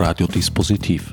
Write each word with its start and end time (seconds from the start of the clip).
Radiodispositiv. 0.00 1.12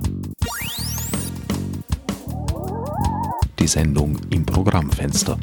Die 3.57 3.67
Sendung 3.67 4.15
im 4.29 4.45
Programmfenster. 4.45 5.39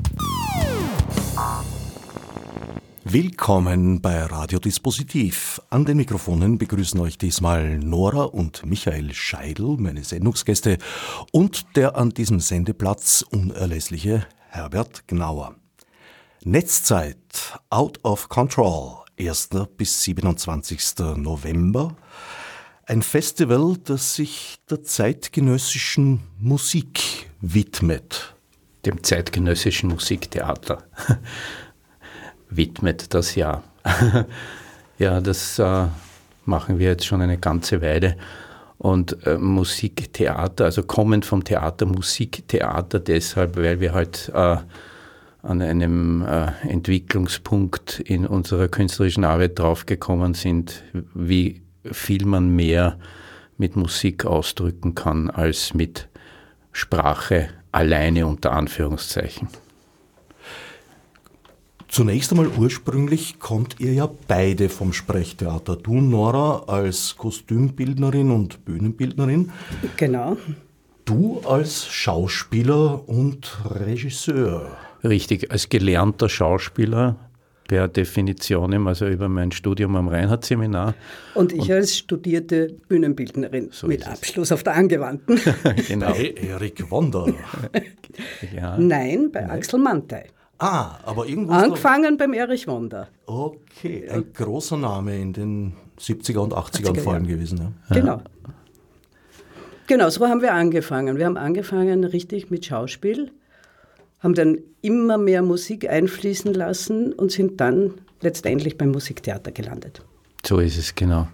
Willkommen 3.03 4.01
bei 4.01 4.23
Radiodispositiv. 4.27 5.61
An 5.71 5.85
den 5.85 5.97
Mikrofonen 5.97 6.57
begrüßen 6.57 7.01
euch 7.01 7.19
diesmal 7.19 7.79
Nora 7.81 8.23
und 8.23 8.65
Michael 8.65 9.13
Scheidel, 9.13 9.77
meine 9.77 10.05
Sendungsgäste, 10.05 10.79
und 11.33 11.67
der 11.75 11.97
an 11.97 12.11
diesem 12.11 12.39
Sendeplatz 12.39 13.25
unerlässliche 13.29 14.25
Herbert 14.51 15.09
Gnauer. 15.09 15.57
Netzzeit 16.45 17.59
Out 17.71 17.99
of 18.05 18.29
Control, 18.29 18.99
1. 19.19 19.49
bis 19.77 20.05
27. 20.05 21.17
November. 21.17 21.97
Ein 22.85 23.03
Festival, 23.03 23.77
das 23.85 24.17
sich 24.17 24.57
der 24.69 24.83
zeitgenössischen 24.83 26.21
Musik 26.41 27.29
widmet. 27.41 28.35
Dem 28.85 29.05
zeitgenössischen 29.05 29.91
Musiktheater 29.91 30.83
widmet 32.51 33.15
das 33.15 33.37
Jahr. 33.37 33.63
ja, 34.99 35.21
das 35.21 35.61
äh, 35.61 35.87
machen 36.45 36.81
wir 36.81 36.89
jetzt 36.89 37.07
schon 37.07 37.23
eine 37.23 37.39
ganze 37.39 37.81
Weile. 37.83 38.17
Und 38.79 39.25
äh, 39.29 39.39
Musiktheater, 39.39 40.65
also 40.65 40.83
kommend 40.83 41.25
vom 41.25 41.45
Theater, 41.45 41.87
Musiktheater 41.87 42.99
deshalb, 42.99 43.57
weil 43.57 43.79
wir 43.79 43.93
halt 43.93 44.29
äh, 44.35 44.57
an 45.43 45.63
einem 45.63 46.23
äh, 46.23 46.51
Entwicklungspunkt 46.69 48.01
in 48.01 48.27
unserer 48.27 48.67
künstlerischen 48.67 49.25
Arbeit 49.25 49.61
draufgekommen 49.61 50.35
sind, 50.35 50.83
wie 51.15 51.62
viel 51.91 52.27
man 52.27 52.55
mehr 52.55 52.99
mit 53.59 53.77
Musik 53.77 54.25
ausdrücken 54.25 54.95
kann 54.95 55.31
als 55.31 55.75
mit 55.75 56.09
Sprache 56.73 57.49
alleine 57.71 58.27
unter 58.27 58.53
Anführungszeichen. 58.53 59.49
Zunächst 61.89 62.33
einmal 62.33 62.49
ursprünglich 62.49 63.39
kommt 63.39 63.79
ihr 63.79 63.93
ja 63.93 64.09
beide 64.27 64.71
vom 64.71 64.95
Sprechtheater. 64.95 65.77
Du, 65.77 66.01
Nora, 66.01 66.65
als 66.67 67.17
Kostümbildnerin 67.19 68.31
und 68.31 68.65
Bühnenbildnerin. 68.65 69.53
Genau. 69.99 70.39
Du 71.05 71.41
als 71.41 71.87
Schauspieler 71.87 73.07
und 73.07 73.59
Regisseur. 73.69 74.75
Richtig, 75.05 75.51
als 75.51 75.69
gelernter 75.69 76.31
Schauspieler 76.31 77.17
per 77.73 77.89
Definition, 77.89 78.87
also 78.87 79.07
über 79.07 79.31
mein 79.31 79.51
Studium 79.51 79.97
am 79.97 80.07
Reinhardt-Seminar. 80.09 80.93
Und 81.35 81.55
ich 81.55 81.63
und 81.63 81.71
als 81.71 81.97
studierte 81.97 82.69
Bühnenbildnerin 82.87 83.71
so 83.73 83.87
mit 83.87 84.07
Abschluss 84.07 84.53
auf 84.53 84.63
der 84.63 84.75
Angewandten. 84.75 85.41
genau. 85.89 86.11
Bei 86.11 86.35
Erik 86.37 86.91
Wonder. 86.91 87.33
ja. 88.55 88.77
Nein, 88.77 89.31
bei 89.33 89.41
Nein. 89.41 89.51
Axel 89.53 89.81
Mantei. 89.81 90.27
Ah, 90.59 90.99
aber 91.05 91.27
irgendwo. 91.27 91.53
Angefangen 91.53 92.19
beim 92.19 92.35
Erich 92.35 92.69
Wonder. 92.69 93.09
Okay, 93.25 94.07
ein 94.07 94.27
großer 94.35 94.77
Name 94.77 95.19
in 95.19 95.33
den 95.33 95.73
70er 95.99 96.41
und 96.41 96.53
80er, 96.53 96.91
80er 96.91 97.01
vor 97.01 97.15
allem 97.15 97.27
gewesen. 97.27 97.75
Ja. 97.89 97.97
Genau. 97.97 98.23
Genau, 99.87 100.11
so 100.11 100.29
haben 100.29 100.43
wir 100.43 100.53
angefangen. 100.53 101.17
Wir 101.17 101.25
haben 101.25 101.39
angefangen 101.39 102.05
richtig 102.05 102.51
mit 102.51 102.67
Schauspiel, 102.67 103.33
haben 104.23 104.35
dann 104.35 104.59
immer 104.81 105.19
mehr 105.19 105.43
Musik 105.43 105.89
einfließen 105.89 106.55
lassen 106.55 107.13
und 107.13 107.33
sind 107.33 107.61
dann 107.61 107.95
letztendlich 108.21 108.79
beim 108.79 108.91
Musiktheater 108.91 109.51
gelandet. 109.51 110.03
So 110.47 110.59
ist 110.59 110.79
es, 110.79 110.95
genau. 110.95 111.29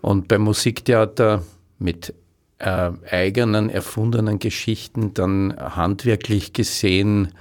Und 0.00 0.28
beim 0.28 0.42
Musiktheater 0.42 1.42
mit 1.78 2.14
äh, 2.58 2.90
eigenen, 3.10 3.70
erfundenen 3.70 4.38
Geschichten 4.38 5.14
dann 5.14 5.56
handwerklich 5.56 6.52
gesehen, 6.52 7.32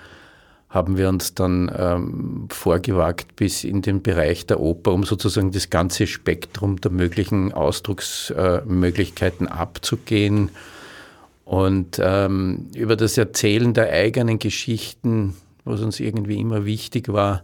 haben 0.70 0.98
wir 0.98 1.10
uns 1.10 1.36
dann 1.36 1.70
ähm, 1.78 2.48
vorgewagt 2.50 3.36
bis 3.36 3.66
in 3.66 3.82
den 3.82 4.02
Bereich 4.02 4.46
der 4.46 4.62
Oper, 4.62 4.94
um 4.94 5.04
sozusagen 5.04 5.52
das 5.52 5.70
ganze 5.70 6.08
Spektrum 6.08 6.80
der 6.80 6.92
möglichen 6.92 7.52
Ausdrucksmöglichkeiten 7.52 9.48
äh, 9.48 9.52
abzugehen. 9.52 10.50
Und 11.46 12.00
ähm, 12.02 12.68
über 12.76 12.96
das 12.96 13.18
Erzählen 13.18 13.74
der 13.74 13.92
eigenen 13.92 14.40
Geschichten, 14.40 15.36
was 15.66 15.82
uns 15.82 16.00
irgendwie 16.00 16.40
immer 16.40 16.66
wichtig 16.66 17.12
war, 17.12 17.44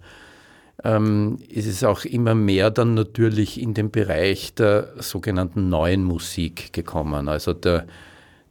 ähm, 0.84 1.40
ist 1.50 1.68
es 1.68 1.84
auch 1.84 2.06
immer 2.06 2.36
mehr 2.36 2.70
dann 2.70 2.94
natürlich 2.94 3.62
in 3.62 3.74
den 3.74 3.90
Bereich 3.92 4.54
der 4.54 4.94
sogenannten 5.00 5.70
neuen 5.70 6.04
Musik 6.04 6.72
gekommen. 6.74 7.28
Also 7.30 7.54
der 7.54 7.88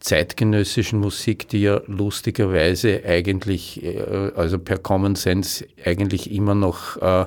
zeitgenössischen 0.00 1.00
Musik, 1.00 1.48
die 1.48 1.62
ja 1.62 1.80
lustigerweise 1.86 3.02
eigentlich, 3.04 3.82
äh, 3.82 4.32
also 4.34 4.58
per 4.58 4.78
Common 4.78 5.14
Sense 5.14 5.66
eigentlich 5.84 6.30
immer 6.30 6.54
noch 6.54 6.96
äh, 7.00 7.26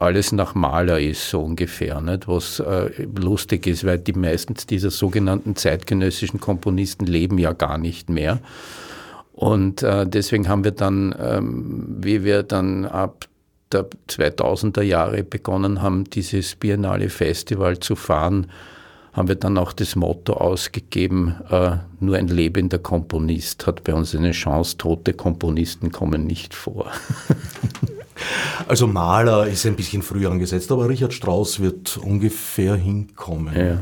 alles 0.00 0.32
nach 0.32 0.54
Maler 0.54 0.98
ist, 0.98 1.28
so 1.28 1.42
ungefähr, 1.42 2.00
nicht? 2.00 2.26
was 2.26 2.58
äh, 2.58 2.90
lustig 3.16 3.66
ist, 3.66 3.84
weil 3.84 3.98
die 3.98 4.14
meisten 4.14 4.54
dieser 4.54 4.90
sogenannten 4.90 5.56
zeitgenössischen 5.56 6.40
Komponisten 6.40 7.06
leben 7.06 7.38
ja 7.38 7.52
gar 7.52 7.76
nicht 7.76 8.08
mehr. 8.08 8.40
Und 9.34 9.82
äh, 9.82 10.06
deswegen 10.06 10.48
haben 10.48 10.64
wir 10.64 10.70
dann, 10.70 11.14
ähm, 11.20 11.98
wie 12.00 12.24
wir 12.24 12.42
dann 12.42 12.86
ab 12.86 13.26
der 13.72 13.88
2000er 14.08 14.82
Jahre 14.82 15.22
begonnen 15.22 15.82
haben, 15.82 16.04
dieses 16.04 16.56
Biennale 16.56 17.10
Festival 17.10 17.78
zu 17.78 17.94
fahren, 17.94 18.46
haben 19.12 19.28
wir 19.28 19.34
dann 19.34 19.58
auch 19.58 19.72
das 19.72 19.96
Motto 19.96 20.32
ausgegeben, 20.32 21.36
äh, 21.50 21.72
nur 22.00 22.16
ein 22.16 22.28
lebender 22.28 22.78
Komponist 22.78 23.66
hat 23.66 23.84
bei 23.84 23.92
uns 23.92 24.14
eine 24.14 24.32
Chance, 24.32 24.78
tote 24.78 25.12
Komponisten 25.12 25.92
kommen 25.92 26.26
nicht 26.26 26.54
vor. 26.54 26.90
Also 28.66 28.86
Maler 28.86 29.46
ist 29.46 29.66
ein 29.66 29.76
bisschen 29.76 30.02
früher 30.02 30.30
angesetzt, 30.30 30.70
aber 30.72 30.88
Richard 30.88 31.12
Strauss 31.12 31.60
wird 31.60 31.96
ungefähr 31.96 32.76
hinkommen. 32.76 33.56
Ja. 33.56 33.80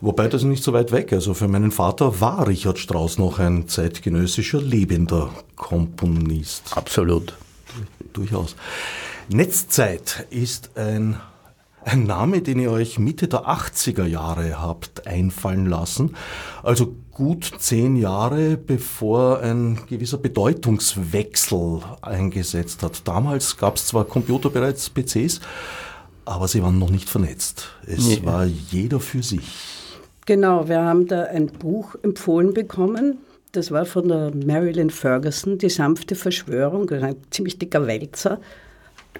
Wobei 0.00 0.28
das 0.28 0.42
nicht 0.42 0.64
so 0.64 0.72
weit 0.72 0.92
weg. 0.92 1.12
Also 1.12 1.34
für 1.34 1.48
meinen 1.48 1.70
Vater 1.70 2.20
war 2.20 2.46
Richard 2.46 2.78
Strauss 2.78 3.18
noch 3.18 3.38
ein 3.38 3.68
zeitgenössischer 3.68 4.60
lebender 4.60 5.30
Komponist. 5.56 6.76
Absolut. 6.76 7.34
Durchaus. 8.12 8.56
Netzzeit 9.28 10.26
ist 10.30 10.70
ein 10.76 11.18
ein 11.84 12.04
Name, 12.04 12.40
den 12.40 12.58
ihr 12.58 12.70
euch 12.70 12.98
Mitte 12.98 13.28
der 13.28 13.46
80er 13.46 14.06
Jahre 14.06 14.60
habt 14.60 15.06
einfallen 15.06 15.66
lassen. 15.66 16.16
Also 16.62 16.94
gut 17.10 17.50
zehn 17.58 17.96
Jahre 17.96 18.56
bevor 18.56 19.40
ein 19.40 19.78
gewisser 19.88 20.18
Bedeutungswechsel 20.18 21.80
eingesetzt 22.02 22.82
hat. 22.82 23.06
Damals 23.06 23.56
gab 23.56 23.76
es 23.76 23.86
zwar 23.86 24.04
Computer 24.04 24.50
bereits 24.50 24.90
PCs, 24.90 25.40
aber 26.24 26.48
sie 26.48 26.62
waren 26.62 26.78
noch 26.78 26.90
nicht 26.90 27.08
vernetzt. 27.08 27.70
Es 27.86 28.06
nee. 28.06 28.20
war 28.24 28.44
jeder 28.44 29.00
für 29.00 29.22
sich. 29.22 29.48
Genau, 30.26 30.68
wir 30.68 30.80
haben 30.80 31.06
da 31.06 31.24
ein 31.24 31.46
Buch 31.46 31.94
empfohlen 32.02 32.54
bekommen. 32.54 33.18
Das 33.52 33.70
war 33.70 33.84
von 33.84 34.08
der 34.08 34.32
Marilyn 34.34 34.90
Ferguson, 34.90 35.58
Die 35.58 35.68
sanfte 35.68 36.16
Verschwörung, 36.16 36.90
ein 36.90 37.16
ziemlich 37.30 37.58
dicker 37.58 37.86
Wälzer. 37.86 38.40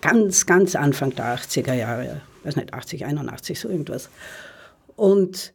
Ganz, 0.01 0.47
ganz 0.47 0.75
Anfang 0.75 1.15
der 1.15 1.37
80er 1.37 1.75
Jahre 1.75 2.23
weiß 2.45 2.57
nicht, 2.57 2.75
80, 2.75 3.07
81, 3.07 3.59
so 3.59 3.69
irgendwas. 3.69 4.11
Und 4.97 5.55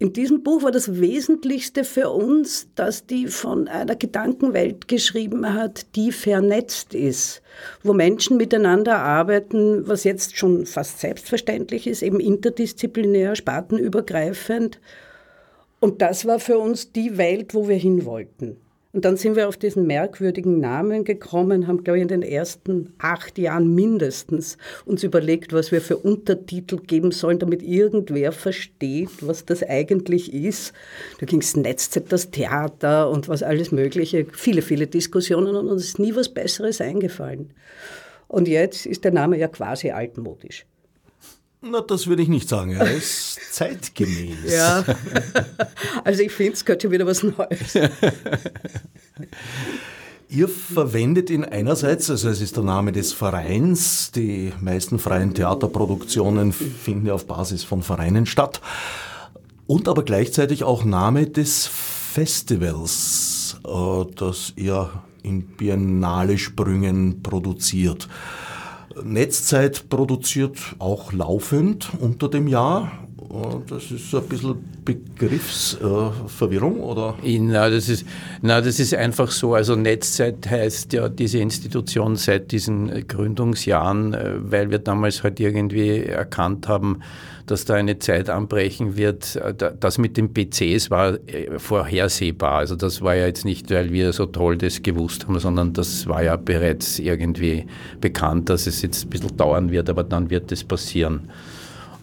in 0.00 0.12
diesem 0.12 0.44
Buch 0.44 0.62
war 0.62 0.70
das 0.70 1.00
Wesentlichste 1.00 1.82
für 1.82 2.10
uns, 2.10 2.68
dass 2.76 3.06
die 3.06 3.26
von 3.26 3.66
einer 3.66 3.96
Gedankenwelt 3.96 4.86
geschrieben 4.86 5.54
hat, 5.54 5.96
die 5.96 6.12
vernetzt 6.12 6.94
ist, 6.94 7.42
wo 7.82 7.92
Menschen 7.92 8.36
miteinander 8.36 8.98
arbeiten, 8.98 9.88
was 9.88 10.04
jetzt 10.04 10.36
schon 10.36 10.66
fast 10.66 11.00
selbstverständlich 11.00 11.88
ist, 11.88 12.02
eben 12.02 12.20
interdisziplinär, 12.20 13.34
spartenübergreifend. 13.34 14.78
Und 15.80 16.00
das 16.00 16.26
war 16.26 16.38
für 16.38 16.58
uns 16.58 16.92
die 16.92 17.18
Welt, 17.18 17.52
wo 17.52 17.66
wir 17.66 17.76
hin 17.76 18.04
wollten. 18.04 18.56
Und 18.94 19.04
dann 19.04 19.18
sind 19.18 19.36
wir 19.36 19.48
auf 19.48 19.58
diesen 19.58 19.86
merkwürdigen 19.86 20.60
Namen 20.60 21.04
gekommen, 21.04 21.66
haben, 21.66 21.84
glaube 21.84 21.98
ich, 21.98 22.02
in 22.02 22.08
den 22.08 22.22
ersten 22.22 22.94
acht 22.98 23.36
Jahren 23.36 23.74
mindestens 23.74 24.56
uns 24.86 25.02
überlegt, 25.02 25.52
was 25.52 25.70
wir 25.72 25.82
für 25.82 25.98
Untertitel 25.98 26.78
geben 26.78 27.10
sollen, 27.10 27.38
damit 27.38 27.62
irgendwer 27.62 28.32
versteht, 28.32 29.10
was 29.20 29.44
das 29.44 29.62
eigentlich 29.62 30.32
ist. 30.32 30.72
Da 31.20 31.26
ging 31.26 31.42
es 31.42 31.54
Netz, 31.54 31.90
das 31.90 32.30
Theater 32.30 33.10
und 33.10 33.28
was 33.28 33.42
alles 33.42 33.72
Mögliche, 33.72 34.26
viele, 34.32 34.62
viele 34.62 34.86
Diskussionen 34.86 35.54
und 35.54 35.68
uns 35.68 35.84
ist 35.84 35.98
nie 35.98 36.16
was 36.16 36.30
Besseres 36.30 36.80
eingefallen. 36.80 37.52
Und 38.26 38.48
jetzt 38.48 38.86
ist 38.86 39.04
der 39.04 39.12
Name 39.12 39.38
ja 39.38 39.48
quasi 39.48 39.90
altmodisch. 39.90 40.64
Na, 41.60 41.80
das 41.80 42.06
würde 42.06 42.22
ich 42.22 42.28
nicht 42.28 42.48
sagen. 42.48 42.72
Er 42.72 42.90
ist 42.90 43.38
zeitgemäß. 43.52 44.52
Ja. 44.52 44.84
Also 46.04 46.22
ich 46.22 46.32
finde, 46.32 46.52
es 46.54 46.64
gehört 46.64 46.82
schon 46.82 46.90
wieder 46.92 47.06
was 47.06 47.22
Neues. 47.22 47.74
Ihr 50.30 50.48
verwendet 50.48 51.30
ihn 51.30 51.44
einerseits, 51.44 52.08
also 52.10 52.28
es 52.28 52.40
ist 52.40 52.56
der 52.56 52.64
Name 52.64 52.92
des 52.92 53.12
Vereins, 53.12 54.10
die 54.12 54.52
meisten 54.60 54.98
freien 54.98 55.34
Theaterproduktionen 55.34 56.52
finden 56.52 57.06
ja 57.06 57.14
auf 57.14 57.26
Basis 57.26 57.64
von 57.64 57.82
Vereinen 57.82 58.26
statt. 58.26 58.60
Und 59.66 59.88
aber 59.88 60.02
gleichzeitig 60.02 60.64
auch 60.64 60.84
Name 60.84 61.26
des 61.26 61.66
Festivals, 61.66 63.56
äh, 63.66 64.04
das 64.16 64.52
ihr 64.56 64.90
in 65.22 65.42
Biennale-Sprüngen 65.42 67.22
produziert. 67.22 68.08
Netzzeit 69.04 69.88
produziert 69.88 70.58
auch 70.78 71.12
laufend 71.12 71.90
unter 72.00 72.28
dem 72.28 72.48
Jahr 72.48 73.07
das 73.68 73.90
ist 73.90 74.14
ein 74.14 74.26
bisschen 74.26 74.56
Begriffsverwirrung, 74.84 76.80
oder? 76.80 77.14
Na 77.22 77.68
das, 77.68 77.88
ist, 77.90 78.06
na, 78.40 78.60
das 78.60 78.80
ist 78.80 78.94
einfach 78.94 79.30
so. 79.30 79.54
Also 79.54 79.76
Netzzeit 79.76 80.48
heißt 80.48 80.94
ja 80.94 81.10
diese 81.10 81.38
Institution 81.38 82.16
seit 82.16 82.52
diesen 82.52 83.06
Gründungsjahren, 83.06 84.14
äh, 84.14 84.34
weil 84.38 84.70
wir 84.70 84.78
damals 84.78 85.22
halt 85.22 85.40
irgendwie 85.40 86.04
erkannt 86.04 86.68
haben, 86.68 87.00
dass 87.46 87.66
da 87.66 87.74
eine 87.74 87.98
Zeit 87.98 88.30
anbrechen 88.30 88.96
wird. 88.96 89.36
Äh, 89.36 89.54
das 89.78 89.98
mit 89.98 90.16
den 90.16 90.32
PCs 90.32 90.90
war 90.90 91.18
äh, 91.26 91.58
vorhersehbar. 91.58 92.54
Also 92.54 92.76
das 92.76 93.02
war 93.02 93.14
ja 93.14 93.26
jetzt 93.26 93.44
nicht, 93.44 93.70
weil 93.70 93.92
wir 93.92 94.14
so 94.14 94.24
toll 94.24 94.56
das 94.56 94.82
gewusst 94.82 95.26
haben, 95.26 95.38
sondern 95.38 95.74
das 95.74 96.06
war 96.06 96.22
ja 96.22 96.36
bereits 96.36 96.98
irgendwie 96.98 97.66
bekannt, 98.00 98.48
dass 98.48 98.66
es 98.66 98.80
jetzt 98.80 99.04
ein 99.04 99.10
bisschen 99.10 99.36
dauern 99.36 99.70
wird, 99.70 99.90
aber 99.90 100.04
dann 100.04 100.30
wird 100.30 100.50
es 100.50 100.64
passieren. 100.64 101.28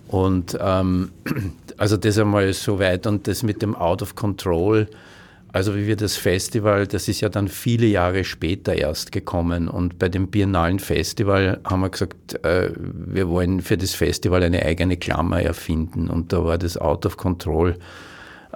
Und 0.07 0.57
ähm, 0.59 1.11
also 1.77 1.97
das 1.97 2.17
einmal 2.17 2.51
so 2.53 2.79
weit 2.79 3.07
und 3.07 3.27
das 3.27 3.43
mit 3.43 3.61
dem 3.61 3.75
Out 3.75 4.01
of 4.01 4.15
Control, 4.15 4.87
also 5.51 5.73
wie 5.75 5.87
wir 5.87 5.95
das 5.95 6.17
Festival, 6.17 6.85
das 6.85 7.07
ist 7.07 7.21
ja 7.21 7.29
dann 7.29 7.47
viele 7.47 7.85
Jahre 7.85 8.25
später 8.25 8.75
erst 8.75 9.13
gekommen. 9.13 9.69
Und 9.69 9.97
bei 9.97 10.09
dem 10.09 10.27
Biennalen 10.27 10.79
Festival 10.79 11.61
haben 11.63 11.79
wir 11.79 11.89
gesagt, 11.89 12.43
äh, 12.43 12.71
wir 12.75 13.29
wollen 13.29 13.61
für 13.61 13.77
das 13.77 13.93
Festival 13.93 14.43
eine 14.43 14.63
eigene 14.63 14.97
Klammer 14.97 15.41
erfinden. 15.41 16.09
Und 16.09 16.33
da 16.33 16.43
war 16.43 16.57
das 16.57 16.77
Out 16.77 17.05
of 17.05 17.15
Control 17.15 17.77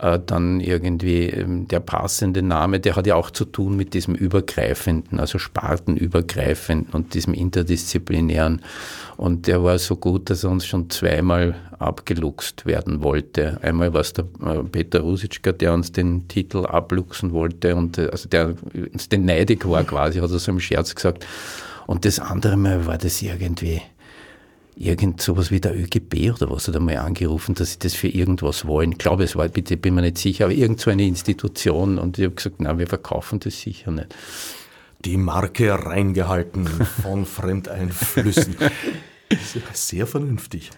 äh, 0.01 0.19
dann 0.25 0.59
irgendwie 0.59 1.25
ähm, 1.25 1.67
der 1.67 1.79
passende 1.79 2.41
Name, 2.41 2.79
der 2.79 2.95
hat 2.95 3.05
ja 3.05 3.15
auch 3.15 3.31
zu 3.31 3.45
tun 3.45 3.75
mit 3.75 3.93
diesem 3.93 4.15
übergreifenden, 4.15 5.19
also 5.19 5.39
spartenübergreifenden 5.39 6.93
und 6.93 7.13
diesem 7.13 7.33
interdisziplinären. 7.33 8.61
Und 9.17 9.47
der 9.47 9.63
war 9.63 9.77
so 9.77 9.95
gut, 9.95 10.29
dass 10.29 10.43
er 10.43 10.51
uns 10.51 10.65
schon 10.65 10.89
zweimal 10.89 11.55
abgeluchst 11.79 12.65
werden 12.65 13.03
wollte. 13.03 13.59
Einmal 13.61 13.93
war 13.93 14.01
es 14.01 14.13
der 14.13 14.25
äh, 14.45 14.63
Peter 14.63 15.01
Rusitschka, 15.01 15.51
der 15.51 15.73
uns 15.73 15.91
den 15.91 16.27
Titel 16.27 16.65
abluchsen 16.65 17.33
wollte 17.33 17.75
und 17.75 17.97
äh, 17.97 18.09
also 18.09 18.29
der 18.29 18.53
uns 18.93 19.09
den 19.09 19.25
neidig 19.25 19.67
war 19.67 19.83
quasi, 19.83 20.19
hat 20.19 20.31
er 20.31 20.39
so 20.39 20.51
im 20.51 20.59
Scherz 20.59 20.95
gesagt. 20.95 21.25
Und 21.87 22.05
das 22.05 22.19
andere 22.19 22.55
Mal 22.55 22.85
war 22.85 22.97
das 22.97 23.21
irgendwie 23.21 23.81
irgend 24.79 25.21
sowas 25.21 25.51
wie 25.51 25.59
der 25.59 25.75
ÖGB 25.75 26.31
oder 26.33 26.49
was 26.49 26.67
hat 26.67 26.75
er 26.75 26.79
mal 26.79 26.97
angerufen, 26.97 27.53
dass 27.53 27.73
sie 27.73 27.79
das 27.79 27.93
für 27.93 28.07
irgendwas 28.07 28.65
wollen. 28.65 28.93
Ich 28.93 28.97
glaube, 28.97 29.25
es 29.25 29.35
war, 29.35 29.47
bitte 29.49 29.75
bin 29.75 29.95
mir 29.95 30.01
nicht 30.01 30.17
sicher, 30.17 30.45
aber 30.45 30.53
irgend 30.53 30.79
so 30.79 30.89
eine 30.89 31.05
Institution 31.05 31.99
und 31.99 32.17
ich 32.17 32.25
habe 32.25 32.35
gesagt, 32.35 32.61
nein, 32.61 32.79
wir 32.79 32.87
verkaufen 32.87 33.39
das 33.39 33.59
sicher 33.59 33.91
nicht. 33.91 34.15
Die 35.03 35.17
Marke 35.17 35.71
reingehalten 35.71 36.65
von 36.65 37.25
Fremdeinflüssen. 37.25 38.55
Sehr 39.73 40.07
vernünftig. 40.07 40.71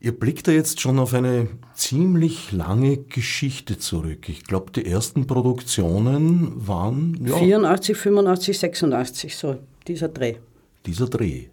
Ihr 0.00 0.12
blickt 0.12 0.46
da 0.46 0.52
jetzt 0.52 0.80
schon 0.80 0.98
auf 0.98 1.12
eine 1.12 1.48
ziemlich 1.74 2.52
lange 2.52 2.98
Geschichte 2.98 3.78
zurück. 3.78 4.28
Ich 4.28 4.44
glaube, 4.44 4.70
die 4.70 4.86
ersten 4.86 5.26
Produktionen 5.26 6.68
waren. 6.68 7.18
Ja, 7.26 7.36
84, 7.36 7.96
85, 7.96 8.58
86, 8.58 9.36
so 9.36 9.58
dieser 9.88 10.08
Dreh. 10.08 10.36
Dieser 10.86 11.08
Dreh. 11.08 11.46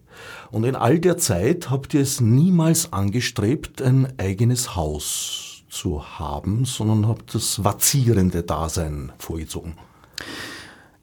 Und 0.52 0.64
in 0.64 0.76
all 0.76 1.00
der 1.00 1.18
Zeit 1.18 1.70
habt 1.70 1.94
ihr 1.94 2.02
es 2.02 2.22
niemals 2.22 2.94
angestrebt, 2.94 3.82
ein 3.82 4.08
eigenes 4.18 4.76
Haus 4.76 5.64
zu 5.70 6.20
haben, 6.20 6.66
sondern 6.66 7.08
habt 7.08 7.36
das 7.36 7.64
vazierende 7.64 8.44
Dasein 8.44 9.12
vorgezogen. 9.18 9.74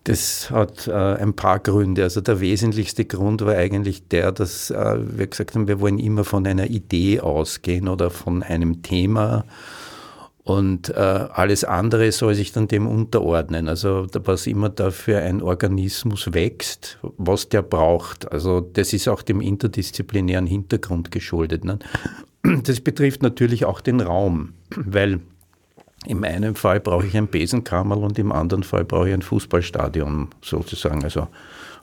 Das 0.04 0.50
hat 0.50 0.88
äh, 0.88 0.92
ein 0.92 1.34
paar 1.34 1.60
Gründe. 1.60 2.02
Also 2.02 2.20
der 2.20 2.40
wesentlichste 2.40 3.04
Grund 3.04 3.42
war 3.42 3.54
eigentlich 3.54 4.08
der, 4.08 4.32
dass 4.32 4.70
äh, 4.70 4.98
wir 4.98 5.28
gesagt 5.28 5.54
haben, 5.54 5.68
wir 5.68 5.78
wollen 5.78 5.98
immer 5.98 6.24
von 6.24 6.44
einer 6.46 6.68
Idee 6.70 7.20
ausgehen 7.20 7.86
oder 7.86 8.10
von 8.10 8.42
einem 8.42 8.82
Thema 8.82 9.44
und 10.44 10.88
äh, 10.88 10.94
alles 10.94 11.62
andere 11.62 12.10
soll 12.10 12.34
sich 12.34 12.50
dann 12.50 12.66
dem 12.66 12.88
unterordnen. 12.88 13.68
Also 13.68 14.06
was 14.12 14.46
immer 14.48 14.68
dafür 14.68 15.20
ein 15.20 15.40
Organismus 15.40 16.32
wächst, 16.32 16.98
was 17.16 17.48
der 17.48 17.62
braucht. 17.62 18.30
Also 18.32 18.60
das 18.60 18.92
ist 18.92 19.08
auch 19.08 19.22
dem 19.22 19.40
interdisziplinären 19.40 20.46
Hintergrund 20.46 21.10
geschuldet. 21.10 21.64
Ne? 21.64 21.78
Das 22.64 22.80
betrifft 22.80 23.22
natürlich 23.22 23.64
auch 23.64 23.80
den 23.80 24.00
Raum, 24.00 24.54
weil 24.74 25.20
im 26.06 26.24
einen 26.24 26.56
Fall 26.56 26.80
brauche 26.80 27.06
ich 27.06 27.16
ein 27.16 27.28
Besenkammerl 27.28 28.02
und 28.02 28.18
im 28.18 28.32
anderen 28.32 28.64
Fall 28.64 28.84
brauche 28.84 29.08
ich 29.08 29.14
ein 29.14 29.22
Fußballstadion 29.22 30.30
sozusagen. 30.40 31.04
Also 31.04 31.28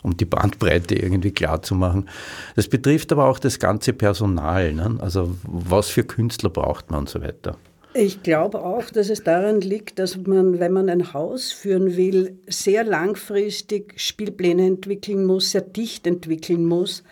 um 0.02 0.18
die 0.18 0.26
Bandbreite 0.26 0.96
irgendwie 0.96 1.32
klar 1.32 1.62
zu 1.62 1.76
machen. 1.76 2.10
Das 2.58 2.68
betrifft 2.68 3.12
aber 3.14 3.26
auch 3.28 3.40
das 3.40 3.60
ganze 3.60 3.94
Personal. 3.94 4.74
Ne? 4.74 4.98
Also 5.00 5.38
was 5.44 5.88
für 5.88 6.04
Künstler 6.04 6.50
braucht 6.50 6.92
man 6.92 7.02
und 7.02 7.10
so 7.10 7.22
weiter. 7.22 7.58
Ich 8.02 8.24
glaube 8.24 8.64
auch, 8.64 8.86
dass 8.92 9.10
es 9.10 9.26
daran 9.26 9.60
liegt, 9.60 10.00
dass 10.00 10.16
man, 10.16 10.62
wenn 10.62 10.72
man 10.72 10.88
ein 10.88 11.12
Haus 11.12 11.52
führen 11.52 11.98
will, 11.98 12.40
sehr 12.48 12.86
langfristig 12.86 14.00
Spielpläne 14.00 14.68
entwickeln 14.68 15.26
muss, 15.26 15.52
sehr 15.52 15.60
dicht 15.60 16.08
entwickeln 16.08 16.64
muss. 16.64 17.04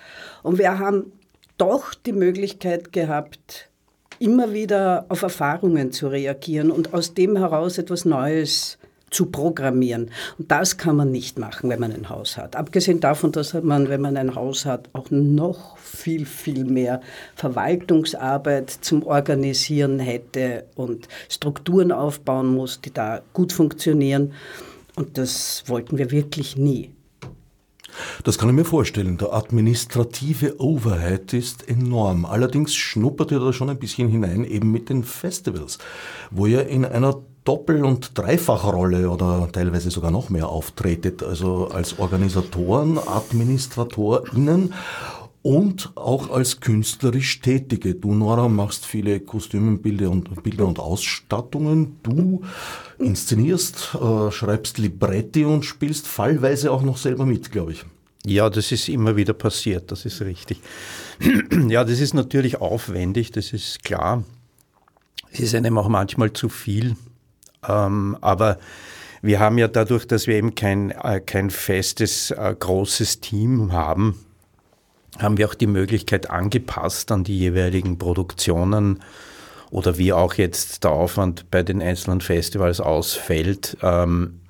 Und 0.43 0.59
wir 0.59 0.79
haben 0.79 1.11
doch 1.57 1.93
die 1.93 2.13
Möglichkeit 2.13 2.93
gehabt, 2.93 3.69
immer 4.19 4.53
wieder 4.53 5.07
auf 5.09 5.23
Erfahrungen 5.23 5.91
zu 5.91 6.07
reagieren 6.07 6.71
und 6.71 6.93
aus 6.93 7.13
dem 7.13 7.35
heraus 7.35 7.77
etwas 7.77 8.05
Neues 8.05 8.77
zu 9.09 9.27
programmieren. 9.27 10.11
Und 10.37 10.51
das 10.51 10.77
kann 10.77 10.97
man 10.97 11.11
nicht 11.11 11.39
machen, 11.39 11.69
wenn 11.69 11.79
man 11.79 11.93
ein 11.93 12.09
Haus 12.09 12.37
hat. 12.37 12.55
Abgesehen 12.55 12.99
davon, 12.99 13.31
dass 13.31 13.53
man, 13.53 13.89
wenn 13.89 14.01
man 14.01 14.17
ein 14.17 14.35
Haus 14.35 14.65
hat, 14.65 14.89
auch 14.93 15.09
noch 15.11 15.77
viel, 15.77 16.25
viel 16.25 16.65
mehr 16.65 17.01
Verwaltungsarbeit 17.35 18.69
zum 18.69 19.03
Organisieren 19.03 19.99
hätte 19.99 20.65
und 20.75 21.07
Strukturen 21.29 21.91
aufbauen 21.91 22.53
muss, 22.53 22.81
die 22.81 22.93
da 22.93 23.21
gut 23.33 23.53
funktionieren. 23.53 24.33
Und 24.95 25.17
das 25.17 25.63
wollten 25.67 25.97
wir 25.97 26.11
wirklich 26.11 26.57
nie. 26.57 26.91
Das 28.23 28.37
kann 28.37 28.49
ich 28.49 28.55
mir 28.55 28.65
vorstellen. 28.65 29.17
Der 29.17 29.33
administrative 29.33 30.59
Overhead 30.59 31.33
ist 31.33 31.67
enorm. 31.67 32.25
Allerdings 32.25 32.75
schnuppert 32.75 33.31
ihr 33.31 33.39
da 33.39 33.53
schon 33.53 33.69
ein 33.69 33.79
bisschen 33.79 34.09
hinein, 34.09 34.43
eben 34.43 34.71
mit 34.71 34.89
den 34.89 35.03
Festivals, 35.03 35.77
wo 36.29 36.45
ihr 36.45 36.67
in 36.67 36.85
einer 36.85 37.21
Doppel- 37.47 37.85
und 37.85 38.17
Dreifachrolle 38.17 39.09
oder 39.09 39.47
teilweise 39.53 39.89
sogar 39.89 40.11
noch 40.11 40.29
mehr 40.29 40.49
auftretet, 40.49 41.23
also 41.23 41.69
als 41.69 41.97
Organisatoren, 41.97 42.97
AdministratorInnen 42.97 44.73
und 45.43 45.91
auch 45.95 46.29
als 46.29 46.59
künstlerisch 46.59 47.39
Tätige. 47.39 47.95
Du, 47.95 48.13
Nora, 48.13 48.49
machst 48.49 48.85
viele 48.85 49.21
Kostümenbilder 49.21 50.09
und, 50.11 50.43
Bilder 50.43 50.67
und 50.67 50.77
Ausstattungen. 50.77 51.95
Du 52.03 52.41
inszenierst, 52.99 53.95
äh, 53.95 54.29
schreibst 54.29 54.77
Libretti 54.77 55.45
und 55.45 55.63
spielst 55.63 56.05
fallweise 56.05 56.69
auch 56.69 56.81
noch 56.81 56.97
selber 56.97 57.25
mit, 57.25 57.53
glaube 57.53 57.71
ich. 57.71 57.85
Ja, 58.25 58.49
das 58.49 58.73
ist 58.73 58.89
immer 58.89 59.15
wieder 59.15 59.31
passiert, 59.31 59.89
das 59.89 60.03
ist 60.03 60.19
richtig. 60.19 60.59
ja, 61.69 61.85
das 61.85 62.01
ist 62.01 62.13
natürlich 62.13 62.59
aufwendig, 62.59 63.31
das 63.31 63.53
ist 63.53 63.85
klar. 63.85 64.25
Es 65.31 65.39
ist 65.39 65.55
einem 65.55 65.77
auch 65.77 65.87
manchmal 65.87 66.33
zu 66.33 66.49
viel. 66.49 66.97
Ähm, 67.67 68.17
aber 68.21 68.57
wir 69.21 69.39
haben 69.39 69.57
ja 69.57 69.67
dadurch, 69.67 70.05
dass 70.05 70.27
wir 70.27 70.35
eben 70.35 70.55
kein, 70.55 70.91
äh, 70.91 71.19
kein 71.19 71.49
festes, 71.49 72.31
äh, 72.31 72.55
großes 72.57 73.19
Team 73.19 73.71
haben, 73.71 74.23
haben 75.19 75.37
wir 75.37 75.47
auch 75.47 75.55
die 75.55 75.67
Möglichkeit 75.67 76.29
angepasst 76.29 77.11
an 77.11 77.23
die 77.23 77.37
jeweiligen 77.37 77.97
Produktionen 77.97 78.99
oder 79.71 79.97
wie 79.97 80.13
auch 80.13 80.35
jetzt 80.35 80.83
der 80.83 80.91
Aufwand 80.91 81.49
bei 81.51 81.63
den 81.63 81.81
einzelnen 81.81 82.21
Festivals 82.21 82.79
ausfällt, 82.79 83.77
ähm, 83.81 84.41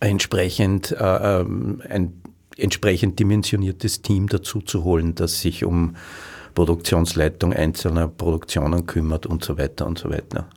entsprechend 0.00 0.92
äh, 0.92 1.40
ähm, 1.40 1.82
ein 1.88 2.22
entsprechend 2.56 3.18
dimensioniertes 3.18 4.02
Team 4.02 4.28
dazu 4.28 4.60
zu 4.60 4.84
holen, 4.84 5.14
das 5.14 5.40
sich 5.40 5.64
um 5.64 5.96
Produktionsleitung 6.54 7.52
einzelner 7.52 8.08
Produktionen 8.08 8.86
kümmert 8.86 9.26
und 9.26 9.42
so 9.42 9.56
weiter 9.56 9.86
und 9.86 9.98
so 9.98 10.10
weiter. 10.10 10.48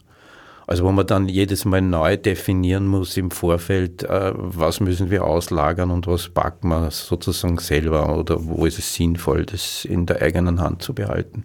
Also 0.68 0.84
wo 0.84 0.92
man 0.92 1.06
dann 1.06 1.28
jedes 1.28 1.64
Mal 1.66 1.82
neu 1.82 2.18
definieren 2.18 2.88
muss 2.88 3.18
im 3.18 3.30
Vorfeld, 3.30 4.04
äh, 4.04 4.32
was 4.36 4.80
müssen 4.80 5.12
wir 5.12 5.24
auslagern 5.24 5.92
und 5.92 6.08
was 6.08 6.30
packen 6.30 6.70
wir 6.70 6.90
sozusagen 6.90 7.60
selber 7.60 8.18
oder 8.18 8.44
wo 8.44 8.66
ist 8.66 8.80
es 8.80 8.96
sinnvoll, 8.96 9.46
das 9.46 9.86
in 9.86 10.06
der 10.06 10.22
eigenen 10.22 10.60
Hand 10.62 10.82
zu 10.82 10.94
behalten. 10.94 11.44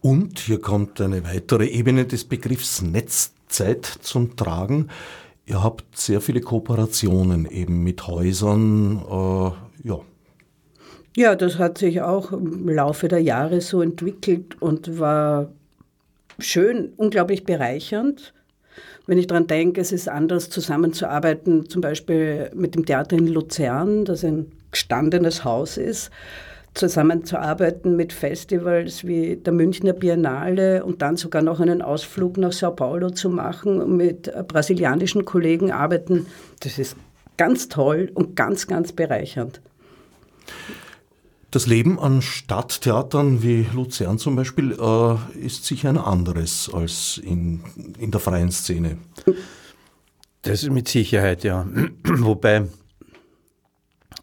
Und 0.00 0.38
hier 0.38 0.60
kommt 0.60 1.00
eine 1.00 1.24
weitere 1.24 1.66
Ebene 1.66 2.06
des 2.06 2.24
Begriffs 2.24 2.80
Netzzeit 2.80 3.84
zum 3.84 4.34
Tragen. 4.34 4.88
Ihr 5.44 5.62
habt 5.62 5.98
sehr 5.98 6.22
viele 6.22 6.40
Kooperationen 6.40 7.44
eben 7.44 7.82
mit 7.82 8.06
Häusern, 8.06 9.02
äh, 9.10 9.88
ja. 9.88 10.00
Ja, 11.16 11.34
das 11.34 11.58
hat 11.58 11.78
sich 11.78 12.00
auch 12.00 12.32
im 12.32 12.68
Laufe 12.68 13.08
der 13.08 13.20
Jahre 13.20 13.60
so 13.60 13.82
entwickelt 13.82 14.62
und 14.62 14.98
war 14.98 15.50
schön, 16.40 16.92
unglaublich 16.96 17.44
bereichernd. 17.44 18.32
Wenn 19.06 19.18
ich 19.18 19.26
daran 19.26 19.46
denke, 19.46 19.80
es 19.80 19.92
ist 19.92 20.08
anders 20.08 20.50
zusammenzuarbeiten, 20.50 21.68
zum 21.68 21.80
Beispiel 21.80 22.50
mit 22.54 22.74
dem 22.74 22.86
Theater 22.86 23.16
in 23.16 23.26
Luzern, 23.26 24.04
das 24.04 24.24
ein 24.24 24.52
gestandenes 24.70 25.44
Haus 25.44 25.76
ist, 25.76 26.10
zusammenzuarbeiten 26.74 27.96
mit 27.96 28.12
Festivals 28.12 29.04
wie 29.04 29.36
der 29.36 29.52
Münchner 29.52 29.92
Biennale 29.92 30.84
und 30.84 31.02
dann 31.02 31.16
sogar 31.16 31.42
noch 31.42 31.58
einen 31.58 31.82
Ausflug 31.82 32.36
nach 32.36 32.52
Sao 32.52 32.70
Paulo 32.70 33.10
zu 33.10 33.28
machen 33.28 33.80
und 33.80 33.96
mit 33.96 34.32
brasilianischen 34.46 35.24
Kollegen 35.24 35.72
arbeiten. 35.72 36.26
Das 36.60 36.78
ist 36.78 36.96
ganz 37.36 37.68
toll 37.68 38.10
und 38.14 38.36
ganz, 38.36 38.66
ganz 38.66 38.92
bereichernd. 38.92 39.60
Das 41.50 41.66
Leben 41.66 41.98
an 41.98 42.22
Stadttheatern 42.22 43.42
wie 43.42 43.66
Luzern 43.74 44.18
zum 44.18 44.36
Beispiel 44.36 44.72
äh, 44.72 45.44
ist 45.44 45.64
sicher 45.64 45.88
ein 45.88 45.98
anderes 45.98 46.70
als 46.72 47.20
in, 47.22 47.60
in 47.98 48.12
der 48.12 48.20
freien 48.20 48.52
Szene. 48.52 48.98
Das 50.42 50.62
ist 50.62 50.70
mit 50.70 50.88
Sicherheit, 50.88 51.42
ja. 51.42 51.66
Wobei 52.04 52.68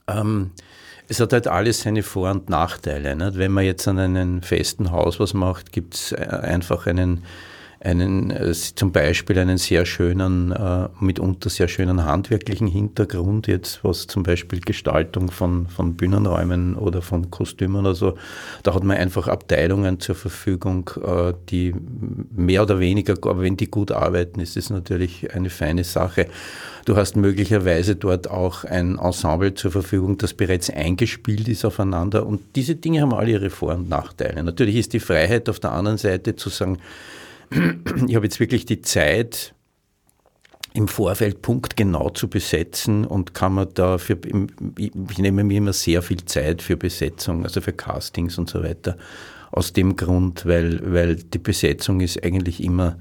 ähm, 0.08 0.52
es 1.10 1.20
hat 1.20 1.34
halt 1.34 1.48
alles 1.48 1.82
seine 1.82 2.04
Vor- 2.04 2.32
und 2.32 2.50
Nachteile. 2.50 3.16
Nicht? 3.16 3.38
Wenn 3.38 3.52
man 3.52 3.66
jetzt 3.66 3.88
an 3.88 4.00
einem 4.00 4.42
festen 4.42 4.92
Haus 4.92 5.20
was 5.20 5.34
macht, 5.34 5.72
gibt 5.72 5.96
es 5.96 6.12
äh, 6.14 6.16
einfach 6.16 6.88
einen 6.88 7.24
einen, 7.80 8.32
äh, 8.32 8.54
zum 8.54 8.92
Beispiel 8.92 9.38
einen 9.40 9.58
sehr 9.58 9.86
schönen, 9.86 10.52
äh, 10.52 10.88
mitunter 11.00 11.50
sehr 11.50 11.68
schönen 11.68 12.06
handwerklichen 12.06 12.68
Hintergrund, 12.68 13.48
jetzt 13.48 13.84
was 13.84 14.08
zum 14.08 14.24
Beispiel 14.24 14.62
Gestaltung 14.62 15.32
von, 15.32 15.68
von 15.68 15.94
Bühnenräumen 15.96 16.76
oder 16.76 17.02
von 17.02 17.30
Kostümen 17.30 17.78
oder 17.78 17.96
so. 17.96 18.18
Da 18.64 18.74
hat 18.74 18.84
man 18.84 18.98
einfach 18.98 19.28
Abteilungen 19.28 20.00
zur 20.00 20.16
Verfügung, 20.16 20.90
äh, 21.04 21.34
die 21.50 21.74
mehr 22.36 22.64
oder 22.64 22.80
weniger, 22.80 23.14
aber 23.14 23.42
wenn 23.42 23.58
die 23.58 23.70
gut 23.70 23.92
arbeiten, 23.92 24.40
ist 24.40 24.58
es 24.58 24.70
natürlich 24.70 25.34
eine 25.34 25.50
feine 25.50 25.84
Sache. 25.84 26.28
Du 26.86 26.96
hast 26.96 27.18
möglicherweise 27.18 27.98
dort 27.98 28.30
auch 28.30 28.64
ein 28.64 28.98
Ensemble 28.98 29.54
zur 29.54 29.72
Verfügung, 29.72 30.18
das 30.18 30.34
bereits 30.34 30.70
eingespielt 30.70 31.48
ist 31.50 31.66
aufeinander. 31.66 32.26
Und 32.26 32.40
diese 32.56 32.76
Dinge 32.76 33.02
haben 33.02 33.14
alle 33.14 33.32
ihre 33.32 33.50
Vor- 33.50 33.76
und 33.76 33.90
Nachteile. 33.90 34.42
Natürlich 34.42 34.78
ist 34.78 34.94
die 34.94 35.02
Freiheit 35.02 35.50
auf 35.50 35.60
der 35.60 35.74
anderen 35.74 35.98
Seite 35.98 36.38
zu 36.38 36.50
sagen, 36.50 36.80
ich 37.50 38.16
habe 38.16 38.26
jetzt 38.26 38.40
wirklich 38.40 38.66
die 38.66 38.82
Zeit, 38.82 39.54
im 40.78 40.88
Vorfeld 40.88 41.42
punktgenau 41.42 42.12
zu 42.12 42.28
besetzen 42.30 43.04
und 43.04 43.34
kann 43.34 43.54
man 43.54 43.74
dafür, 43.74 44.18
ich 44.78 45.18
nehme 45.18 45.44
mir 45.44 45.58
immer 45.58 45.74
sehr 45.74 46.04
viel 46.04 46.24
Zeit 46.26 46.62
für 46.62 46.78
Besetzung, 46.78 47.44
also 47.44 47.62
für 47.62 47.74
Castings 47.74 48.38
und 48.38 48.48
so 48.48 48.64
weiter. 48.64 48.96
Aus 49.52 49.74
dem 49.74 49.96
Grund, 49.96 50.46
weil, 50.46 50.94
weil 50.94 51.16
die 51.16 51.40
Besetzung 51.40 52.02
ist 52.02 52.24
eigentlich 52.24 52.64
immer 52.64 52.98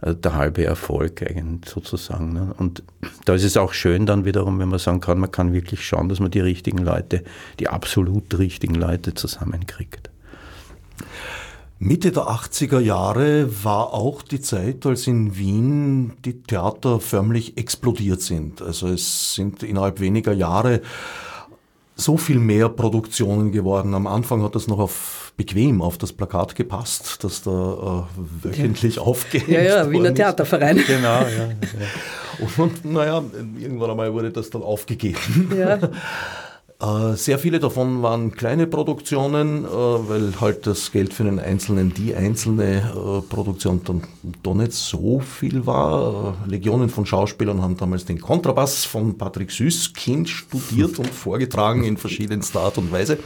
äh, 0.00 0.14
der 0.14 0.34
halbe 0.34 0.64
Erfolg 0.64 1.22
eigentlich 1.22 1.70
sozusagen. 1.70 2.32
Ne? 2.32 2.54
Und 2.56 2.82
da 3.26 3.34
ist 3.34 3.44
es 3.44 3.58
auch 3.58 3.74
schön 3.74 4.06
dann 4.06 4.24
wiederum, 4.24 4.58
wenn 4.58 4.68
man 4.68 4.78
sagen 4.78 5.00
kann, 5.00 5.18
man 5.18 5.30
kann 5.30 5.52
wirklich 5.52 5.84
schauen, 5.84 6.08
dass 6.08 6.20
man 6.20 6.30
die 6.30 6.40
richtigen 6.40 6.78
Leute, 6.78 7.22
die 7.58 7.68
absolut 7.68 8.38
richtigen 8.38 8.76
Leute 8.76 9.12
zusammenkriegt. 9.12 10.10
Mitte 11.82 12.12
der 12.12 12.24
80er 12.24 12.78
Jahre 12.78 13.64
war 13.64 13.94
auch 13.94 14.20
die 14.20 14.42
Zeit, 14.42 14.84
als 14.84 15.06
in 15.06 15.38
Wien 15.38 16.12
die 16.26 16.42
Theater 16.42 17.00
förmlich 17.00 17.56
explodiert 17.56 18.20
sind. 18.20 18.60
Also 18.60 18.88
es 18.88 19.34
sind 19.34 19.62
innerhalb 19.62 19.98
weniger 19.98 20.34
Jahre 20.34 20.82
so 21.96 22.18
viel 22.18 22.38
mehr 22.38 22.68
Produktionen 22.68 23.50
geworden. 23.50 23.94
Am 23.94 24.06
Anfang 24.06 24.42
hat 24.42 24.54
das 24.54 24.68
noch 24.68 24.78
auf 24.78 25.32
bequem 25.38 25.80
auf 25.80 25.96
das 25.96 26.12
Plakat 26.12 26.54
gepasst, 26.54 27.24
das 27.24 27.40
da 27.40 28.06
äh, 28.06 28.44
wöchentlich 28.44 28.96
ja. 28.96 29.02
aufgehängt 29.02 29.50
Ja, 29.50 29.62
ja, 29.62 29.90
Wiener 29.90 30.12
Theaterverein. 30.12 30.84
Genau, 30.86 31.22
ja. 31.22 31.28
ja. 31.28 31.54
Und, 32.40 32.58
und 32.58 32.84
naja, 32.92 33.24
irgendwann 33.58 33.90
einmal 33.92 34.12
wurde 34.12 34.30
das 34.30 34.50
dann 34.50 34.62
aufgegeben. 34.62 35.50
Ja. 35.56 35.78
Äh, 36.80 37.14
sehr 37.14 37.38
viele 37.38 37.60
davon 37.60 38.02
waren 38.02 38.32
kleine 38.32 38.66
Produktionen, 38.66 39.66
äh, 39.66 39.68
weil 39.68 40.40
halt 40.40 40.66
das 40.66 40.90
Geld 40.92 41.12
für 41.12 41.24
einen 41.24 41.38
einzelnen, 41.38 41.92
die 41.92 42.14
einzelne 42.14 42.78
äh, 42.78 43.20
Produktion 43.28 43.82
dann 43.84 44.02
doch 44.42 44.54
nicht 44.54 44.72
so 44.72 45.20
viel 45.20 45.66
war. 45.66 46.38
Legionen 46.46 46.88
von 46.88 47.04
Schauspielern 47.04 47.60
haben 47.60 47.76
damals 47.76 48.06
den 48.06 48.18
Kontrabass 48.18 48.86
von 48.86 49.18
Patrick 49.18 49.50
Süßkind 49.50 50.28
studiert 50.30 50.98
und 50.98 51.10
vorgetragen 51.10 51.84
in 51.84 51.98
verschiedenster 51.98 52.60
Art 52.60 52.78
und 52.78 52.90
Weise. 52.90 53.18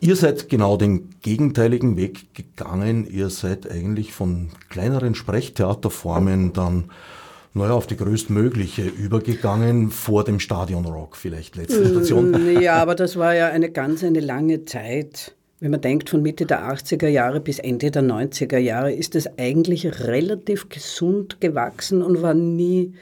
Ihr 0.00 0.14
seid 0.14 0.48
genau 0.48 0.76
den 0.76 1.16
gegenteiligen 1.22 1.96
Weg 1.96 2.34
gegangen. 2.34 3.08
Ihr 3.10 3.30
seid 3.30 3.68
eigentlich 3.68 4.12
von 4.12 4.50
kleineren 4.68 5.16
Sprechtheaterformen 5.16 6.52
dann 6.52 6.90
naja, 7.56 7.72
auf 7.72 7.86
die 7.86 7.96
größtmögliche 7.96 8.82
übergegangen, 8.82 9.90
vor 9.90 10.24
dem 10.24 10.40
Stadionrock 10.40 11.16
vielleicht, 11.16 11.56
letzte 11.56 11.86
Station. 11.86 12.30
Mm, 12.30 12.60
ja, 12.60 12.74
aber 12.74 12.94
das 12.94 13.16
war 13.16 13.34
ja 13.34 13.48
eine 13.48 13.70
ganz 13.70 14.04
eine 14.04 14.20
lange 14.20 14.64
Zeit. 14.64 15.34
Wenn 15.58 15.70
man 15.70 15.80
denkt, 15.80 16.10
von 16.10 16.20
Mitte 16.20 16.44
der 16.44 16.70
80er 16.70 17.08
Jahre 17.08 17.40
bis 17.40 17.58
Ende 17.58 17.90
der 17.90 18.02
90er 18.02 18.58
Jahre 18.58 18.92
ist 18.92 19.14
es 19.16 19.26
eigentlich 19.38 19.86
relativ 20.06 20.68
gesund 20.68 21.40
gewachsen 21.40 22.02
und 22.02 22.20
war 22.20 22.34
nie 22.34 22.92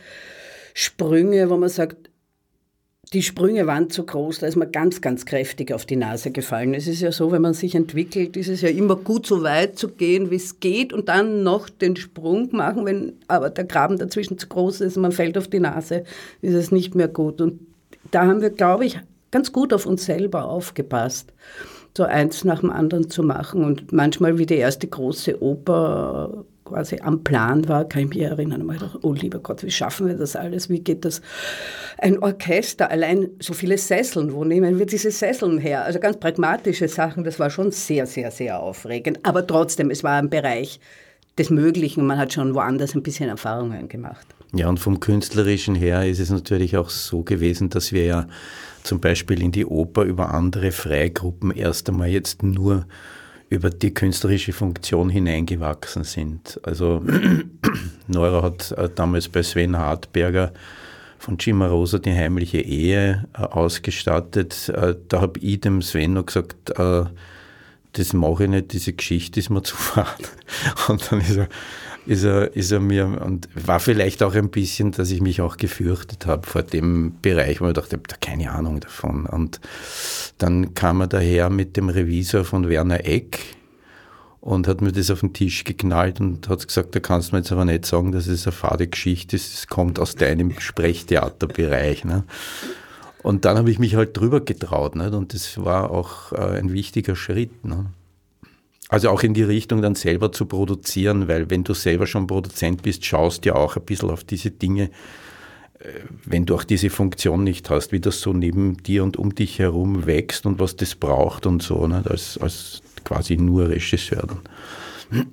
Sprünge, 0.72 1.50
wo 1.50 1.56
man 1.56 1.68
sagt, 1.68 2.03
die 3.12 3.22
Sprünge 3.22 3.66
waren 3.66 3.90
zu 3.90 4.04
groß, 4.04 4.40
da 4.40 4.46
ist 4.46 4.56
man 4.56 4.72
ganz, 4.72 5.00
ganz 5.00 5.26
kräftig 5.26 5.72
auf 5.72 5.84
die 5.84 5.96
Nase 5.96 6.30
gefallen. 6.30 6.74
Es 6.74 6.86
ist 6.86 7.00
ja 7.00 7.12
so, 7.12 7.32
wenn 7.32 7.42
man 7.42 7.54
sich 7.54 7.74
entwickelt, 7.74 8.36
ist 8.36 8.48
es 8.48 8.60
ja 8.60 8.68
immer 8.68 8.96
gut, 8.96 9.26
so 9.26 9.42
weit 9.42 9.78
zu 9.78 9.88
gehen, 9.88 10.30
wie 10.30 10.36
es 10.36 10.60
geht 10.60 10.92
und 10.92 11.08
dann 11.08 11.42
noch 11.42 11.68
den 11.68 11.96
Sprung 11.96 12.48
machen. 12.52 12.84
Wenn 12.86 13.14
aber 13.28 13.50
der 13.50 13.64
Graben 13.64 13.98
dazwischen 13.98 14.38
zu 14.38 14.48
groß 14.48 14.80
ist 14.80 14.96
und 14.96 15.02
man 15.02 15.12
fällt 15.12 15.36
auf 15.38 15.48
die 15.48 15.60
Nase, 15.60 16.04
ist 16.40 16.54
es 16.54 16.72
nicht 16.72 16.94
mehr 16.94 17.08
gut. 17.08 17.40
Und 17.40 17.60
da 18.10 18.26
haben 18.26 18.40
wir, 18.40 18.50
glaube 18.50 18.86
ich, 18.86 18.98
ganz 19.30 19.52
gut 19.52 19.72
auf 19.72 19.86
uns 19.86 20.04
selber 20.04 20.46
aufgepasst, 20.46 21.32
so 21.96 22.04
eins 22.04 22.44
nach 22.44 22.60
dem 22.60 22.70
anderen 22.70 23.10
zu 23.10 23.22
machen. 23.22 23.64
Und 23.64 23.92
manchmal 23.92 24.38
wie 24.38 24.46
die 24.46 24.54
erste 24.54 24.86
große 24.86 25.42
Oper 25.42 26.44
quasi 26.64 26.98
am 27.02 27.22
Plan 27.22 27.68
war, 27.68 27.84
kann 27.84 28.02
ich 28.02 28.08
mich 28.08 28.20
erinnern. 28.20 28.68
Ich 28.72 28.78
dachte, 28.78 28.98
oh 29.02 29.12
lieber 29.12 29.38
Gott, 29.38 29.62
wie 29.62 29.70
schaffen 29.70 30.06
wir 30.06 30.14
das 30.14 30.34
alles? 30.36 30.68
Wie 30.68 30.80
geht 30.80 31.04
das? 31.04 31.20
Ein 31.98 32.18
Orchester, 32.22 32.90
allein 32.90 33.28
so 33.38 33.52
viele 33.52 33.78
Sesseln, 33.78 34.32
wo 34.32 34.44
nehmen 34.44 34.78
wir 34.78 34.86
diese 34.86 35.10
Sesseln 35.10 35.58
her? 35.58 35.84
Also 35.84 36.00
ganz 36.00 36.18
pragmatische 36.18 36.88
Sachen, 36.88 37.24
das 37.24 37.38
war 37.38 37.50
schon 37.50 37.70
sehr, 37.70 38.06
sehr, 38.06 38.30
sehr 38.30 38.60
aufregend. 38.60 39.20
Aber 39.22 39.46
trotzdem, 39.46 39.90
es 39.90 40.02
war 40.02 40.18
ein 40.18 40.30
Bereich 40.30 40.80
des 41.38 41.50
Möglichen 41.50 42.00
und 42.00 42.06
man 42.06 42.18
hat 42.18 42.32
schon 42.32 42.54
woanders 42.54 42.94
ein 42.94 43.02
bisschen 43.02 43.28
Erfahrungen 43.28 43.88
gemacht. 43.88 44.26
Ja, 44.52 44.68
und 44.68 44.78
vom 44.78 45.00
Künstlerischen 45.00 45.74
her 45.74 46.06
ist 46.06 46.20
es 46.20 46.30
natürlich 46.30 46.76
auch 46.76 46.88
so 46.88 47.22
gewesen, 47.22 47.70
dass 47.70 47.92
wir 47.92 48.04
ja 48.04 48.26
zum 48.84 49.00
Beispiel 49.00 49.42
in 49.42 49.50
die 49.50 49.66
Oper 49.66 50.04
über 50.04 50.32
andere 50.32 50.70
Freigruppen 50.70 51.50
erst 51.50 51.88
einmal 51.88 52.08
jetzt 52.08 52.42
nur 52.42 52.86
über 53.54 53.70
die 53.70 53.94
künstlerische 53.94 54.52
Funktion 54.52 55.08
hineingewachsen 55.08 56.04
sind. 56.04 56.60
Also 56.62 57.02
Neura 58.06 58.42
hat 58.42 58.72
äh, 58.72 58.88
damals 58.94 59.28
bei 59.28 59.42
Sven 59.42 59.76
Hartberger 59.76 60.52
von 61.18 61.38
Cimarosa 61.38 61.98
die 61.98 62.12
heimliche 62.12 62.60
Ehe 62.60 63.26
äh, 63.32 63.42
ausgestattet. 63.42 64.68
Äh, 64.68 64.96
da 65.08 65.20
habe 65.20 65.38
ich 65.40 65.60
dem 65.60 65.82
Sven 65.82 66.14
noch 66.14 66.26
gesagt, 66.26 66.72
das 67.96 68.12
mache 68.12 68.44
ich 68.44 68.50
nicht, 68.50 68.72
diese 68.72 68.92
Geschichte 68.92 69.38
ist 69.38 69.50
mir 69.50 69.62
zu 69.64 69.76
fad. 69.76 70.30
Und 70.88 71.10
dann 71.10 71.20
ist 71.20 71.36
er 71.36 71.48
ist 72.06 72.24
er, 72.24 72.54
ist 72.54 72.70
er 72.70 72.80
mir, 72.80 73.20
und 73.24 73.48
war 73.54 73.80
vielleicht 73.80 74.22
auch 74.22 74.34
ein 74.34 74.50
bisschen, 74.50 74.92
dass 74.92 75.10
ich 75.10 75.20
mich 75.20 75.40
auch 75.40 75.56
gefürchtet 75.56 76.26
habe 76.26 76.46
vor 76.46 76.62
dem 76.62 77.14
Bereich, 77.22 77.60
wo 77.60 77.66
ich 77.68 77.72
dachte, 77.72 77.88
ich 77.88 77.92
habe 77.94 78.08
da 78.08 78.16
keine 78.16 78.52
Ahnung 78.52 78.80
davon. 78.80 79.26
Und 79.26 79.60
dann 80.38 80.74
kam 80.74 81.00
er 81.00 81.06
daher 81.06 81.50
mit 81.50 81.76
dem 81.76 81.88
Revisor 81.88 82.44
von 82.44 82.68
Werner 82.68 83.06
Eck 83.06 83.40
und 84.40 84.68
hat 84.68 84.82
mir 84.82 84.92
das 84.92 85.10
auf 85.10 85.20
den 85.20 85.32
Tisch 85.32 85.64
geknallt 85.64 86.20
und 86.20 86.48
hat 86.48 86.66
gesagt, 86.68 86.94
da 86.94 87.00
kannst 87.00 87.30
du 87.30 87.36
mir 87.36 87.40
jetzt 87.40 87.52
aber 87.52 87.64
nicht 87.64 87.86
sagen, 87.86 88.12
dass 88.12 88.26
es 88.26 88.46
eine 88.46 88.52
fade 88.52 88.86
Geschichte 88.86 89.36
ist, 89.36 89.54
es 89.54 89.66
kommt 89.66 89.98
aus 89.98 90.16
deinem 90.16 90.58
Sprechtheaterbereich. 90.58 92.04
Ne? 92.04 92.24
Und 93.22 93.46
dann 93.46 93.56
habe 93.56 93.70
ich 93.70 93.78
mich 93.78 93.96
halt 93.96 94.14
drüber 94.14 94.42
getraut 94.42 94.96
nicht? 94.96 95.14
und 95.14 95.32
das 95.32 95.64
war 95.64 95.90
auch 95.90 96.32
äh, 96.32 96.58
ein 96.58 96.74
wichtiger 96.74 97.16
Schritt. 97.16 97.64
Ne? 97.64 97.86
Also 98.88 99.08
auch 99.08 99.22
in 99.22 99.34
die 99.34 99.42
Richtung 99.42 99.82
dann 99.82 99.94
selber 99.94 100.30
zu 100.30 100.46
produzieren, 100.46 101.26
weil 101.26 101.50
wenn 101.50 101.64
du 101.64 101.74
selber 101.74 102.06
schon 102.06 102.26
Produzent 102.26 102.82
bist, 102.82 103.04
schaust 103.04 103.44
ja 103.46 103.54
auch 103.54 103.76
ein 103.76 103.84
bisschen 103.84 104.10
auf 104.10 104.24
diese 104.24 104.50
Dinge, 104.50 104.90
äh, 105.78 105.88
wenn 106.24 106.46
du 106.46 106.54
auch 106.54 106.64
diese 106.64 106.90
Funktion 106.90 107.44
nicht 107.44 107.70
hast, 107.70 107.92
wie 107.92 108.00
das 108.00 108.20
so 108.20 108.32
neben 108.32 108.76
dir 108.82 109.02
und 109.02 109.16
um 109.16 109.34
dich 109.34 109.58
herum 109.58 110.06
wächst 110.06 110.44
und 110.46 110.58
was 110.58 110.76
das 110.76 110.94
braucht 110.94 111.46
und 111.46 111.62
so, 111.62 111.86
ne, 111.86 112.02
als, 112.08 112.38
als 112.38 112.82
quasi 113.04 113.36
nur 113.36 113.68
Regisseur 113.68 114.26
dann. 114.26 115.26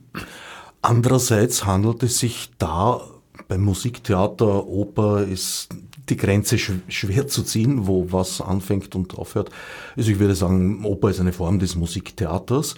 Andererseits 0.81 1.65
handelt 1.65 2.03
es 2.03 2.19
sich 2.19 2.49
da 2.57 3.01
beim 3.47 3.61
Musiktheater, 3.61 4.65
Oper 4.65 5.23
ist 5.23 5.69
die 6.11 6.17
Grenze 6.17 6.57
schwer 6.57 7.27
zu 7.27 7.43
ziehen, 7.43 7.87
wo 7.87 8.11
was 8.11 8.41
anfängt 8.41 8.93
und 8.95 9.17
aufhört. 9.17 9.49
Also 9.97 10.11
ich 10.11 10.19
würde 10.19 10.35
sagen, 10.35 10.85
Oper 10.85 11.09
ist 11.09 11.19
eine 11.19 11.33
Form 11.33 11.57
des 11.57 11.75
Musiktheaters 11.75 12.75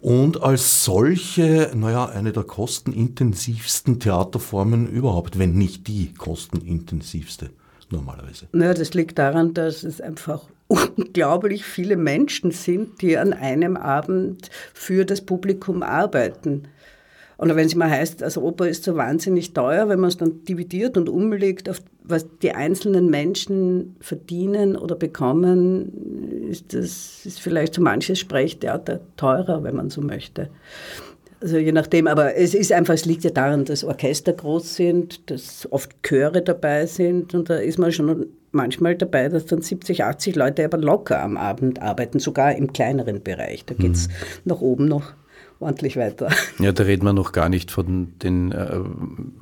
und 0.00 0.42
als 0.42 0.84
solche, 0.84 1.70
naja, 1.74 2.06
eine 2.06 2.32
der 2.32 2.42
kostenintensivsten 2.42 4.00
Theaterformen 4.00 4.88
überhaupt, 4.88 5.38
wenn 5.38 5.54
nicht 5.54 5.88
die 5.88 6.12
kostenintensivste 6.12 7.50
normalerweise. 7.90 8.48
Naja, 8.52 8.74
das 8.74 8.92
liegt 8.92 9.18
daran, 9.18 9.54
dass 9.54 9.84
es 9.84 10.00
einfach 10.00 10.42
unglaublich 10.66 11.64
viele 11.64 11.96
Menschen 11.96 12.50
sind, 12.50 13.00
die 13.00 13.16
an 13.16 13.32
einem 13.32 13.76
Abend 13.76 14.50
für 14.72 15.04
das 15.04 15.20
Publikum 15.20 15.82
arbeiten. 15.82 16.64
Und 17.36 17.54
wenn 17.54 17.66
es 17.66 17.74
mal 17.74 17.90
heißt, 17.90 18.22
also 18.22 18.42
Oper 18.42 18.68
ist 18.68 18.84
so 18.84 18.96
wahnsinnig 18.96 19.52
teuer, 19.52 19.88
wenn 19.88 20.00
man 20.00 20.08
es 20.08 20.16
dann 20.16 20.44
dividiert 20.44 20.96
und 20.96 21.08
umlegt 21.08 21.68
auf 21.68 21.80
was 22.04 22.26
die 22.42 22.52
einzelnen 22.52 23.08
Menschen 23.08 23.96
verdienen 24.00 24.76
oder 24.76 24.94
bekommen, 24.94 26.46
ist 26.50 26.74
das 26.74 27.24
ist 27.24 27.40
vielleicht 27.40 27.74
so 27.74 27.82
manches 27.82 28.18
Sprechtheater 28.18 29.00
teurer, 29.16 29.64
wenn 29.64 29.74
man 29.74 29.88
so 29.88 30.02
möchte. 30.02 30.50
Also 31.40 31.56
je 31.56 31.72
nachdem, 31.72 32.06
aber 32.06 32.36
es 32.36 32.54
ist 32.54 32.72
einfach, 32.72 32.94
es 32.94 33.06
liegt 33.06 33.24
ja 33.24 33.30
daran, 33.30 33.64
dass 33.64 33.84
Orchester 33.84 34.32
groß 34.32 34.76
sind, 34.76 35.30
dass 35.30 35.68
oft 35.72 36.02
Chöre 36.02 36.42
dabei 36.42 36.86
sind 36.86 37.34
und 37.34 37.50
da 37.50 37.56
ist 37.56 37.78
man 37.78 37.92
schon 37.92 38.26
manchmal 38.52 38.96
dabei, 38.96 39.28
dass 39.28 39.46
dann 39.46 39.60
70, 39.60 40.04
80 40.04 40.36
Leute 40.36 40.64
aber 40.64 40.78
locker 40.78 41.22
am 41.22 41.36
Abend 41.36 41.82
arbeiten, 41.82 42.18
sogar 42.18 42.54
im 42.54 42.72
kleineren 42.72 43.22
Bereich. 43.22 43.64
Da 43.64 43.74
geht 43.74 43.92
es 43.92 44.08
mhm. 44.08 44.12
nach 44.44 44.60
oben 44.60 44.86
noch 44.86 45.12
ordentlich 45.60 45.96
weiter. 45.96 46.28
Ja, 46.58 46.72
da 46.72 46.84
reden 46.84 47.04
wir 47.04 47.12
noch 47.12 47.32
gar 47.32 47.48
nicht 47.48 47.70
von, 47.70 48.12
den, 48.22 48.52
äh, 48.52 48.78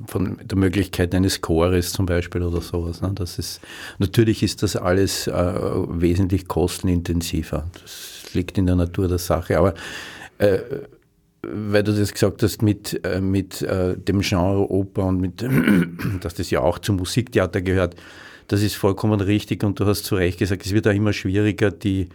von 0.07 0.37
der 0.43 0.57
Möglichkeit 0.57 1.13
eines 1.13 1.41
Chores 1.41 1.91
zum 1.91 2.05
Beispiel 2.05 2.41
oder 2.41 2.61
sowas. 2.61 3.01
Ne? 3.01 3.11
Das 3.13 3.37
ist, 3.37 3.61
natürlich 3.99 4.41
ist 4.41 4.63
das 4.63 4.75
alles 4.75 5.27
äh, 5.27 5.33
wesentlich 5.33 6.47
kostenintensiver. 6.47 7.65
Das 7.81 8.33
liegt 8.33 8.57
in 8.57 8.65
der 8.65 8.75
Natur 8.75 9.07
der 9.07 9.19
Sache. 9.19 9.57
Aber 9.57 9.73
äh, 10.39 10.59
weil 11.43 11.83
du 11.83 11.91
das 11.91 12.13
gesagt 12.13 12.41
hast 12.41 12.61
mit, 12.61 12.99
äh, 13.05 13.21
mit 13.21 13.61
äh, 13.61 13.97
dem 13.97 14.21
Genre 14.21 14.69
Oper 14.71 15.05
und 15.05 15.19
mit, 15.19 15.45
dass 16.21 16.35
das 16.35 16.49
ja 16.49 16.61
auch 16.61 16.79
zum 16.79 16.97
Musiktheater 16.97 17.61
gehört, 17.61 17.95
das 18.47 18.61
ist 18.61 18.75
vollkommen 18.75 19.21
richtig 19.21 19.63
und 19.63 19.79
du 19.79 19.85
hast 19.85 20.03
zu 20.05 20.15
Recht 20.15 20.39
gesagt, 20.39 20.65
es 20.65 20.73
wird 20.73 20.87
auch 20.87 20.93
immer 20.93 21.13
schwieriger, 21.13 21.71
die, 21.71 22.09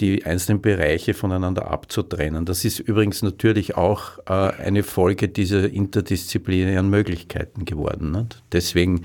die 0.00 0.24
einzelnen 0.24 0.60
Bereiche 0.60 1.14
voneinander 1.14 1.70
abzutrennen. 1.70 2.44
Das 2.44 2.64
ist 2.64 2.80
übrigens 2.80 3.22
natürlich 3.22 3.76
auch 3.76 4.18
äh, 4.26 4.32
eine 4.32 4.82
Folge 4.82 5.28
dieser 5.28 5.70
interdisziplinären 5.70 6.88
Möglichkeiten 6.88 7.64
geworden. 7.64 8.10
Nicht? 8.10 8.42
Deswegen, 8.52 9.04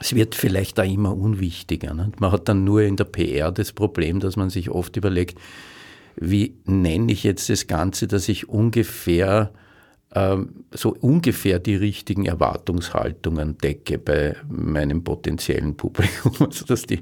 es 0.00 0.14
wird 0.14 0.34
vielleicht 0.34 0.78
da 0.78 0.82
immer 0.82 1.16
unwichtiger. 1.16 1.94
Nicht? 1.94 2.20
Man 2.20 2.32
hat 2.32 2.48
dann 2.48 2.64
nur 2.64 2.82
in 2.82 2.96
der 2.96 3.04
PR 3.04 3.50
das 3.52 3.72
Problem, 3.72 4.20
dass 4.20 4.36
man 4.36 4.50
sich 4.50 4.70
oft 4.70 4.96
überlegt, 4.96 5.38
wie 6.16 6.56
nenne 6.66 7.12
ich 7.12 7.24
jetzt 7.24 7.48
das 7.48 7.66
Ganze, 7.66 8.06
dass 8.06 8.28
ich 8.28 8.48
ungefähr 8.48 9.52
so 10.12 10.96
ungefähr 11.00 11.60
die 11.60 11.76
richtigen 11.76 12.26
Erwartungshaltungen 12.26 13.58
decke 13.58 13.96
bei 13.96 14.34
meinem 14.48 15.04
potenziellen 15.04 15.76
Publikum. 15.76 16.32
Also 16.50 16.64
dass 16.64 16.82
die, 16.82 17.00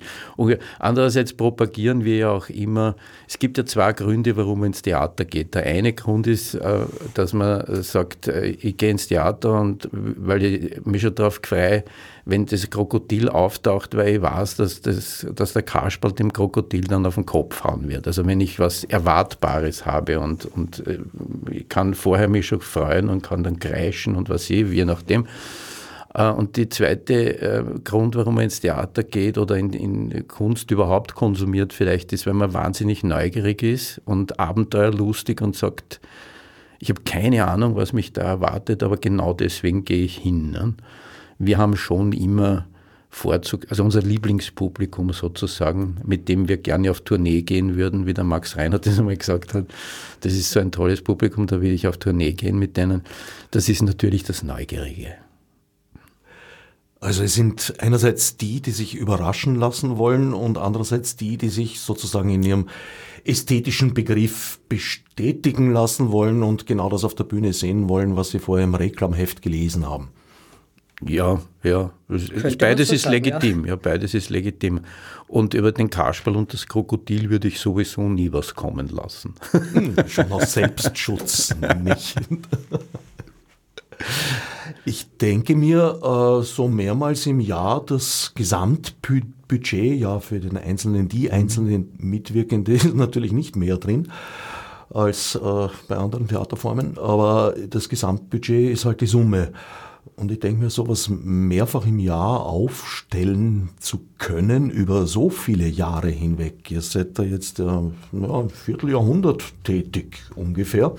andererseits 0.79 1.33
propagieren 1.33 2.05
wir 2.05 2.17
ja 2.17 2.31
auch 2.31 2.51
immer, 2.51 2.97
es 3.27 3.39
gibt 3.39 3.57
ja 3.57 3.65
zwei 3.65 3.95
Gründe, 3.95 4.37
warum 4.37 4.61
man 4.61 4.69
ins 4.69 4.83
Theater 4.83 5.25
geht. 5.25 5.55
Der 5.55 5.65
eine 5.65 5.95
Grund 5.95 6.27
ist, 6.27 6.55
äh, 6.55 6.81
dass 7.15 7.33
man 7.33 7.83
sagt, 7.83 8.29
äh, 8.29 8.47
ich 8.47 8.77
gehe 8.77 8.91
ins 8.91 9.07
Theater 9.07 9.59
und 9.59 9.89
weil 9.93 10.45
ich 10.45 10.85
mich 10.85 11.01
schon 11.01 11.15
darauf 11.15 11.41
freue, 11.43 11.85
wenn 12.29 12.45
das 12.45 12.69
Krokodil 12.69 13.31
auftaucht, 13.31 13.97
weil 13.97 14.17
ich 14.17 14.23
weiß, 14.23 14.57
dass, 14.57 14.83
das, 14.83 15.27
dass 15.35 15.55
der 15.55 15.63
Kasperl 15.63 16.13
dem 16.13 16.31
Krokodil 16.31 16.85
dann 16.85 17.07
auf 17.07 17.15
den 17.15 17.25
Kopf 17.25 17.65
hauen 17.65 17.89
wird. 17.89 18.07
Also 18.07 18.27
wenn 18.27 18.39
ich 18.43 18.59
was 18.59 18.85
Erwartbares 18.85 19.87
habe 19.87 20.21
und, 20.21 20.45
und 20.45 20.87
äh, 20.87 20.99
ich 21.51 21.71
kann 21.71 21.95
vorher 21.95 22.29
mich 22.29 22.47
schon 22.47 22.61
freuen 22.61 23.09
und 23.09 23.23
kann 23.23 23.45
dann 23.45 23.59
kreischen 23.59 24.15
und 24.15 24.29
was 24.29 24.51
ich, 24.51 24.69
je 24.69 24.85
nachdem. 24.85 25.27
Äh, 26.13 26.29
und 26.29 26.57
die 26.57 26.69
zweite 26.69 27.41
äh, 27.41 27.65
Grund, 27.83 28.15
warum 28.15 28.35
man 28.35 28.45
ins 28.45 28.61
Theater 28.61 29.05
geht 29.05 29.39
oder 29.39 29.57
in, 29.57 29.73
in, 29.73 30.29
Kunst 30.29 30.71
überhaupt 30.71 31.15
konsumiert, 31.15 31.73
vielleicht 31.73 32.13
ist, 32.13 32.27
wenn 32.27 32.37
man 32.37 32.53
wahnsinnig 32.53 33.05
neugierig 33.05 33.63
ist 33.63 34.03
und 34.05 34.39
abenteuerlustig 34.39 35.41
und 35.41 35.57
sagt, 35.57 35.99
ich 36.79 36.91
habe 36.91 37.01
keine 37.07 37.47
Ahnung, 37.47 37.75
was 37.75 37.95
mich 37.95 38.13
da 38.13 38.21
erwartet, 38.21 38.83
aber 38.83 38.99
genau 38.99 39.33
deswegen 39.33 39.87
gehe 39.87 40.05
ich 40.05 40.19
hin. 40.19 40.51
Ne? 40.51 40.75
Wir 41.39 41.59
haben 41.59 41.77
schon 41.77 42.13
immer 42.13 42.67
Vorzug, 43.11 43.67
also 43.71 43.83
unser 43.85 44.03
Lieblingspublikum 44.03 45.13
sozusagen, 45.13 45.97
mit 46.05 46.29
dem 46.29 46.49
wir 46.49 46.59
gerne 46.59 46.91
auf 46.91 47.01
Tournee 47.01 47.43
gehen 47.43 47.77
würden, 47.77 48.07
wie 48.07 48.15
der 48.15 48.25
Max 48.25 48.57
Reinhardt 48.57 48.87
das 48.87 48.99
einmal 48.99 49.17
gesagt 49.17 49.55
hat. 49.55 49.67
Das 50.21 50.35
ist 50.35 50.51
so 50.51 50.61
ein 50.61 50.73
tolles 50.73 51.03
Publikum, 51.03 51.47
da 51.47 51.61
will 51.61 51.73
ich 51.73 51.87
auf 51.87 51.97
Tournee 51.97 52.33
gehen 52.33 52.59
mit 52.59 52.77
denen. 52.77 53.03
Das 53.51 53.69
ist 53.69 53.83
natürlich 53.83 54.25
das 54.25 54.43
Neugierige. 54.43 55.15
Also 57.01 57.23
es 57.23 57.35
sind 57.35 57.75
einerseits 57.79 58.37
die, 58.37 58.61
die 58.61 58.73
sich 58.73 58.97
überraschen 58.97 59.55
lassen 59.55 59.99
wollen 59.99 60.35
und 60.35 60.59
andererseits 60.59 61.15
die, 61.17 61.39
die 61.39 61.49
sich 61.49 61.81
sozusagen 61.81 62.29
in 62.29 62.43
ihrem 62.43 62.69
ästhetischen 63.25 63.95
Begriff 63.95 64.59
bestätigen 64.69 65.73
lassen 65.73 66.11
wollen 66.11 66.43
und 66.43 66.67
genau 66.67 66.89
das 66.89 67.05
auf 67.05 67.15
der 67.15 67.25
Bühne 67.25 67.53
sehen 67.53 67.89
wollen, 67.89 68.17
was 68.17 68.31
sie 68.31 68.41
vorher 68.41 68.65
im 68.65 68.75
Reklamheft 68.75 69.43
gelesen 69.43 69.89
haben. 69.89 70.09
Ja, 71.07 71.41
ja. 71.63 71.93
beides 72.59 72.91
ist 72.91 73.03
sagen, 73.03 73.15
legitim. 73.15 73.65
Ja. 73.65 73.73
ja. 73.73 73.77
beides 73.77 74.15
ist 74.15 74.31
legitim. 74.31 74.81
Und 75.29 75.55
über 75.55 75.73
den 75.73 75.91
Kasperl 75.91 76.37
und 76.37 76.53
das 76.53 76.67
Krokodil 76.67 77.31
würde 77.31 77.49
ich 77.49 77.61
sowieso 77.61 78.09
nie 78.09 78.33
was 78.33 78.55
kommen 78.55 78.89
lassen. 78.89 79.35
Hm, 79.73 79.95
schon 80.09 80.33
aus 80.33 80.53
Selbstschutz 80.55 81.55
nicht. 81.85 82.17
Ich 84.85 85.19
denke 85.19 85.55
mir, 85.55 86.01
äh, 86.03 86.45
so 86.45 86.69
mehrmals 86.69 87.27
im 87.27 87.41
Jahr 87.41 87.85
das 87.85 88.33
Gesamtbudget, 88.35 89.99
ja, 89.99 90.21
für 90.21 90.41
den 90.41 90.57
Einzelnen, 90.57 91.09
die 91.09 91.31
einzelnen 91.31 91.93
Mitwirkende 91.99 92.73
ist 92.73 92.95
natürlich 92.95 93.33
nicht 93.33 93.57
mehr 93.57 93.77
drin 93.77 94.11
als 94.91 95.35
äh, 95.35 95.69
bei 95.89 95.97
anderen 95.97 96.29
Theaterformen, 96.29 96.97
aber 96.97 97.55
das 97.69 97.89
Gesamtbudget 97.89 98.73
ist 98.73 98.85
halt 98.85 99.01
die 99.03 99.07
Summe 99.07 99.53
und 100.19 100.33
ich 100.33 100.41
denke 100.41 100.65
mir, 100.65 100.71
sowas 100.71 101.09
mehrfach 101.09 101.87
im 101.87 102.01
Jahr 102.01 102.45
aufstellen 102.45 103.71
zu 103.79 104.01
können 104.19 104.69
über 104.69 105.07
so 105.07 105.31
viele 105.31 105.69
Jahre 105.69 106.09
hinweg. 106.09 106.71
Ihr 106.71 106.81
seid 106.81 107.19
da 107.19 107.23
jetzt 107.23 107.61
äh, 107.61 107.63
ja, 107.63 107.91
ein 108.13 108.51
Vierteljahrhundert 108.51 109.45
tätig 109.63 110.19
ungefähr. 110.35 110.95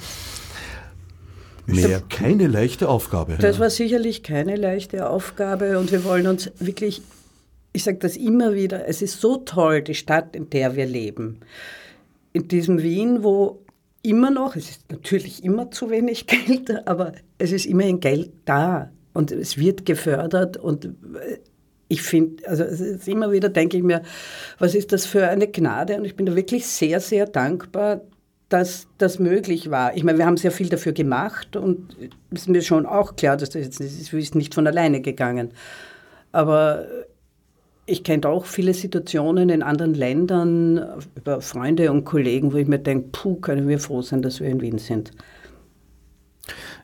Mehr 1.66 2.02
keine 2.10 2.48
leichte 2.48 2.88
Aufgabe. 2.88 3.38
Das 3.40 3.60
war 3.60 3.70
sicherlich 3.70 4.24
keine 4.24 4.56
leichte 4.56 5.10
Aufgabe 5.10 5.78
und 5.78 5.92
wir 5.92 6.06
wollen 6.06 6.26
uns 6.26 6.50
wirklich, 6.60 7.02
ich 7.74 7.84
sage 7.84 7.98
das 7.98 8.16
immer 8.16 8.54
wieder, 8.54 8.88
es 8.88 9.02
ist 9.02 9.20
so 9.20 9.38
toll, 9.38 9.82
die 9.82 9.96
Stadt, 9.96 10.36
in 10.36 10.50
der 10.50 10.78
wir 10.78 10.86
leben. 10.86 11.42
In 12.32 12.48
diesem 12.48 12.82
Wien, 12.82 13.22
wo 13.22 13.60
immer 14.02 14.32
noch, 14.32 14.56
es 14.56 14.70
ist 14.70 14.92
natürlich 14.92 15.44
immer 15.44 15.72
zu 15.72 15.90
wenig 15.90 16.26
Geld, 16.48 16.88
aber 16.88 17.12
es 17.38 17.52
ist 17.52 17.66
immerhin 17.66 18.00
Geld 18.00 18.32
da 18.46 18.90
und 19.14 19.32
es 19.32 19.58
wird 19.58 19.86
gefördert 19.86 20.58
und 20.58 20.90
ich 21.88 22.02
finde, 22.02 22.48
also 22.48 22.64
es 22.64 22.80
ist 22.80 23.08
immer 23.08 23.32
wieder 23.32 23.50
denke 23.50 23.78
ich 23.78 23.84
mir, 23.84 24.04
was 24.60 24.76
ist 24.76 24.92
das 24.92 25.06
für 25.06 25.28
eine 25.28 25.48
Gnade 25.48 25.98
und 25.98 26.06
ich 26.06 26.16
bin 26.16 26.26
da 26.26 26.36
wirklich 26.36 26.68
sehr, 26.68 27.00
sehr 27.00 27.26
dankbar, 27.26 28.02
dass 28.50 28.88
das 28.98 29.20
möglich 29.20 29.70
war. 29.70 29.96
Ich 29.96 30.04
meine, 30.04 30.18
wir 30.18 30.26
haben 30.26 30.38
sehr 30.38 30.52
viel 30.52 30.70
dafür 30.70 30.92
gemacht 30.92 31.56
und 31.56 31.96
es 32.32 32.42
ist 32.42 32.50
mir 32.50 32.62
schon 32.62 32.86
auch 32.86 33.16
klar, 33.16 33.38
dass 33.38 33.52
das 33.52 33.64
jetzt 33.64 33.80
das 33.80 34.14
ist 34.14 34.36
nicht 34.36 34.54
von 34.56 34.68
alleine 34.68 35.02
gegangen. 35.02 35.52
Aber 36.32 36.86
ich 37.86 38.04
kenne 38.04 38.28
auch 38.28 38.46
viele 38.46 38.74
Situationen 38.74 39.50
in 39.50 39.64
anderen 39.64 39.96
Ländern 39.96 41.02
über 41.16 41.42
Freunde 41.42 41.92
und 41.92 42.06
Kollegen, 42.06 42.54
wo 42.54 42.58
ich 42.58 42.68
mir 42.68 42.80
denke, 42.80 43.10
puh, 43.12 43.36
können 43.36 43.68
wir 43.68 43.80
froh 43.80 44.02
sein, 44.02 44.22
dass 44.22 44.40
wir 44.40 44.48
in 44.48 44.62
Wien 44.62 44.78
sind. 44.78 45.12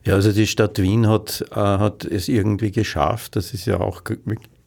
Ja, 0.06 0.14
also 0.14 0.30
die 0.30 0.46
Stadt 0.46 0.80
Wien 0.80 1.08
hat, 1.08 1.44
äh, 1.50 1.56
hat 1.56 2.04
es 2.04 2.28
irgendwie 2.28 2.70
geschafft. 2.70 3.34
Das 3.34 3.52
ist 3.52 3.66
ja 3.66 3.80
auch 3.80 4.02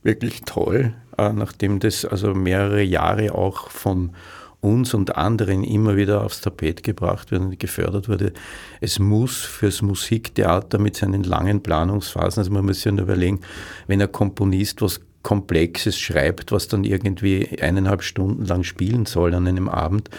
wirklich 0.03 0.41
toll, 0.41 0.93
äh, 1.17 1.31
nachdem 1.31 1.79
das 1.79 2.03
also 2.03 2.33
mehrere 2.33 2.83
Jahre 2.83 3.33
auch 3.33 3.69
von 3.69 4.11
uns 4.59 4.93
und 4.93 5.15
anderen 5.15 5.63
immer 5.63 5.95
wieder 5.95 6.25
aufs 6.25 6.41
Tapet 6.41 6.83
gebracht 6.83 7.31
wird 7.31 7.41
und 7.41 7.57
gefördert 7.57 8.09
wurde. 8.09 8.33
Es 8.81 8.99
muss 8.99 9.37
fürs 9.37 9.81
Musiktheater 9.81 10.77
mit 10.77 10.97
seinen 10.97 11.23
langen 11.23 11.63
Planungsphasen, 11.63 12.41
also 12.41 12.51
man 12.51 12.65
muss 12.65 12.81
sich 12.81 12.91
ja 12.91 13.01
überlegen, 13.01 13.39
wenn 13.87 14.01
ein 14.01 14.11
Komponist 14.11 14.81
was 14.81 14.99
Komplexes 15.23 15.97
schreibt, 15.97 16.51
was 16.51 16.67
dann 16.67 16.83
irgendwie 16.83 17.61
eineinhalb 17.61 18.03
Stunden 18.03 18.43
lang 18.43 18.63
spielen 18.63 19.05
soll 19.05 19.33
an 19.33 19.47
einem 19.47 19.69
Abend, 19.69 20.09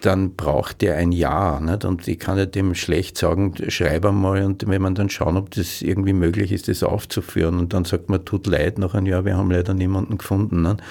dann 0.00 0.34
braucht 0.34 0.82
der 0.82 0.96
ein 0.96 1.12
Jahr. 1.12 1.60
Nicht? 1.60 1.84
Und 1.84 2.06
ich 2.08 2.18
kann 2.18 2.38
ja 2.38 2.46
dem 2.46 2.74
schlecht 2.74 3.18
sagen, 3.18 3.54
schreib 3.68 4.04
einmal 4.04 4.42
und 4.42 4.66
wenn 4.66 4.82
man 4.82 4.94
dann 4.94 5.10
schauen, 5.10 5.36
ob 5.36 5.50
das 5.50 5.82
irgendwie 5.82 6.12
möglich 6.12 6.52
ist, 6.52 6.68
das 6.68 6.82
aufzuführen. 6.82 7.58
Und 7.58 7.72
dann 7.72 7.84
sagt 7.84 8.08
man, 8.08 8.24
tut 8.24 8.46
leid 8.46 8.78
nach 8.78 8.94
einem 8.94 9.06
Jahr, 9.06 9.24
wir 9.24 9.36
haben 9.36 9.50
leider 9.50 9.74
niemanden 9.74 10.18
gefunden. 10.18 10.62
Nicht? 10.62 10.82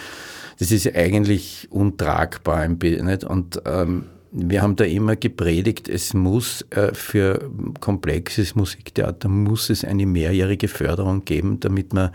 Das 0.60 0.72
ist 0.72 0.94
eigentlich 0.96 1.68
untragbar. 1.72 2.68
Nicht? 2.68 3.24
Und 3.24 3.62
ähm, 3.66 4.06
wir 4.32 4.62
haben 4.62 4.76
da 4.76 4.84
immer 4.84 5.16
gepredigt, 5.16 5.90
es 5.90 6.14
muss 6.14 6.64
äh, 6.70 6.94
für 6.94 7.50
komplexes 7.80 8.56
Musiktheater 8.56 9.28
muss 9.28 9.70
es 9.70 9.84
eine 9.84 10.06
mehrjährige 10.06 10.68
Förderung 10.68 11.26
geben, 11.26 11.60
damit 11.60 11.94
man 11.94 12.12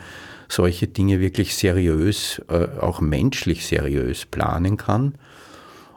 solche 0.49 0.87
Dinge 0.87 1.21
wirklich 1.21 1.57
seriös, 1.57 2.41
äh, 2.49 2.69
auch 2.81 3.01
menschlich 3.01 3.67
seriös 3.67 4.27
planen 4.27 4.77
kann. 4.77 5.15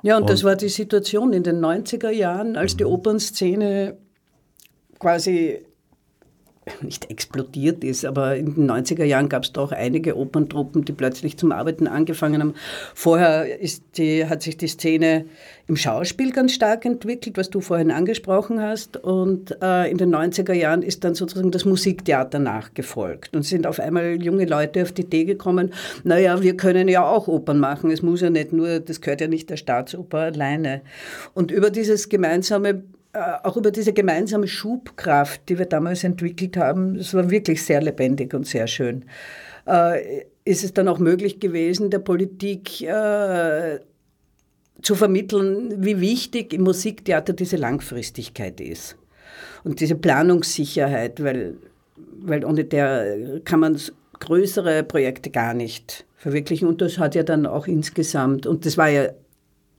Ja, 0.08 0.16
und, 0.16 0.22
und 0.22 0.30
das 0.30 0.46
war 0.46 0.56
die 0.56 0.70
Situation 0.70 1.34
in 1.34 1.44
den 1.44 1.60
90er 1.60 2.12
Jahren, 2.12 2.56
als 2.56 2.78
die 2.78 2.86
mhm. 2.86 2.92
Opernszene 2.92 3.98
quasi 5.00 5.66
nicht 6.82 7.10
explodiert 7.10 7.84
ist, 7.84 8.06
aber 8.06 8.36
in 8.36 8.56
den 8.56 8.70
90er 8.70 9.04
Jahren 9.04 9.30
gab 9.30 9.44
es 9.44 9.54
doch 9.54 9.72
einige 9.72 10.18
Operntruppen, 10.18 10.86
die 10.86 10.94
plötzlich 10.94 11.38
zum 11.38 11.52
Arbeiten 11.52 11.88
angefangen 11.88 12.42
haben. 12.42 12.54
Vorher 12.94 13.60
ist 13.60 13.84
die, 13.98 14.26
hat 14.26 14.42
sich 14.42 14.58
die 14.58 14.68
Szene 14.68 15.26
im 15.68 15.76
Schauspiel 15.76 16.32
ganz 16.32 16.54
stark 16.54 16.86
entwickelt, 16.86 17.38
was 17.38 17.50
du 17.50 17.60
vorhin 17.60 17.92
angesprochen 17.92 18.62
hast. 18.62 18.98
Und 18.98 19.58
äh, 19.62 19.90
in 19.92 19.98
den 19.98 20.16
90er 20.16 20.54
Jahren 20.54 20.82
ist 20.82 21.04
dann 21.04 21.14
sozusagen 21.14 21.52
das 21.52 21.66
Musiktheater 21.66 22.40
nachgefolgt. 22.40 23.36
Und 23.36 23.44
sind 23.44 23.68
auf 23.68 23.80
einmal 23.80 24.22
junge 24.22 24.46
Leute 24.46 24.84
auf 24.84 24.94
die 24.94 25.02
Idee 25.02 25.26
gekommen, 25.26 25.74
naja, 26.04 26.42
wir 26.42 26.56
können 26.56 26.88
ja 26.88 27.06
auch 27.06 27.28
Opern 27.28 27.60
machen. 27.60 27.92
Es 27.92 28.02
muss 28.02 28.22
ja 28.22 28.30
nicht 28.30 28.54
nur, 28.54 28.80
das 28.80 29.02
gehört 29.02 29.22
ja 29.22 29.28
nicht 29.28 29.50
der 29.50 29.58
Staatsoper 29.58 30.20
alleine. 30.20 30.82
Und 31.34 31.52
über 31.52 31.70
dieses 31.70 32.08
gemeinsame 32.08 32.84
auch 33.14 33.58
über 33.58 33.72
diese 33.72 33.94
gemeinsame 33.94 34.48
Schubkraft, 34.48 35.50
die 35.50 35.58
wir 35.58 35.66
damals 35.66 36.04
entwickelt 36.04 36.58
haben, 36.58 36.98
das 36.98 37.14
war 37.14 37.30
wirklich 37.30 37.64
sehr 37.64 37.82
lebendig 37.82 38.34
und 38.34 38.46
sehr 38.46 38.68
schön, 38.68 39.06
äh, 39.68 40.26
ist 40.46 40.64
es 40.64 40.74
dann 40.74 40.88
auch 40.88 41.00
möglich 41.00 41.40
gewesen, 41.40 41.90
der 41.90 42.00
Politik 42.00 42.82
äh, 42.82 43.80
zu 44.82 44.96
vermitteln, 44.96 45.84
wie 45.84 46.00
wichtig 46.00 46.54
im 46.54 46.64
Musiktheater 46.64 47.34
diese 47.34 47.58
Langfristigkeit 47.58 48.62
ist 48.62 48.96
und 49.64 49.80
diese 49.80 49.96
Planungssicherheit, 49.96 51.24
weil, 51.24 51.56
weil 52.20 52.46
ohne 52.46 52.64
der 52.64 53.42
kann 53.44 53.60
man 53.60 53.80
größere 54.20 54.84
Projekte 54.84 55.30
gar 55.30 55.54
nicht 55.54 56.06
verwirklichen. 56.16 56.68
Und 56.68 56.82
das 56.82 56.98
hat 56.98 57.16
ja 57.16 57.24
dann 57.24 57.46
auch 57.46 57.68
insgesamt, 57.68 58.46
und 58.46 58.66
das 58.66 58.78
war 58.78 58.90
ja 58.90 59.10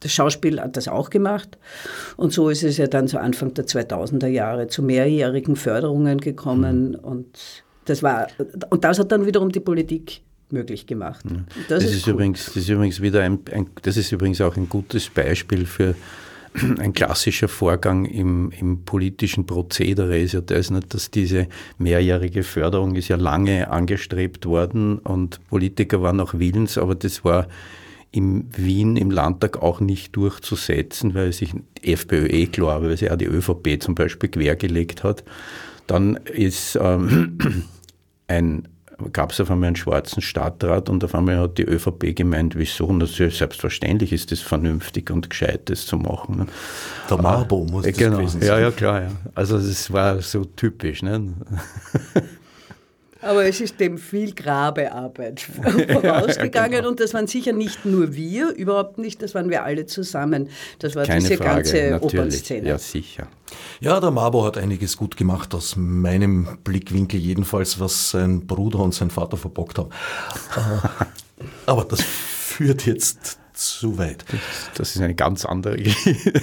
das 0.00 0.12
Schauspiel 0.12 0.60
hat 0.60 0.76
das 0.76 0.88
auch 0.88 1.10
gemacht. 1.10 1.58
Und 2.16 2.32
so 2.32 2.50
ist 2.50 2.62
es 2.62 2.76
ja 2.76 2.86
dann 2.86 3.08
so 3.08 3.18
Anfang 3.18 3.54
der 3.54 3.66
2000er 3.66 4.28
Jahre 4.28 4.68
zu 4.68 4.82
mehrjährigen 4.82 5.56
Förderungen 5.56 6.18
gekommen. 6.18 6.90
Mhm. 6.90 6.94
Und, 6.96 7.38
das 7.84 8.02
war, 8.02 8.28
und 8.70 8.84
das 8.84 8.98
hat 8.98 9.12
dann 9.12 9.26
wiederum 9.26 9.50
die 9.50 9.60
Politik 9.60 10.22
möglich 10.50 10.86
gemacht. 10.86 11.24
Mhm. 11.24 11.46
Das, 11.68 11.82
das, 11.82 11.92
ist, 11.92 12.06
cool. 12.06 12.14
übrigens, 12.14 12.46
das 12.46 12.56
ist 12.56 12.68
übrigens 12.68 13.00
wieder 13.00 13.22
ein, 13.22 13.40
ein, 13.52 13.68
das 13.82 13.96
ist 13.96 14.12
übrigens 14.12 14.40
auch 14.40 14.56
ein 14.56 14.68
gutes 14.68 15.08
Beispiel 15.08 15.66
für 15.66 15.94
ein 16.78 16.92
klassischer 16.92 17.48
Vorgang 17.48 18.04
im, 18.04 18.52
im 18.58 18.84
politischen 18.84 19.46
Prozedere 19.46 20.18
ist 20.18 20.32
ja 20.32 20.40
das 20.40 20.70
nicht, 20.70 20.94
dass 20.94 21.10
diese 21.10 21.48
mehrjährige 21.78 22.42
Förderung 22.42 22.94
ist 22.94 23.08
ja 23.08 23.16
lange 23.16 23.70
angestrebt 23.70 24.46
worden 24.46 24.98
und 24.98 25.40
Politiker 25.48 26.02
waren 26.02 26.20
auch 26.20 26.34
willens, 26.34 26.78
aber 26.78 26.94
das 26.94 27.24
war 27.24 27.46
in 28.10 28.48
Wien 28.56 28.96
im 28.96 29.10
Landtag 29.10 29.62
auch 29.62 29.80
nicht 29.80 30.16
durchzusetzen, 30.16 31.14
weil 31.14 31.32
sich 31.32 31.52
die 31.52 31.92
FPÖ 31.92 32.26
eh 32.26 32.46
klar, 32.46 32.82
weil 32.82 32.96
sich 32.96 33.10
auch 33.10 33.16
die 33.16 33.26
ÖVP 33.26 33.80
zum 33.80 33.94
Beispiel 33.94 34.30
quergelegt 34.30 35.04
hat. 35.04 35.24
Dann 35.86 36.16
ist 36.16 36.78
ähm, 36.80 37.66
ein 38.28 38.68
gab 39.12 39.32
es 39.32 39.40
auf 39.40 39.50
einmal 39.50 39.68
einen 39.68 39.76
schwarzen 39.76 40.20
Stadtrat 40.20 40.88
und 40.88 41.04
auf 41.04 41.14
einmal 41.14 41.38
hat 41.38 41.58
die 41.58 41.62
ÖVP 41.62 42.16
gemeint, 42.16 42.56
wieso? 42.56 42.90
Ist 42.98 43.16
selbstverständlich 43.16 44.12
ist 44.12 44.32
das 44.32 44.40
vernünftig 44.40 45.10
und 45.10 45.30
gescheit, 45.30 45.70
das 45.70 45.86
zu 45.86 45.96
machen. 45.96 46.38
Ne? 46.38 46.46
Der 47.08 47.18
Marbo 47.18 47.64
muss 47.64 47.84
äh, 47.84 47.92
das 47.92 47.98
genau. 47.98 48.16
gewesen 48.16 48.40
sein. 48.40 48.48
Ja, 48.48 48.58
ja, 48.58 48.70
klar. 48.70 49.02
Ja. 49.02 49.10
Also 49.34 49.56
es 49.56 49.92
war 49.92 50.20
so 50.20 50.44
typisch. 50.44 51.02
Ne? 51.02 51.32
Aber 53.28 53.44
es 53.44 53.60
ist 53.60 53.78
dem 53.78 53.98
viel 53.98 54.32
Grabearbeit 54.32 55.40
vorausgegangen 55.92 56.70
genau. 56.78 56.88
und 56.88 56.98
das 56.98 57.12
waren 57.12 57.26
sicher 57.26 57.52
nicht 57.52 57.84
nur 57.84 58.14
wir, 58.14 58.54
überhaupt 58.54 58.96
nicht, 58.96 59.20
das 59.20 59.34
waren 59.34 59.50
wir 59.50 59.64
alle 59.64 59.84
zusammen. 59.84 60.48
Das 60.78 60.96
war 60.96 61.04
Keine 61.04 61.20
diese 61.20 61.36
Frage, 61.36 61.56
ganze 61.56 61.90
natürlich. 61.90 62.14
Opernszene. 62.14 62.68
Ja, 62.68 62.78
sicher. 62.78 63.26
Ja, 63.80 64.00
der 64.00 64.12
Mabo 64.12 64.46
hat 64.46 64.56
einiges 64.56 64.96
gut 64.96 65.18
gemacht, 65.18 65.54
aus 65.54 65.76
meinem 65.76 66.58
Blickwinkel 66.64 67.20
jedenfalls, 67.20 67.78
was 67.78 68.12
sein 68.12 68.46
Bruder 68.46 68.78
und 68.78 68.94
sein 68.94 69.10
Vater 69.10 69.36
verbockt 69.36 69.78
haben. 69.78 69.90
Äh, 70.56 71.44
aber 71.66 71.84
das 71.84 72.00
führt 72.00 72.86
jetzt 72.86 73.38
zu 73.52 73.98
weit. 73.98 74.24
Das 74.74 74.96
ist 74.96 75.02
eine 75.02 75.14
ganz 75.14 75.44
andere 75.44 75.76
Geschichte. 75.76 76.40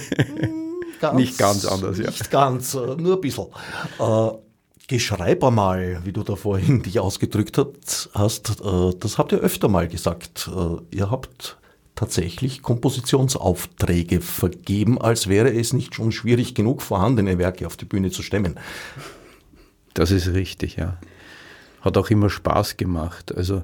Ganz, 1.02 1.16
nicht 1.16 1.38
ganz 1.40 1.66
anders, 1.66 1.98
ja. 1.98 2.06
Nicht 2.06 2.30
ganz, 2.30 2.76
äh, 2.76 2.96
nur 2.96 3.16
ein 3.16 3.22
bisschen. 3.22 3.48
Äh, 4.86 4.96
Geschreib 4.96 5.44
einmal, 5.44 6.02
wie 6.04 6.12
du 6.12 6.24
da 6.24 6.36
vorhin 6.36 6.82
dich 6.84 7.00
ausgedrückt 7.00 7.60
hast, 8.14 8.62
äh, 8.62 8.92
das 9.00 9.18
habt 9.18 9.32
ihr 9.32 9.40
öfter 9.40 9.68
mal 9.68 9.88
gesagt. 9.88 10.50
Äh, 10.56 10.96
ihr 10.96 11.12
habt 11.12 11.58
tatsächlich 11.96 12.62
Kompositionsaufträge 12.62 14.22
vergeben, 14.22 15.02
als 15.02 15.28
wäre 15.28 15.54
es 15.54 15.74
nicht 15.74 15.96
schon 15.96 16.12
schwierig 16.12 16.54
genug, 16.54 16.82
vorhandene 16.82 17.38
Werke 17.38 17.66
auf 17.66 17.78
die 17.78 17.86
Bühne 17.86 18.12
zu 18.12 18.22
stemmen. 18.22 18.60
Das 19.94 20.12
ist 20.12 20.34
richtig, 20.34 20.76
ja. 20.76 20.98
Hat 21.80 21.98
auch 21.98 22.10
immer 22.10 22.30
Spaß 22.30 22.78
gemacht. 22.78 23.34
Also, 23.36 23.62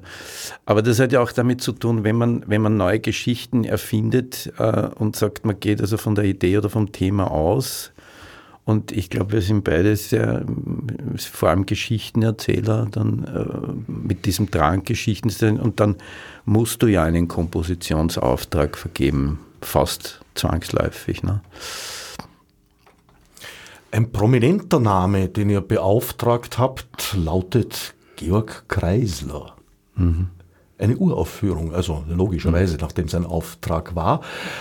aber 0.64 0.80
das 0.80 0.98
hat 0.98 1.12
ja 1.12 1.20
auch 1.20 1.32
damit 1.32 1.60
zu 1.60 1.72
tun, 1.72 2.04
wenn 2.04 2.16
man, 2.16 2.44
wenn 2.46 2.62
man 2.62 2.76
neue 2.76 3.00
Geschichten 3.00 3.64
erfindet 3.64 4.52
äh, 4.58 4.86
und 4.94 5.16
sagt, 5.16 5.44
man 5.44 5.60
geht 5.60 5.80
also 5.80 5.98
von 5.98 6.14
der 6.14 6.24
Idee 6.24 6.56
oder 6.56 6.70
vom 6.70 6.92
Thema 6.92 7.30
aus, 7.30 7.92
und 8.64 8.92
ich 8.92 9.10
glaube, 9.10 9.32
wir 9.32 9.42
sind 9.42 9.64
beide 9.64 9.96
sehr, 9.96 10.44
vor 11.16 11.48
allem 11.48 11.66
Geschichtenerzähler, 11.66 12.86
dann 12.90 13.24
äh, 13.24 13.90
mit 13.90 14.24
diesem 14.24 14.50
Drang 14.50 14.84
Geschichten 14.84 15.30
zu 15.30 15.46
Und 15.46 15.80
dann 15.80 15.96
musst 16.44 16.82
du 16.82 16.86
ja 16.86 17.02
einen 17.02 17.26
Kompositionsauftrag 17.26 18.78
vergeben, 18.78 19.40
fast 19.60 20.20
zwangsläufig. 20.34 21.24
Ne? 21.24 21.40
Ein 23.90 24.12
prominenter 24.12 24.78
Name, 24.78 25.28
den 25.28 25.50
ihr 25.50 25.60
beauftragt 25.60 26.58
habt, 26.58 27.16
lautet 27.16 27.94
Georg 28.16 28.64
Kreisler. 28.68 29.56
Mhm 29.96 30.28
eine 30.78 30.96
Uraufführung, 30.96 31.72
also 31.72 32.04
logischerweise, 32.08 32.76
nachdem 32.80 33.06
es 33.06 33.14
ein 33.14 33.24
Auftrag 33.24 33.94
war. 33.94 34.20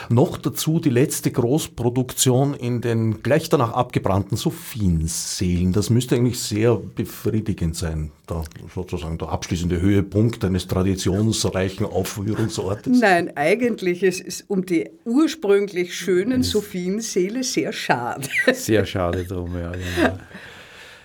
Noch 0.09 0.37
dazu 0.37 0.79
die 0.79 0.89
letzte 0.89 1.31
Großproduktion 1.31 2.53
in 2.53 2.81
den 2.81 3.23
gleich 3.23 3.49
danach 3.49 3.73
abgebrannten 3.73 4.37
Sophienseelen. 4.37 5.73
Das 5.73 5.89
müsste 5.89 6.15
eigentlich 6.15 6.39
sehr 6.39 6.75
befriedigend 6.75 7.75
sein, 7.75 8.11
da 8.27 8.43
sozusagen 8.73 9.17
der 9.17 9.29
abschließende 9.29 9.81
Höhepunkt 9.81 10.45
eines 10.45 10.67
traditionsreichen 10.67 11.85
Aufführungsortes. 11.85 12.99
Nein, 12.99 13.35
eigentlich 13.35 14.03
ist 14.03 14.23
es 14.25 14.41
um 14.47 14.65
die 14.65 14.89
ursprünglich 15.05 15.95
schönen 15.95 16.43
Sophienseele 16.43 17.43
sehr 17.43 17.73
schade. 17.73 18.27
Sehr 18.53 18.85
schade 18.85 19.25
drum, 19.25 19.57
ja. 19.57 19.71
Genau. 19.71 20.19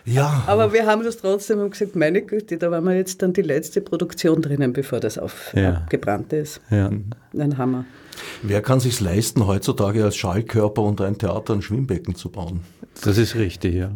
Ja. 0.06 0.44
Aber 0.46 0.72
wir 0.72 0.86
haben 0.86 1.02
das 1.02 1.16
trotzdem 1.16 1.58
und 1.58 1.72
gesagt, 1.72 1.96
meine 1.96 2.22
Güte, 2.22 2.56
da 2.58 2.70
waren 2.70 2.84
wir 2.84 2.96
jetzt 2.96 3.22
dann 3.22 3.32
die 3.32 3.42
letzte 3.42 3.80
Produktion 3.80 4.40
drinnen, 4.40 4.72
bevor 4.72 5.00
das 5.00 5.18
aufgebrannt 5.18 6.32
ja. 6.32 6.38
ist. 6.38 6.60
Ja. 6.70 6.90
Ein 7.36 7.58
Hammer. 7.58 7.84
Wer 8.42 8.62
kann 8.62 8.80
sich 8.80 9.00
leisten, 9.00 9.46
heutzutage 9.46 10.04
als 10.04 10.16
Schallkörper 10.16 10.82
unter 10.82 11.06
ein 11.06 11.18
Theater 11.18 11.54
ein 11.54 11.62
Schwimmbecken 11.62 12.14
zu 12.14 12.30
bauen? 12.30 12.60
Das 13.02 13.18
ist 13.18 13.34
richtig, 13.34 13.74
ja. 13.74 13.90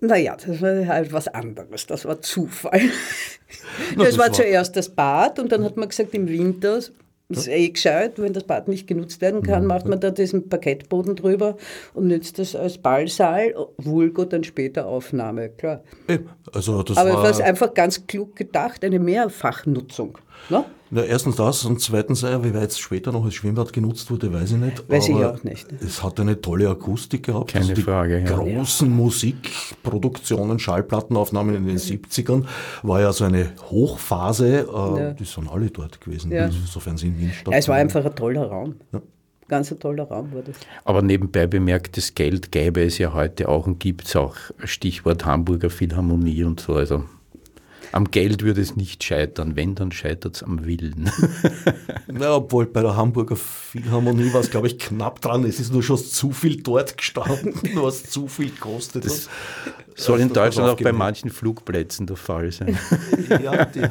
Naja, 0.00 0.36
das 0.36 0.60
war 0.60 0.86
halt 0.86 1.12
was 1.12 1.28
anderes. 1.28 1.86
Das 1.86 2.04
war 2.04 2.20
Zufall. 2.20 2.80
Na, 3.96 4.04
das, 4.04 4.16
das 4.16 4.18
war, 4.18 4.32
zuerst 4.32 4.76
das 4.76 4.88
Bad 4.88 5.38
und 5.38 5.52
dann 5.52 5.62
hat 5.62 5.76
man 5.76 5.88
gesagt, 5.88 6.14
im 6.14 6.28
Winter 6.28 6.80
ist 7.28 7.48
eh 7.48 7.68
gescheit, 7.68 8.18
wenn 8.18 8.32
das 8.32 8.44
Bad 8.44 8.68
nicht 8.68 8.86
genutzt 8.86 9.20
werden 9.20 9.42
kann, 9.42 9.66
macht 9.66 9.86
man 9.86 9.98
da 9.98 10.10
diesen 10.10 10.48
Parkettboden 10.48 11.16
drüber 11.16 11.56
und 11.94 12.06
nützt 12.08 12.38
das 12.38 12.54
als 12.54 12.78
Ballsaal, 12.78 13.54
vulgo 13.78 14.24
dann 14.24 14.44
später 14.44 14.86
Aufnahme, 14.86 15.48
klar. 15.48 15.82
Also 16.52 16.82
das 16.82 16.96
Aber 16.96 17.14
war 17.14 17.30
es 17.30 17.38
war 17.38 17.46
einfach 17.46 17.72
ganz 17.74 18.06
klug 18.06 18.36
gedacht, 18.36 18.84
eine 18.84 18.98
Mehrfachnutzung. 18.98 20.18
Ne? 20.50 20.64
Ja, 20.94 21.02
erstens 21.02 21.34
das 21.34 21.64
und 21.64 21.80
zweitens, 21.80 22.22
wie 22.22 22.54
weit 22.54 22.70
es 22.70 22.78
später 22.78 23.10
noch 23.10 23.24
als 23.24 23.34
Schwimmbad 23.34 23.72
genutzt 23.72 24.12
wurde, 24.12 24.32
weiß 24.32 24.52
ich 24.52 24.58
nicht. 24.58 24.88
Weiß 24.88 25.08
ich 25.08 25.16
auch 25.16 25.42
nicht. 25.42 25.66
Es 25.82 26.04
hat 26.04 26.20
eine 26.20 26.40
tolle 26.40 26.68
Akustik 26.68 27.24
gehabt. 27.24 27.50
Keine 27.50 27.64
also 27.64 27.74
die 27.74 27.82
Frage. 27.82 28.20
Ja. 28.20 28.36
Großen 28.36 28.88
Musikproduktionen, 28.88 30.60
Schallplattenaufnahmen 30.60 31.56
in 31.56 31.66
den 31.66 31.78
70ern 31.78 32.44
war 32.84 33.00
ja 33.00 33.12
so 33.12 33.24
eine 33.24 33.50
Hochphase. 33.70 34.68
Äh, 34.68 35.00
ja. 35.00 35.12
Die 35.14 35.24
sind 35.24 35.50
alle 35.50 35.68
dort 35.68 36.00
gewesen, 36.00 36.30
ja. 36.30 36.48
sofern 36.50 36.96
sie 36.96 37.08
in 37.08 37.18
Wien 37.18 37.30
stattfanden. 37.30 37.52
Ja, 37.54 37.58
es 37.58 37.68
war 37.68 37.76
einfach 37.76 38.04
ein 38.04 38.14
toller 38.14 38.46
Raum. 38.46 38.76
Ja. 38.92 39.02
ganz 39.48 39.72
ein 39.72 39.80
toller 39.80 40.04
Raum 40.04 40.32
war 40.32 40.42
das. 40.42 40.54
Aber 40.84 41.02
nebenbei 41.02 41.48
bemerkt, 41.48 41.96
das 41.96 42.14
Geld 42.14 42.52
gäbe 42.52 42.84
es 42.84 42.98
ja 42.98 43.12
heute 43.12 43.48
auch 43.48 43.66
und 43.66 43.80
gibt 43.80 44.06
es 44.06 44.14
auch. 44.14 44.36
Stichwort 44.62 45.24
Hamburger 45.24 45.70
Philharmonie 45.70 46.44
und 46.44 46.60
so. 46.60 46.74
Also 46.74 47.02
am 47.94 48.10
Geld 48.10 48.42
würde 48.42 48.60
es 48.60 48.74
nicht 48.74 49.04
scheitern, 49.04 49.54
wenn, 49.54 49.76
dann 49.76 49.92
scheitert 49.92 50.36
es 50.36 50.42
am 50.42 50.64
Willen. 50.64 51.08
Na, 52.08 52.34
obwohl 52.34 52.66
bei 52.66 52.82
der 52.82 52.96
Hamburger 52.96 53.36
Philharmonie 53.36 54.32
war 54.32 54.40
es, 54.40 54.50
glaube 54.50 54.66
ich, 54.66 54.80
knapp 54.80 55.20
dran. 55.20 55.44
Es 55.44 55.60
ist 55.60 55.72
nur 55.72 55.82
schon 55.84 55.98
zu 55.98 56.32
viel 56.32 56.60
dort 56.60 56.98
gestanden, 56.98 57.54
was 57.74 58.02
zu 58.02 58.26
viel 58.26 58.50
kostet. 58.50 59.04
Das 59.04 59.28
soll 59.94 60.18
in 60.18 60.32
Deutschland 60.32 60.70
auch 60.70 60.82
bei 60.82 60.92
manchen 60.92 61.30
Flugplätzen 61.30 62.06
der 62.06 62.16
Fall 62.16 62.50
sein. 62.50 62.76
Ja, 63.42 63.64
die 63.64 63.82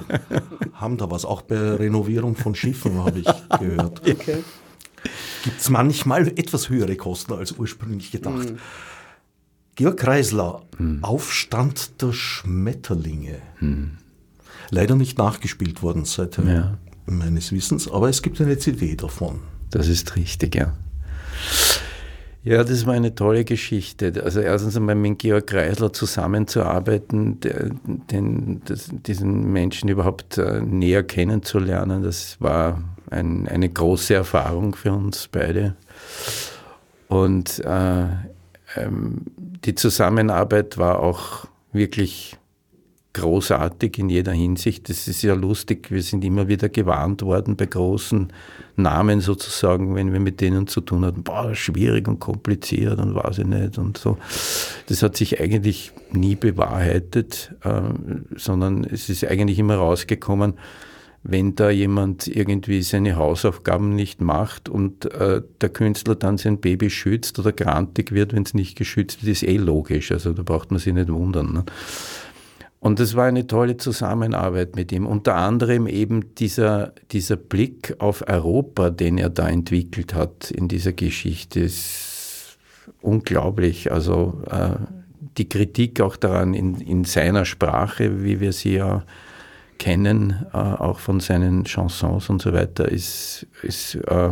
haben 0.73 0.97
da 0.97 1.09
was, 1.09 1.25
auch 1.25 1.41
bei 1.41 1.57
Renovierung 1.57 2.35
von 2.35 2.55
Schiffen, 2.55 3.03
habe 3.03 3.19
ich 3.19 3.59
gehört. 3.59 4.01
Okay. 4.07 4.43
Gibt 5.43 5.59
es 5.59 5.69
manchmal 5.69 6.27
etwas 6.27 6.69
höhere 6.69 6.95
Kosten 6.95 7.33
als 7.33 7.53
ursprünglich 7.53 8.11
gedacht. 8.11 8.51
Mhm. 8.51 8.59
Georg 9.75 9.97
Kreisler, 9.97 10.61
hm. 10.77 11.03
Aufstand 11.03 12.01
der 12.01 12.13
Schmetterlinge. 12.13 13.37
Hm. 13.57 13.97
Leider 14.69 14.95
nicht 14.95 15.17
nachgespielt 15.17 15.81
worden 15.81 16.05
seit 16.05 16.37
ja. 16.37 16.77
meines 17.05 17.51
Wissens, 17.51 17.89
aber 17.91 18.09
es 18.09 18.21
gibt 18.21 18.39
eine 18.41 18.57
CD 18.57 18.95
davon. 18.95 19.41
Das 19.71 19.87
ist 19.87 20.15
richtig, 20.15 20.55
ja. 20.55 20.73
Ja, 22.43 22.63
das 22.65 22.85
war 22.85 22.93
eine 22.93 23.15
tolle 23.15 23.45
Geschichte. 23.45 24.21
Also 24.23 24.41
erstens 24.41 24.75
einmal 24.75 24.95
mit 24.95 25.19
Georg 25.19 25.47
Kreisler 25.47 25.93
zusammenzuarbeiten, 25.93 27.39
den, 27.39 28.61
das, 28.65 28.89
diesen 28.91 29.51
Menschen 29.53 29.87
überhaupt 29.87 30.37
äh, 30.37 30.61
näher 30.61 31.03
kennenzulernen, 31.03 32.03
das 32.03 32.35
war 32.41 32.83
ein, 33.09 33.47
eine 33.47 33.69
große 33.69 34.13
Erfahrung 34.13 34.75
für 34.75 34.91
uns 34.91 35.29
beide. 35.31 35.75
Und 37.07 37.59
äh, 37.59 38.07
ähm, 38.75 39.21
die 39.65 39.75
Zusammenarbeit 39.75 40.77
war 40.77 40.99
auch 40.99 41.45
wirklich 41.71 42.37
großartig 43.13 43.99
in 43.99 44.09
jeder 44.09 44.31
Hinsicht. 44.31 44.89
Das 44.89 45.07
ist 45.07 45.21
ja 45.21 45.35
lustig, 45.35 45.91
wir 45.91 46.01
sind 46.01 46.25
immer 46.25 46.47
wieder 46.47 46.67
gewarnt 46.69 47.21
worden 47.21 47.55
bei 47.55 47.67
großen 47.67 48.33
Namen 48.75 49.21
sozusagen, 49.21 49.93
wenn 49.93 50.11
wir 50.11 50.19
mit 50.19 50.41
denen 50.41 50.65
zu 50.65 50.81
tun 50.81 51.05
hatten, 51.05 51.23
boah, 51.23 51.53
schwierig 51.53 52.07
und 52.07 52.19
kompliziert 52.19 52.99
und 52.99 53.13
weiß 53.13 53.39
ich 53.39 53.45
nicht 53.45 53.77
und 53.77 53.97
so. 53.97 54.17
Das 54.87 55.03
hat 55.03 55.15
sich 55.15 55.39
eigentlich 55.39 55.91
nie 56.11 56.35
bewahrheitet, 56.35 57.53
äh, 57.63 57.81
sondern 58.35 58.83
es 58.83 59.09
ist 59.09 59.25
eigentlich 59.25 59.59
immer 59.59 59.75
rausgekommen, 59.75 60.55
wenn 61.23 61.55
da 61.55 61.69
jemand 61.69 62.27
irgendwie 62.27 62.81
seine 62.81 63.15
Hausaufgaben 63.15 63.95
nicht 63.95 64.19
macht 64.21 64.67
und 64.67 65.05
äh, 65.05 65.41
der 65.61 65.69
Künstler 65.69 66.15
dann 66.15 66.37
sein 66.37 66.59
Baby 66.59 66.89
schützt 66.89 67.39
oder 67.39 67.53
grantig 67.53 68.11
wird, 68.11 68.33
wenn 68.33 68.43
es 68.43 68.53
nicht 68.53 68.77
geschützt 68.77 69.23
wird, 69.23 69.31
ist 69.31 69.43
eh 69.43 69.57
logisch. 69.57 70.11
Also 70.11 70.33
da 70.33 70.43
braucht 70.43 70.71
man 70.71 70.81
sich 70.81 70.93
nicht 70.93 71.09
wundern. 71.09 71.53
Ne? 71.53 71.65
Und 72.81 72.99
es 72.99 73.15
war 73.15 73.25
eine 73.25 73.47
tolle 73.47 73.77
Zusammenarbeit 73.77 74.75
mit 74.75 74.91
ihm. 74.91 75.07
Unter 75.07 75.35
anderem 75.35 75.87
eben 75.87 76.35
dieser, 76.35 76.91
dieser 77.11 77.37
Blick 77.37 77.95
auf 77.99 78.27
Europa, 78.27 78.89
den 78.89 79.17
er 79.17 79.29
da 79.29 79.47
entwickelt 79.47 80.13
hat 80.13 80.51
in 80.51 80.67
dieser 80.67 80.91
Geschichte, 80.91 81.61
ist 81.61 82.57
unglaublich. 83.01 83.93
Also 83.93 84.41
äh, 84.51 84.71
die 85.37 85.47
Kritik 85.47 86.01
auch 86.01 86.17
daran 86.17 86.53
in, 86.53 86.81
in 86.81 87.05
seiner 87.05 87.45
Sprache, 87.45 88.25
wie 88.25 88.41
wir 88.41 88.51
sie 88.51 88.73
ja 88.73 89.05
kennen, 89.77 90.45
äh, 90.53 90.57
auch 90.57 90.99
von 90.99 91.19
seinen 91.19 91.65
Chansons 91.65 92.29
und 92.29 92.41
so 92.41 92.53
weiter, 92.53 92.89
ist, 92.89 93.47
ist 93.61 93.95
äh, 93.95 94.29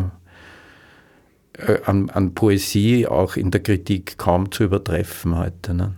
äh, 1.57 1.79
an, 1.85 2.09
an, 2.09 2.33
Poesie 2.33 3.07
auch 3.07 3.35
in 3.35 3.51
der 3.51 3.61
Kritik 3.61 4.17
kaum 4.17 4.51
zu 4.51 4.63
übertreffen 4.63 5.37
heute. 5.37 5.73
Ne? 5.73 5.93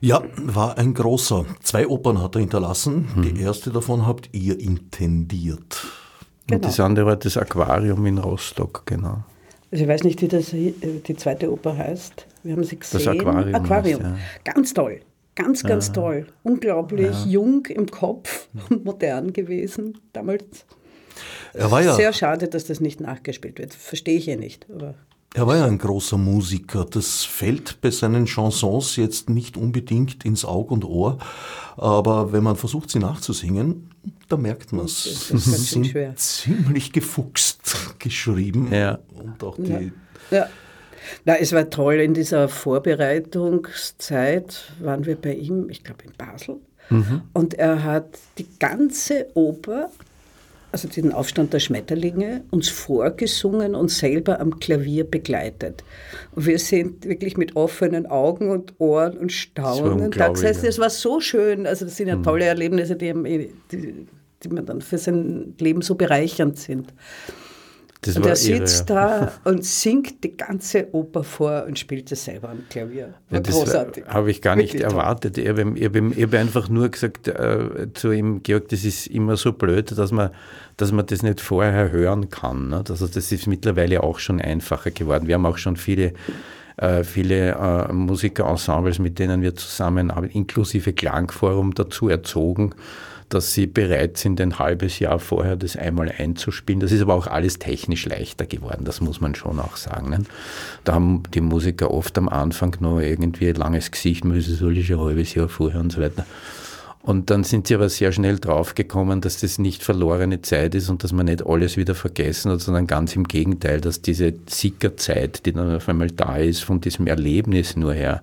Ja, 0.00 0.22
war 0.36 0.78
ein 0.78 0.94
großer. 0.94 1.46
Zwei 1.62 1.86
Opern 1.86 2.20
hat 2.20 2.34
er 2.34 2.40
hinterlassen. 2.40 3.08
Mhm. 3.14 3.22
Die 3.22 3.40
erste 3.40 3.70
davon 3.70 4.06
habt 4.06 4.30
ihr 4.32 4.58
intendiert. 4.58 5.86
Genau. 6.46 6.56
Und 6.56 6.64
das 6.64 6.80
andere 6.80 7.06
war 7.06 7.16
das 7.16 7.36
Aquarium 7.36 8.04
in 8.06 8.18
Rostock, 8.18 8.82
genau. 8.84 9.22
Also 9.70 9.84
ich 9.84 9.88
weiß 9.88 10.02
nicht, 10.04 10.20
wie 10.20 10.28
das, 10.28 10.50
die 10.50 11.16
zweite 11.16 11.50
Oper 11.50 11.76
heißt. 11.76 12.26
Wir 12.42 12.54
haben 12.54 12.64
sie 12.64 12.78
gesehen. 12.78 12.98
Das 12.98 13.06
Aquarium. 13.06 13.54
Aquarium. 13.54 14.00
Ist, 14.00 14.06
ja. 14.06 14.16
Ganz 14.44 14.74
toll. 14.74 15.00
Ganz, 15.34 15.62
ganz 15.62 15.88
ja. 15.88 15.92
toll. 15.94 16.26
Unglaublich 16.42 17.24
ja. 17.24 17.26
jung 17.26 17.66
im 17.66 17.90
Kopf 17.90 18.48
und 18.70 18.84
modern 18.84 19.32
gewesen 19.32 19.98
damals. 20.12 20.66
Er 21.54 21.70
war 21.70 21.82
ja, 21.82 21.94
Sehr 21.94 22.12
schade, 22.12 22.48
dass 22.48 22.64
das 22.64 22.80
nicht 22.80 23.00
nachgespielt 23.00 23.58
wird. 23.58 23.74
Verstehe 23.74 24.16
ich 24.16 24.26
ja 24.26 24.36
nicht. 24.36 24.66
Aber 24.70 24.94
er 25.34 25.46
war 25.46 25.56
ja 25.56 25.64
ein 25.64 25.78
großer 25.78 26.18
Musiker. 26.18 26.84
Das 26.84 27.24
fällt 27.24 27.80
bei 27.80 27.90
seinen 27.90 28.26
Chansons 28.26 28.96
jetzt 28.96 29.30
nicht 29.30 29.56
unbedingt 29.56 30.24
ins 30.24 30.44
Auge 30.44 30.74
und 30.74 30.84
Ohr. 30.84 31.18
Aber 31.76 32.32
wenn 32.32 32.42
man 32.42 32.56
versucht, 32.56 32.90
sie 32.90 32.98
nachzusingen, 32.98 33.90
da 34.28 34.36
merkt 34.36 34.72
man 34.72 34.84
es. 34.84 35.28
Sie 35.28 35.38
sind 35.38 35.86
schwer. 35.86 36.14
ziemlich 36.16 36.92
gefuchst 36.92 37.96
geschrieben. 37.98 38.68
Ja. 38.72 38.98
Und 39.14 39.42
auch 39.42 39.56
die. 39.56 39.92
Ja. 40.30 40.38
ja. 40.38 40.48
Na, 41.24 41.36
es 41.36 41.52
war 41.52 41.70
toll. 41.70 41.94
In 41.94 42.14
dieser 42.14 42.48
Vorbereitungszeit 42.48 44.72
waren 44.80 45.06
wir 45.06 45.16
bei 45.16 45.34
ihm, 45.34 45.70
ich 45.70 45.84
glaube 45.84 46.04
in 46.04 46.12
Basel. 46.16 46.56
Mhm. 46.90 47.22
Und 47.32 47.54
er 47.54 47.84
hat 47.84 48.18
die 48.38 48.46
ganze 48.58 49.28
Oper, 49.34 49.90
also 50.72 50.88
den 50.88 51.12
Aufstand 51.12 51.52
der 51.52 51.60
Schmetterlinge, 51.60 52.42
uns 52.50 52.68
vorgesungen 52.68 53.74
und 53.74 53.90
selber 53.90 54.40
am 54.40 54.58
Klavier 54.58 55.04
begleitet. 55.04 55.84
Und 56.34 56.46
wir 56.46 56.58
sind 56.58 57.04
wirklich 57.04 57.36
mit 57.36 57.56
offenen 57.56 58.06
Augen 58.06 58.50
und 58.50 58.74
Ohren 58.78 59.18
und 59.18 59.32
Staunen. 59.32 60.10
Das 60.10 60.42
heißt, 60.42 60.64
es 60.64 60.78
war 60.78 60.90
so 60.90 61.20
schön. 61.20 61.66
Also 61.66 61.84
das 61.84 61.96
sind 61.96 62.08
ja 62.08 62.16
mhm. 62.16 62.22
tolle 62.22 62.46
Erlebnisse, 62.46 62.96
die, 62.96 63.12
die, 63.70 64.06
die 64.42 64.48
man 64.48 64.66
dann 64.66 64.80
für 64.80 64.98
sein 64.98 65.54
Leben 65.58 65.82
so 65.82 65.94
bereichernd 65.94 66.58
sind. 66.58 66.92
Das 68.04 68.16
und 68.16 68.26
er 68.26 68.34
sitzt 68.34 68.90
irre, 68.90 68.98
ja. 68.98 69.20
da 69.20 69.32
und 69.50 69.64
singt 69.64 70.24
die 70.24 70.36
ganze 70.36 70.92
Oper 70.92 71.22
vor 71.22 71.64
und 71.68 71.78
spielt 71.78 72.10
es 72.10 72.24
selber 72.24 72.48
am 72.48 72.64
Klavier. 72.68 73.14
War 73.30 73.38
ja, 73.38 73.40
großartig. 73.40 74.06
Habe 74.08 74.32
ich 74.32 74.42
gar 74.42 74.56
nicht 74.56 74.74
erwartet. 74.74 75.38
Ich 75.38 75.48
habe, 75.48 75.72
ich 75.76 76.22
habe 76.22 76.38
einfach 76.38 76.68
nur 76.68 76.88
gesagt 76.88 77.28
äh, 77.28 77.92
zu 77.94 78.10
ihm, 78.10 78.42
Georg, 78.42 78.68
das 78.70 78.84
ist 78.84 79.06
immer 79.06 79.36
so 79.36 79.52
blöd, 79.52 79.96
dass 79.96 80.10
man, 80.10 80.30
dass 80.78 80.90
man 80.90 81.06
das 81.06 81.22
nicht 81.22 81.40
vorher 81.40 81.92
hören 81.92 82.28
kann. 82.28 82.70
Ne? 82.70 82.82
Also 82.88 83.06
das 83.06 83.30
ist 83.30 83.46
mittlerweile 83.46 84.02
auch 84.02 84.18
schon 84.18 84.40
einfacher 84.40 84.90
geworden. 84.90 85.28
Wir 85.28 85.36
haben 85.36 85.46
auch 85.46 85.58
schon 85.58 85.76
viele 85.76 86.12
äh, 86.78 87.04
viele 87.04 87.50
äh, 87.52 87.92
Musikerensembles, 87.92 88.98
mit 88.98 89.20
denen 89.20 89.42
wir 89.42 89.54
zusammenarbeiten, 89.54 90.36
inklusive 90.36 90.92
Klangforum 90.92 91.74
dazu 91.74 92.08
erzogen, 92.08 92.74
dass 93.34 93.54
sie 93.54 93.66
bereit 93.66 94.18
sind, 94.18 94.40
ein 94.40 94.58
halbes 94.58 94.98
Jahr 94.98 95.18
vorher 95.18 95.56
das 95.56 95.76
einmal 95.76 96.12
einzuspielen. 96.16 96.80
Das 96.80 96.92
ist 96.92 97.02
aber 97.02 97.14
auch 97.14 97.26
alles 97.26 97.58
technisch 97.58 98.06
leichter 98.06 98.46
geworden, 98.46 98.84
das 98.84 99.00
muss 99.00 99.20
man 99.20 99.34
schon 99.34 99.58
auch 99.58 99.76
sagen. 99.76 100.10
Ne? 100.10 100.18
Da 100.84 100.94
haben 100.94 101.22
die 101.34 101.40
Musiker 101.40 101.90
oft 101.90 102.16
am 102.18 102.28
Anfang 102.28 102.76
noch 102.80 103.00
irgendwie 103.00 103.48
ein 103.48 103.56
langes 103.56 103.90
Gesicht, 103.90 104.24
müssen 104.24 104.54
soll 104.54 104.76
ich 104.78 104.92
ein 104.92 105.00
halbes 105.00 105.34
Jahr 105.34 105.48
vorher 105.48 105.80
und 105.80 105.92
so 105.92 106.00
weiter. 106.00 106.26
Und 107.02 107.30
dann 107.30 107.42
sind 107.42 107.66
sie 107.66 107.74
aber 107.74 107.88
sehr 107.88 108.12
schnell 108.12 108.38
draufgekommen, 108.38 109.20
dass 109.20 109.40
das 109.40 109.58
nicht 109.58 109.82
verlorene 109.82 110.40
Zeit 110.40 110.76
ist 110.76 110.88
und 110.88 111.02
dass 111.02 111.12
man 111.12 111.26
nicht 111.26 111.44
alles 111.44 111.76
wieder 111.76 111.96
vergessen 111.96 112.52
hat, 112.52 112.60
sondern 112.60 112.86
ganz 112.86 113.16
im 113.16 113.24
Gegenteil, 113.24 113.80
dass 113.80 114.02
diese 114.02 114.32
Sickerzeit, 114.46 115.44
die 115.44 115.52
dann 115.52 115.74
auf 115.74 115.88
einmal 115.88 116.12
da 116.12 116.36
ist, 116.36 116.62
von 116.62 116.80
diesem 116.80 117.08
Erlebnis 117.08 117.74
nur 117.74 117.92
her. 117.92 118.22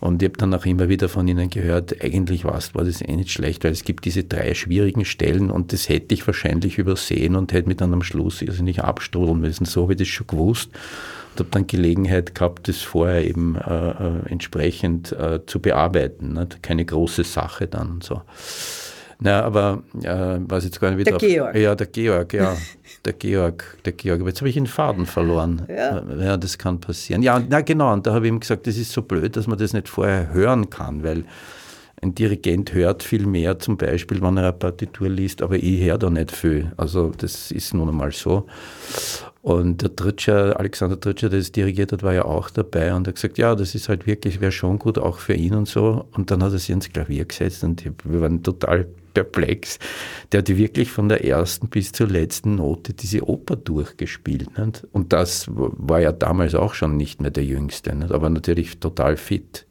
Und 0.00 0.22
ich 0.22 0.28
habe 0.28 0.38
dann 0.38 0.54
auch 0.54 0.66
immer 0.66 0.88
wieder 0.88 1.08
von 1.08 1.28
ihnen 1.28 1.50
gehört, 1.50 2.02
eigentlich 2.02 2.44
war 2.44 2.58
das 2.58 3.00
eh 3.00 3.14
nicht 3.14 3.30
schlecht, 3.30 3.62
weil 3.62 3.72
es 3.72 3.84
gibt 3.84 4.04
diese 4.04 4.24
drei 4.24 4.54
schwierigen 4.54 5.04
Stellen 5.04 5.52
und 5.52 5.72
das 5.72 5.88
hätte 5.88 6.12
ich 6.12 6.26
wahrscheinlich 6.26 6.78
übersehen 6.78 7.36
und 7.36 7.52
hätte 7.52 7.68
mich 7.68 7.76
dann 7.76 7.92
am 7.92 8.02
Schluss 8.02 8.42
also 8.42 8.64
nicht 8.64 8.80
abstrudeln 8.80 9.40
müssen. 9.40 9.66
So 9.66 9.82
habe 9.82 9.92
ich 9.92 9.98
das 9.98 10.08
schon 10.08 10.26
gewusst 10.26 10.70
und 11.36 11.46
habe 11.46 11.50
dann 11.50 11.66
Gelegenheit 11.66 12.34
gehabt, 12.34 12.68
das 12.68 12.82
vorher 12.82 13.24
eben 13.24 13.56
äh, 13.56 13.90
äh, 13.90 14.30
entsprechend 14.30 15.12
äh, 15.12 15.44
zu 15.46 15.60
bearbeiten. 15.60 16.32
Ne? 16.32 16.48
Keine 16.62 16.84
große 16.84 17.24
Sache 17.24 17.66
dann 17.66 17.90
und 17.90 18.04
so. 18.04 18.22
Na, 19.18 19.42
aber 19.42 19.82
äh, 20.02 20.38
weiß 20.40 20.64
jetzt 20.64 20.80
gar 20.80 20.90
nicht 20.90 20.98
wieder. 20.98 21.16
Der 21.16 21.28
Georg. 21.28 21.56
Ja, 21.56 21.74
der 21.74 21.86
Georg, 21.86 22.32
ja. 22.34 22.56
Der 23.04 23.12
Georg, 23.12 23.76
der 23.84 23.92
Georg. 23.92 24.20
Aber 24.20 24.30
jetzt 24.30 24.40
habe 24.40 24.48
ich 24.48 24.56
den 24.56 24.66
Faden 24.66 25.06
verloren. 25.06 25.62
Ja. 25.68 26.02
ja, 26.18 26.36
das 26.36 26.58
kann 26.58 26.80
passieren. 26.80 27.22
Ja, 27.22 27.40
na 27.48 27.60
genau. 27.60 27.92
Und 27.92 28.04
da 28.04 28.14
habe 28.14 28.26
ich 28.26 28.32
ihm 28.32 28.40
gesagt, 28.40 28.66
das 28.66 28.76
ist 28.76 28.90
so 28.90 29.02
blöd, 29.02 29.36
dass 29.36 29.46
man 29.46 29.56
das 29.58 29.72
nicht 29.72 29.88
vorher 29.88 30.32
hören 30.32 30.70
kann, 30.70 31.04
weil 31.04 31.24
ein 32.02 32.14
Dirigent 32.14 32.74
hört 32.74 33.02
viel 33.02 33.26
mehr, 33.26 33.58
zum 33.58 33.76
Beispiel, 33.76 34.20
wenn 34.20 34.36
er 34.36 34.44
eine 34.44 34.52
Partitur 34.52 35.08
liest, 35.08 35.42
aber 35.42 35.56
ich 35.56 35.80
höre 35.82 35.98
da 35.98 36.10
nicht 36.10 36.30
viel. 36.30 36.72
Also 36.76 37.12
das 37.16 37.50
ist 37.50 37.72
nun 37.72 37.88
einmal 37.88 38.12
so. 38.12 38.46
Und 39.42 39.80
der 39.82 39.94
Tritscher, 39.94 40.58
Alexander 40.58 40.98
Tritscher, 40.98 41.28
der 41.28 41.38
es 41.38 41.52
dirigiert 41.52 41.92
hat, 41.92 42.02
war 42.02 42.12
ja 42.12 42.24
auch 42.24 42.50
dabei 42.50 42.92
und 42.92 43.06
hat 43.06 43.14
gesagt, 43.14 43.38
ja, 43.38 43.54
das 43.54 43.74
ist 43.74 43.88
halt 43.88 44.06
wirklich, 44.06 44.40
wäre 44.40 44.52
schon 44.52 44.78
gut, 44.78 44.98
auch 44.98 45.18
für 45.18 45.34
ihn 45.34 45.54
und 45.54 45.68
so. 45.68 46.06
Und 46.16 46.30
dann 46.30 46.42
hat 46.42 46.52
er 46.52 46.58
sich 46.58 46.70
ins 46.70 46.90
Klavier 46.90 47.24
gesetzt 47.24 47.62
und 47.62 47.84
wir 48.04 48.20
waren 48.20 48.42
total 48.42 48.86
perplex. 49.14 49.78
Der 50.32 50.38
hat 50.38 50.48
wirklich 50.48 50.90
von 50.90 51.08
der 51.08 51.24
ersten 51.24 51.68
bis 51.68 51.92
zur 51.92 52.08
letzten 52.08 52.56
Note 52.56 52.92
diese 52.92 53.26
Oper 53.26 53.56
durchgespielt. 53.56 54.58
Nicht? 54.58 54.86
Und 54.92 55.12
das 55.12 55.46
war 55.48 56.00
ja 56.00 56.12
damals 56.12 56.54
auch 56.54 56.74
schon 56.74 56.96
nicht 56.96 57.22
mehr 57.22 57.30
der 57.30 57.44
Jüngste, 57.44 57.94
nicht? 57.94 58.12
aber 58.12 58.28
natürlich 58.28 58.78
total 58.78 59.16
fit. 59.16 59.65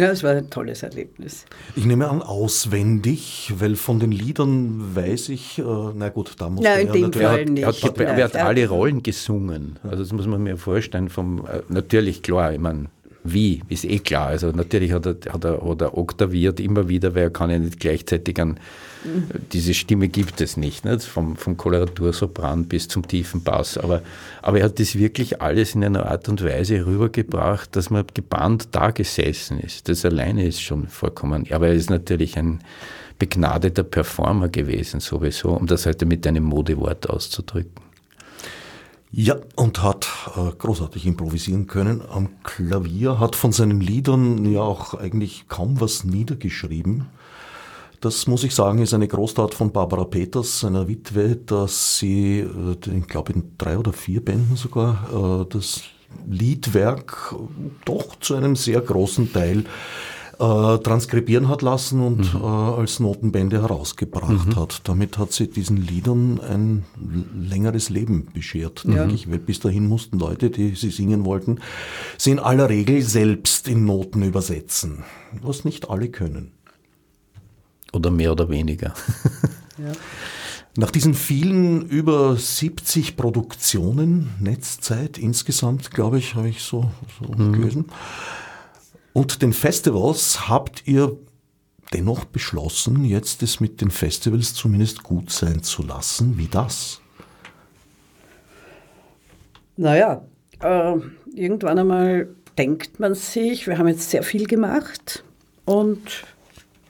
Ja, 0.00 0.10
es 0.12 0.22
war 0.22 0.30
ein 0.30 0.48
tolles 0.48 0.82
Erlebnis. 0.82 1.44
Ich 1.76 1.84
nehme 1.84 2.08
an, 2.08 2.22
auswendig, 2.22 3.52
weil 3.58 3.76
von 3.76 4.00
den 4.00 4.12
Liedern 4.12 4.96
weiß 4.96 5.28
ich, 5.28 5.58
äh, 5.58 5.62
na 5.94 6.08
gut, 6.08 6.32
da 6.38 6.48
muss 6.48 6.64
Nein, 6.64 6.86
in 6.86 6.92
dem 6.92 7.12
er, 7.12 7.28
Fall 7.28 7.44
nicht. 7.44 7.62
Er 7.62 7.68
hat, 7.68 7.98
er 8.00 8.24
hat 8.24 8.36
alle 8.36 8.66
Rollen 8.66 9.02
gesungen. 9.02 9.78
Also 9.82 10.02
das 10.02 10.12
muss 10.14 10.26
man 10.26 10.42
mir 10.42 10.56
vorstellen. 10.56 11.10
Vom, 11.10 11.40
äh, 11.40 11.60
natürlich, 11.68 12.22
klar, 12.22 12.54
ich 12.54 12.60
meine, 12.60 12.86
wie, 13.22 13.62
ist 13.68 13.84
eh 13.84 13.98
klar. 13.98 14.28
Also 14.28 14.50
natürlich 14.50 14.92
hat 14.92 15.06
er, 15.06 15.16
hat 15.32 15.44
er, 15.44 15.62
hat 15.62 15.80
er 15.82 15.96
oktaviert 15.96 16.58
immer 16.60 16.88
wieder, 16.88 17.14
weil 17.14 17.24
er 17.24 17.30
kann 17.30 17.50
ja 17.50 17.58
nicht 17.58 17.78
gleichzeitig 17.78 18.40
an, 18.40 18.58
diese 19.52 19.74
Stimme 19.74 20.08
gibt 20.08 20.40
es 20.40 20.56
nicht, 20.56 20.84
nicht? 20.84 21.02
Vom, 21.04 21.36
vom 21.36 21.56
Koloratursopran 21.56 22.66
bis 22.66 22.88
zum 22.88 23.06
tiefen 23.06 23.42
Bass. 23.42 23.78
Aber, 23.78 24.02
aber 24.42 24.58
er 24.58 24.64
hat 24.66 24.78
das 24.78 24.96
wirklich 24.96 25.40
alles 25.40 25.74
in 25.74 25.84
einer 25.84 26.06
Art 26.06 26.28
und 26.28 26.42
Weise 26.44 26.86
rübergebracht, 26.86 27.74
dass 27.76 27.90
man 27.90 28.04
gebannt 28.12 28.68
da 28.72 28.90
gesessen 28.90 29.60
ist. 29.60 29.88
Das 29.88 30.04
alleine 30.04 30.46
ist 30.46 30.60
schon 30.60 30.88
vollkommen, 30.88 31.46
aber 31.50 31.68
er 31.68 31.74
ist 31.74 31.90
natürlich 31.90 32.36
ein 32.38 32.60
begnadeter 33.18 33.82
Performer 33.82 34.48
gewesen 34.48 35.00
sowieso, 35.00 35.50
um 35.50 35.66
das 35.66 35.86
heute 35.86 36.06
mit 36.06 36.26
einem 36.26 36.44
Modewort 36.44 37.08
auszudrücken. 37.08 37.89
Ja, 39.12 39.36
und 39.56 39.82
hat 39.82 40.08
äh, 40.36 40.52
großartig 40.56 41.04
improvisieren 41.04 41.66
können 41.66 42.00
am 42.08 42.42
Klavier, 42.44 43.18
hat 43.18 43.34
von 43.34 43.50
seinen 43.50 43.80
Liedern 43.80 44.44
ja 44.44 44.60
auch 44.60 44.94
eigentlich 44.94 45.48
kaum 45.48 45.80
was 45.80 46.04
niedergeschrieben. 46.04 47.06
Das 48.00 48.28
muss 48.28 48.44
ich 48.44 48.54
sagen, 48.54 48.78
ist 48.78 48.94
eine 48.94 49.08
Großtat 49.08 49.52
von 49.52 49.72
Barbara 49.72 50.04
Peters, 50.04 50.60
seiner 50.60 50.86
Witwe, 50.86 51.34
dass 51.36 51.98
sie, 51.98 52.38
äh, 52.38 52.76
ich 52.98 53.08
glaube 53.08 53.32
in 53.32 53.52
drei 53.58 53.78
oder 53.78 53.92
vier 53.92 54.24
Bänden 54.24 54.54
sogar, 54.54 55.42
äh, 55.42 55.46
das 55.48 55.82
Liedwerk 56.28 57.34
doch 57.84 58.18
zu 58.20 58.36
einem 58.36 58.54
sehr 58.54 58.80
großen 58.80 59.32
Teil 59.32 59.64
äh, 60.40 60.78
transkribieren 60.78 61.48
hat 61.48 61.60
lassen 61.60 62.00
und 62.00 62.34
mhm. 62.34 62.40
äh, 62.40 62.46
als 62.46 62.98
Notenbände 62.98 63.60
herausgebracht 63.60 64.46
mhm. 64.48 64.56
hat. 64.56 64.80
Damit 64.84 65.18
hat 65.18 65.32
sie 65.32 65.48
diesen 65.48 65.76
Liedern 65.76 66.40
ein 66.40 66.84
längeres 67.38 67.90
Leben 67.90 68.26
beschert, 68.32 68.84
ja. 68.84 68.94
denke 68.94 69.14
ich. 69.14 69.30
Weil 69.30 69.38
bis 69.38 69.60
dahin 69.60 69.86
mussten 69.86 70.18
Leute, 70.18 70.50
die 70.50 70.74
sie 70.74 70.90
singen 70.90 71.26
wollten, 71.26 71.60
sie 72.16 72.30
in 72.30 72.38
aller 72.38 72.70
Regel 72.70 73.02
selbst 73.02 73.68
in 73.68 73.84
Noten 73.84 74.22
übersetzen, 74.22 75.04
was 75.42 75.64
nicht 75.64 75.90
alle 75.90 76.08
können. 76.08 76.52
Oder 77.92 78.10
mehr 78.10 78.32
oder 78.32 78.48
weniger. 78.48 78.94
ja. 79.78 79.92
Nach 80.76 80.90
diesen 80.90 81.14
vielen 81.14 81.82
über 81.82 82.36
70 82.36 83.16
Produktionen, 83.16 84.30
Netzzeit 84.38 85.18
insgesamt, 85.18 85.90
glaube 85.90 86.18
ich, 86.18 86.36
habe 86.36 86.48
ich 86.48 86.62
so, 86.62 86.90
so 87.20 87.30
mhm. 87.30 87.52
gelesen, 87.52 87.84
und 89.12 89.42
den 89.42 89.52
Festivals 89.52 90.48
habt 90.48 90.86
ihr 90.86 91.16
dennoch 91.92 92.24
beschlossen, 92.24 93.04
jetzt 93.04 93.42
es 93.42 93.60
mit 93.60 93.80
den 93.80 93.90
Festivals 93.90 94.54
zumindest 94.54 95.02
gut 95.02 95.30
sein 95.30 95.62
zu 95.62 95.82
lassen. 95.82 96.38
Wie 96.38 96.46
das? 96.46 97.00
Naja, 99.76 100.22
äh, 100.62 100.96
irgendwann 101.34 101.78
einmal 101.78 102.28
denkt 102.58 103.00
man 103.00 103.14
sich, 103.14 103.66
wir 103.66 103.78
haben 103.78 103.88
jetzt 103.88 104.10
sehr 104.10 104.22
viel 104.22 104.46
gemacht 104.46 105.24
und 105.64 106.24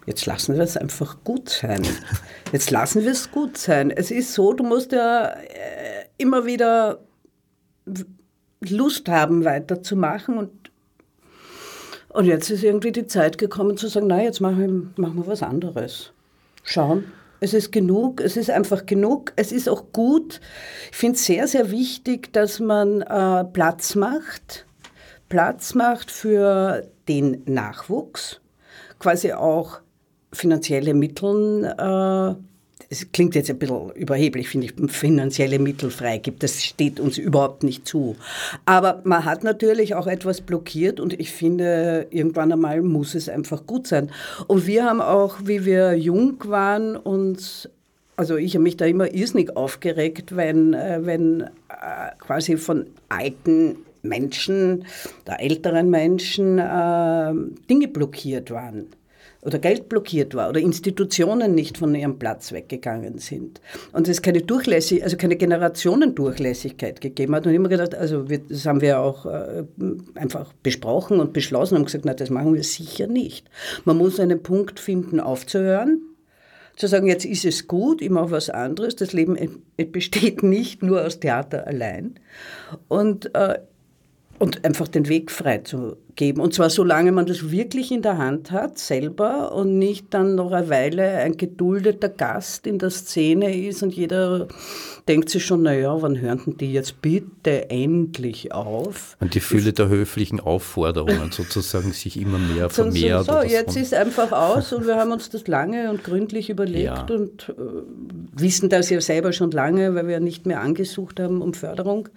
jetzt 0.07 0.27
lassen 0.27 0.57
wir 0.57 0.63
es 0.63 0.77
einfach 0.77 1.23
gut 1.25 1.49
sein. 1.49 1.87
Jetzt 2.53 2.73
lassen 2.73 3.05
wir 3.05 3.13
es 3.13 3.31
gut 3.31 3.57
sein. 3.57 3.93
Es 3.93 4.11
ist 4.11 4.35
so, 4.35 4.53
du 4.53 4.65
musst 4.65 4.91
ja 4.91 5.27
äh, 5.27 6.07
immer 6.19 6.47
wieder 6.47 6.99
Lust 8.59 9.09
haben, 9.09 9.45
weiterzumachen 9.45 10.37
und 10.37 10.60
und 12.13 12.25
jetzt 12.27 12.51
ist 12.51 12.65
irgendwie 12.65 12.93
die 12.93 13.07
Zeit 13.07 13.39
gekommen 13.39 13.77
zu 13.77 13.89
sagen, 13.89 14.09
na, 14.09 14.23
jetzt 14.23 14.41
machen 14.41 14.93
wir, 14.97 15.03
machen 15.03 15.17
wir 15.17 15.27
was 15.27 15.43
anderes. 15.43 16.13
Schauen. 16.65 17.05
Es 17.41 17.55
ist 17.55 17.73
genug, 17.73 18.21
es 18.21 18.37
ist 18.37 18.51
einfach 18.51 18.85
genug. 18.85 19.33
Es 19.37 19.51
ist 19.51 19.69
auch 19.69 19.93
gut. 19.93 20.41
Ich 20.91 20.97
finde 20.97 21.17
es 21.17 21.25
sehr, 21.25 21.49
sehr 21.49 21.71
wichtig, 21.71 22.33
dass 22.33 22.61
man 22.61 23.01
äh, 23.01 23.45
Platz 23.45 23.95
macht. 23.95 24.67
Platz 25.29 25.75
macht 25.75 26.11
für 26.11 26.89
den 27.09 27.43
Nachwuchs. 27.47 28.41
Quasi 28.99 29.33
auch 29.33 29.81
finanzielle 30.33 30.93
Mittel 30.93 31.65
äh, 31.65 32.50
es 32.93 33.13
klingt 33.13 33.37
jetzt 33.37 33.49
ein 33.49 33.59
bisschen 33.59 33.91
überheblich, 33.93 34.49
finde 34.49 34.67
ich, 34.67 34.91
finanzielle 34.93 35.61
Mittel 35.61 35.91
freigibt. 35.91 36.43
Das 36.43 36.65
steht 36.65 36.99
uns 36.99 37.19
überhaupt 37.19 37.63
nicht 37.63 37.87
zu. 37.87 38.17
Aber 38.65 39.01
man 39.05 39.25
hat 39.25 39.45
natürlich 39.45 39.95
auch 39.95 40.09
etwas 40.09 40.41
blockiert 40.41 40.99
und 40.99 41.19
ich 41.19 41.31
finde, 41.31 42.09
irgendwann 42.11 42.51
einmal 42.51 42.83
muss 42.83 43.15
es 43.15 43.29
einfach 43.29 43.65
gut 43.65 43.87
sein. 43.87 44.11
Und 44.49 44.67
wir 44.67 44.85
haben 44.85 45.01
auch, 45.01 45.37
wie 45.45 45.65
wir 45.65 45.95
jung 45.95 46.37
waren, 46.47 46.97
uns 46.97 47.69
also 48.17 48.37
ich 48.37 48.55
habe 48.55 48.65
mich 48.65 48.77
da 48.77 48.85
immer 48.85 49.15
irrsinnig 49.15 49.57
aufgeregt, 49.57 50.37
wenn, 50.37 50.75
äh, 50.75 50.99
wenn 51.01 51.41
äh, 51.41 51.47
quasi 52.19 52.59
von 52.59 52.87
alten 53.09 53.77
Menschen, 54.03 54.85
der 55.27 55.41
älteren 55.41 55.89
Menschen, 55.89 56.59
äh, 56.59 57.33
Dinge 57.71 57.89
blockiert 57.89 58.51
waren 58.51 58.89
oder 59.43 59.59
Geld 59.59 59.89
blockiert 59.89 60.35
war 60.35 60.51
oder 60.51 60.61
Institutionen 60.61 61.55
nicht 61.55 61.79
von 61.79 61.95
ihrem 61.95 62.19
Platz 62.19 62.53
weggegangen 62.53 63.19
sind. 63.19 63.61
Und 63.93 64.07
es 64.09 64.21
keine 64.23 64.43
Durchlässig, 64.43 65.03
also 65.03 65.17
keine 65.17 65.37
Generationendurchlässigkeit 65.37 67.01
gegeben 67.01 67.35
hat. 67.35 67.47
Und 67.47 67.55
immer 67.55 67.69
gedacht, 67.69 67.95
also 67.95 68.29
wir, 68.29 68.41
das 68.41 68.67
haben 68.67 68.81
wir 68.81 69.01
auch 69.01 69.25
äh, 69.27 69.65
einfach 70.15 70.53
besprochen 70.63 71.21
und 71.21 71.33
beschlossen 71.33 71.77
und 71.77 71.87
gesagt, 71.87 72.05
na, 72.05 72.15
das 72.15 72.31
machen 72.31 72.55
wir 72.55 72.65
sicher 72.65 73.07
nicht. 73.07 73.49
Man 73.85 73.97
muss 73.97 74.21
einen 74.21 74.43
Punkt 74.43 74.79
finden, 74.79 75.21
aufzuhören, 75.21 76.03
zu 76.77 76.87
sagen, 76.87 77.09
jetzt 77.09 77.25
ist 77.25 77.45
es 77.45 77.67
gut, 77.69 78.01
ich 78.01 78.11
mache 78.11 78.31
was 78.31 78.49
anderes. 78.49 78.97
Das 78.97 79.13
Leben 79.13 79.37
besteht 79.77 80.43
nicht 80.43 80.83
nur 80.83 81.05
aus 81.05 81.21
Theater 81.21 81.67
allein. 81.67 82.15
Und 82.89 83.35
äh, 83.35 83.59
und 84.41 84.65
einfach 84.65 84.89
den 84.89 85.09
Weg 85.09 85.31
freizugeben. 86.11 86.43
Und 86.43 86.55
zwar 86.55 86.71
solange 86.71 87.13
man 87.13 87.27
das 87.27 87.51
wirklich 87.51 87.91
in 87.91 88.03
der 88.03 88.19
Hand 88.19 88.51
hat, 88.51 88.79
selber, 88.79 89.53
und 89.53 89.79
nicht 89.79 90.07
dann 90.11 90.35
noch 90.35 90.53
eine 90.53 90.69
Weile 90.69 91.03
ein 91.19 91.37
geduldeter 91.37 92.09
Gast 92.09 92.67
in 92.67 92.79
der 92.79 92.91
Szene 92.91 93.57
ist 93.57 93.83
und 93.83 93.95
jeder 93.95 94.49
denkt 95.09 95.29
sich 95.29 95.45
schon, 95.45 95.63
naja, 95.63 96.01
wann 96.01 96.21
hören 96.21 96.57
die 96.59 96.73
jetzt 96.73 97.03
bitte 97.03 97.71
endlich 97.71 98.53
auf? 98.53 99.17
Und 99.21 99.35
die 99.35 99.41
Fülle 99.41 99.73
der 99.73 99.89
höflichen 99.89 100.41
Aufforderungen 100.41 101.31
sozusagen 101.33 101.93
sich 101.93 102.21
immer 102.21 102.39
mehr 102.39 102.71
vermehrt. 102.71 103.27
So, 103.27 103.33
so, 103.33 103.43
jetzt 103.43 103.77
ist 103.77 103.95
einfach 103.95 104.33
aus 104.33 104.73
und 104.73 104.87
wir 104.87 104.97
haben 104.97 105.13
uns 105.13 105.31
das 105.31 105.47
lange 105.47 105.91
und 105.91 106.05
gründlich 106.05 106.51
überlegt 106.51 106.85
ja. 106.85 107.07
und 107.09 107.49
äh, 107.49 107.53
wissen 108.41 108.69
das 108.69 108.91
ja 108.91 109.01
selber 109.01 109.33
schon 109.33 109.51
lange, 109.51 109.95
weil 109.95 110.07
wir 110.07 110.21
nicht 110.21 110.47
mehr 110.47 110.61
angesucht 110.61 111.19
haben 111.19 111.43
um 111.43 111.55
Förderung. 111.55 112.09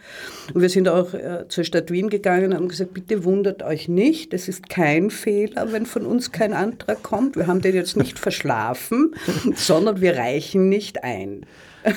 Und 0.53 0.62
wir 0.62 0.69
sind 0.69 0.88
auch 0.88 1.13
äh, 1.13 1.45
zur 1.47 1.63
Stadt 1.63 1.89
Wien 1.89 2.10
gegangen 2.10 2.51
und 2.51 2.56
haben 2.56 2.67
gesagt, 2.67 2.93
bitte 2.93 3.23
wundert 3.23 3.63
euch 3.63 3.88
nicht, 3.93 4.34
es 4.34 4.47
ist 4.47 4.69
kein 4.69 5.10
Fehler, 5.10 5.71
wenn 5.71 5.86
von 5.86 6.06
uns 6.06 6.32
kein 6.32 6.53
Antrag 6.53 7.03
kommt. 7.03 7.36
Wir 7.36 7.47
haben 7.47 7.62
den 7.62 7.75
jetzt 7.75 7.97
nicht 7.97 8.19
verschlafen, 8.19 9.15
sondern 9.56 10.01
wir 10.01 10.15
reichen 10.15 10.69
nicht 10.69 11.03
ein. 11.03 11.45
Ja, 11.86 11.91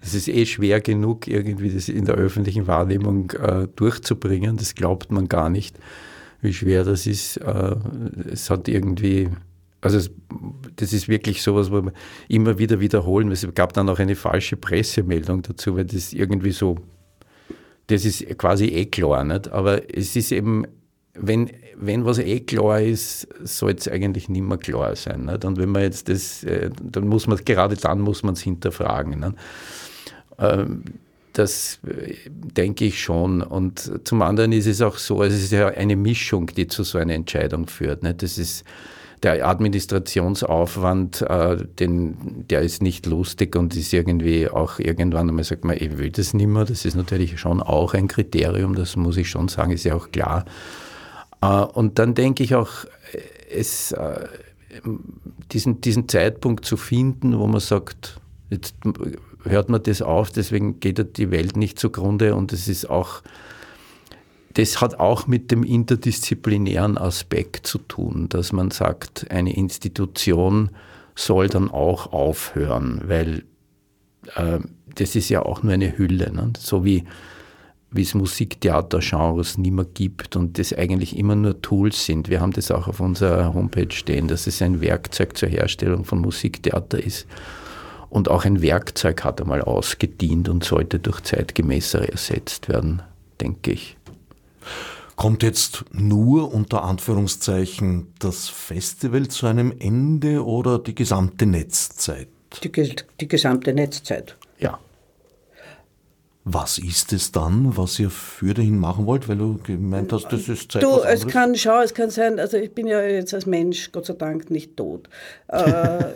es 0.00 0.14
ist 0.14 0.28
eh 0.28 0.44
schwer 0.44 0.80
genug, 0.80 1.26
irgendwie 1.26 1.70
das 1.70 1.88
in 1.88 2.04
der 2.04 2.16
öffentlichen 2.16 2.66
Wahrnehmung 2.66 3.30
äh, 3.30 3.66
durchzubringen. 3.74 4.56
Das 4.56 4.74
glaubt 4.74 5.10
man 5.10 5.28
gar 5.28 5.48
nicht, 5.48 5.78
wie 6.40 6.52
schwer 6.52 6.84
das 6.84 7.06
ist. 7.06 7.38
Äh, 7.38 7.76
es 8.30 8.50
hat 8.50 8.68
irgendwie, 8.68 9.30
also 9.80 9.96
es, 9.96 10.10
das 10.76 10.92
ist 10.92 11.08
wirklich 11.08 11.42
sowas, 11.42 11.70
wo 11.70 11.82
wir 11.82 11.92
immer 12.28 12.58
wieder 12.58 12.80
wiederholen. 12.80 13.30
Es 13.30 13.46
gab 13.54 13.72
dann 13.72 13.88
auch 13.88 13.98
eine 13.98 14.16
falsche 14.16 14.56
Pressemeldung 14.56 15.42
dazu, 15.42 15.76
weil 15.76 15.86
das 15.86 16.12
irgendwie 16.12 16.52
so 16.52 16.76
das 17.88 18.04
ist 18.04 18.38
quasi 18.38 18.66
eh 18.66 18.86
klar, 18.86 19.24
nicht? 19.24 19.48
aber 19.48 19.94
es 19.94 20.16
ist 20.16 20.32
eben, 20.32 20.66
wenn, 21.14 21.50
wenn 21.76 22.04
was 22.04 22.18
eh 22.18 22.40
klar 22.40 22.80
ist, 22.80 23.28
soll 23.42 23.72
es 23.72 23.88
eigentlich 23.88 24.28
nicht 24.28 24.42
mehr 24.42 24.58
klar 24.58 24.96
sein. 24.96 25.26
Nicht? 25.26 25.44
Und 25.44 25.58
wenn 25.58 25.68
man 25.68 25.82
jetzt 25.82 26.08
das, 26.08 26.42
äh, 26.44 26.70
dann 26.82 27.06
muss 27.06 27.26
man, 27.26 27.38
gerade 27.44 27.76
dann 27.76 28.00
muss 28.00 28.22
man 28.22 28.34
es 28.34 28.40
hinterfragen. 28.40 29.20
Nicht? 29.20 29.34
Ähm, 30.38 30.84
das 31.34 31.80
äh, 31.86 32.14
denke 32.30 32.86
ich 32.86 33.02
schon. 33.02 33.42
Und 33.42 34.06
zum 34.06 34.22
anderen 34.22 34.52
ist 34.52 34.66
es 34.66 34.80
auch 34.80 34.96
so, 34.96 35.22
es 35.22 35.34
ist 35.34 35.52
ja 35.52 35.68
eine 35.68 35.96
Mischung, 35.96 36.46
die 36.46 36.66
zu 36.66 36.82
so 36.82 36.98
einer 36.98 37.14
Entscheidung 37.14 37.66
führt. 37.66 38.02
Nicht? 38.02 38.22
Das 38.22 38.38
ist, 38.38 38.64
der 39.22 39.46
Administrationsaufwand, 39.46 41.22
äh, 41.22 41.56
den, 41.78 42.44
der 42.50 42.62
ist 42.62 42.82
nicht 42.82 43.06
lustig 43.06 43.54
und 43.54 43.76
ist 43.76 43.92
irgendwie 43.92 44.48
auch 44.48 44.78
irgendwann 44.78 45.28
einmal 45.28 45.44
sagt 45.44 45.64
man, 45.64 45.76
ich 45.76 45.96
will 45.98 46.10
das 46.10 46.34
nicht 46.34 46.48
mehr. 46.48 46.64
Das 46.64 46.84
ist 46.84 46.96
natürlich 46.96 47.38
schon 47.38 47.62
auch 47.62 47.94
ein 47.94 48.08
Kriterium, 48.08 48.74
das 48.74 48.96
muss 48.96 49.16
ich 49.16 49.28
schon 49.30 49.48
sagen, 49.48 49.72
ist 49.72 49.84
ja 49.84 49.94
auch 49.94 50.10
klar. 50.10 50.44
Äh, 51.42 51.46
und 51.46 51.98
dann 51.98 52.14
denke 52.14 52.42
ich 52.42 52.54
auch, 52.54 52.70
es, 53.50 53.92
äh, 53.92 54.26
diesen, 55.52 55.80
diesen 55.82 56.08
Zeitpunkt 56.08 56.64
zu 56.64 56.76
finden, 56.76 57.38
wo 57.38 57.46
man 57.46 57.60
sagt, 57.60 58.20
jetzt 58.50 58.74
hört 59.44 59.68
man 59.68 59.82
das 59.82 60.00
auf, 60.00 60.30
deswegen 60.30 60.80
geht 60.80 61.18
die 61.18 61.30
Welt 61.30 61.56
nicht 61.56 61.78
zugrunde 61.78 62.34
und 62.34 62.52
es 62.52 62.68
ist 62.68 62.88
auch, 62.88 63.22
das 64.54 64.80
hat 64.80 65.00
auch 65.00 65.26
mit 65.26 65.50
dem 65.50 65.64
interdisziplinären 65.64 66.96
Aspekt 66.96 67.66
zu 67.66 67.78
tun, 67.78 68.28
dass 68.28 68.52
man 68.52 68.70
sagt, 68.70 69.30
eine 69.30 69.54
Institution 69.54 70.70
soll 71.14 71.48
dann 71.48 71.70
auch 71.70 72.12
aufhören, 72.12 73.02
weil 73.06 73.44
äh, 74.36 74.60
das 74.94 75.16
ist 75.16 75.28
ja 75.28 75.42
auch 75.42 75.62
nur 75.62 75.72
eine 75.72 75.96
Hülle, 75.98 76.32
ne? 76.32 76.52
so 76.58 76.84
wie 76.84 77.04
wie 77.92 78.02
es 78.02 78.14
Musiktheatergenres 78.14 79.58
nicht 79.58 79.72
mehr 79.72 79.84
gibt 79.84 80.36
und 80.36 80.58
das 80.58 80.72
eigentlich 80.72 81.16
immer 81.16 81.36
nur 81.36 81.60
Tools 81.60 82.06
sind. 82.06 82.28
Wir 82.28 82.40
haben 82.40 82.52
das 82.52 82.70
auch 82.70 82.88
auf 82.88 83.00
unserer 83.00 83.54
Homepage 83.54 83.90
stehen, 83.90 84.28
dass 84.28 84.46
es 84.46 84.62
ein 84.62 84.80
Werkzeug 84.80 85.36
zur 85.36 85.48
Herstellung 85.48 86.04
von 86.04 86.20
Musiktheater 86.20 87.02
ist. 87.02 87.26
Und 88.08 88.28
auch 88.30 88.44
ein 88.44 88.60
Werkzeug 88.60 89.24
hat 89.24 89.40
einmal 89.40 89.62
ausgedient 89.62 90.48
und 90.48 90.64
sollte 90.64 90.98
durch 90.98 91.20
zeitgemäßere 91.22 92.10
ersetzt 92.10 92.68
werden, 92.68 93.02
denke 93.40 93.72
ich. 93.72 93.96
Kommt 95.16 95.42
jetzt 95.42 95.84
nur 95.92 96.52
unter 96.52 96.84
Anführungszeichen 96.84 98.08
das 98.18 98.48
Festival 98.48 99.28
zu 99.28 99.46
einem 99.46 99.72
Ende 99.78 100.44
oder 100.44 100.78
die 100.78 100.94
gesamte 100.94 101.46
Netzzeit? 101.46 102.28
Die, 102.62 102.96
die 103.20 103.28
gesamte 103.28 103.72
Netzzeit. 103.72 104.36
Was 106.44 106.78
ist 106.78 107.12
es 107.12 107.30
dann, 107.30 107.76
was 107.76 108.00
ihr 108.00 108.10
für 108.10 108.52
dahin 108.52 108.78
machen 108.78 109.06
wollt? 109.06 109.28
Weil 109.28 109.36
du 109.36 109.58
gemeint 109.58 110.12
hast, 110.12 110.26
das 110.32 110.48
ist 110.48 110.72
Zeit. 110.72 110.82
Du, 110.82 111.00
es 111.00 111.26
kann, 111.28 111.54
schau, 111.54 111.80
es 111.82 111.94
kann 111.94 112.10
sein, 112.10 112.40
also 112.40 112.56
ich 112.56 112.74
bin 112.74 112.88
ja 112.88 113.00
jetzt 113.00 113.32
als 113.32 113.46
Mensch, 113.46 113.92
Gott 113.92 114.06
sei 114.06 114.14
Dank, 114.14 114.50
nicht 114.50 114.76
tot. 114.76 115.08
Äh, 115.46 116.14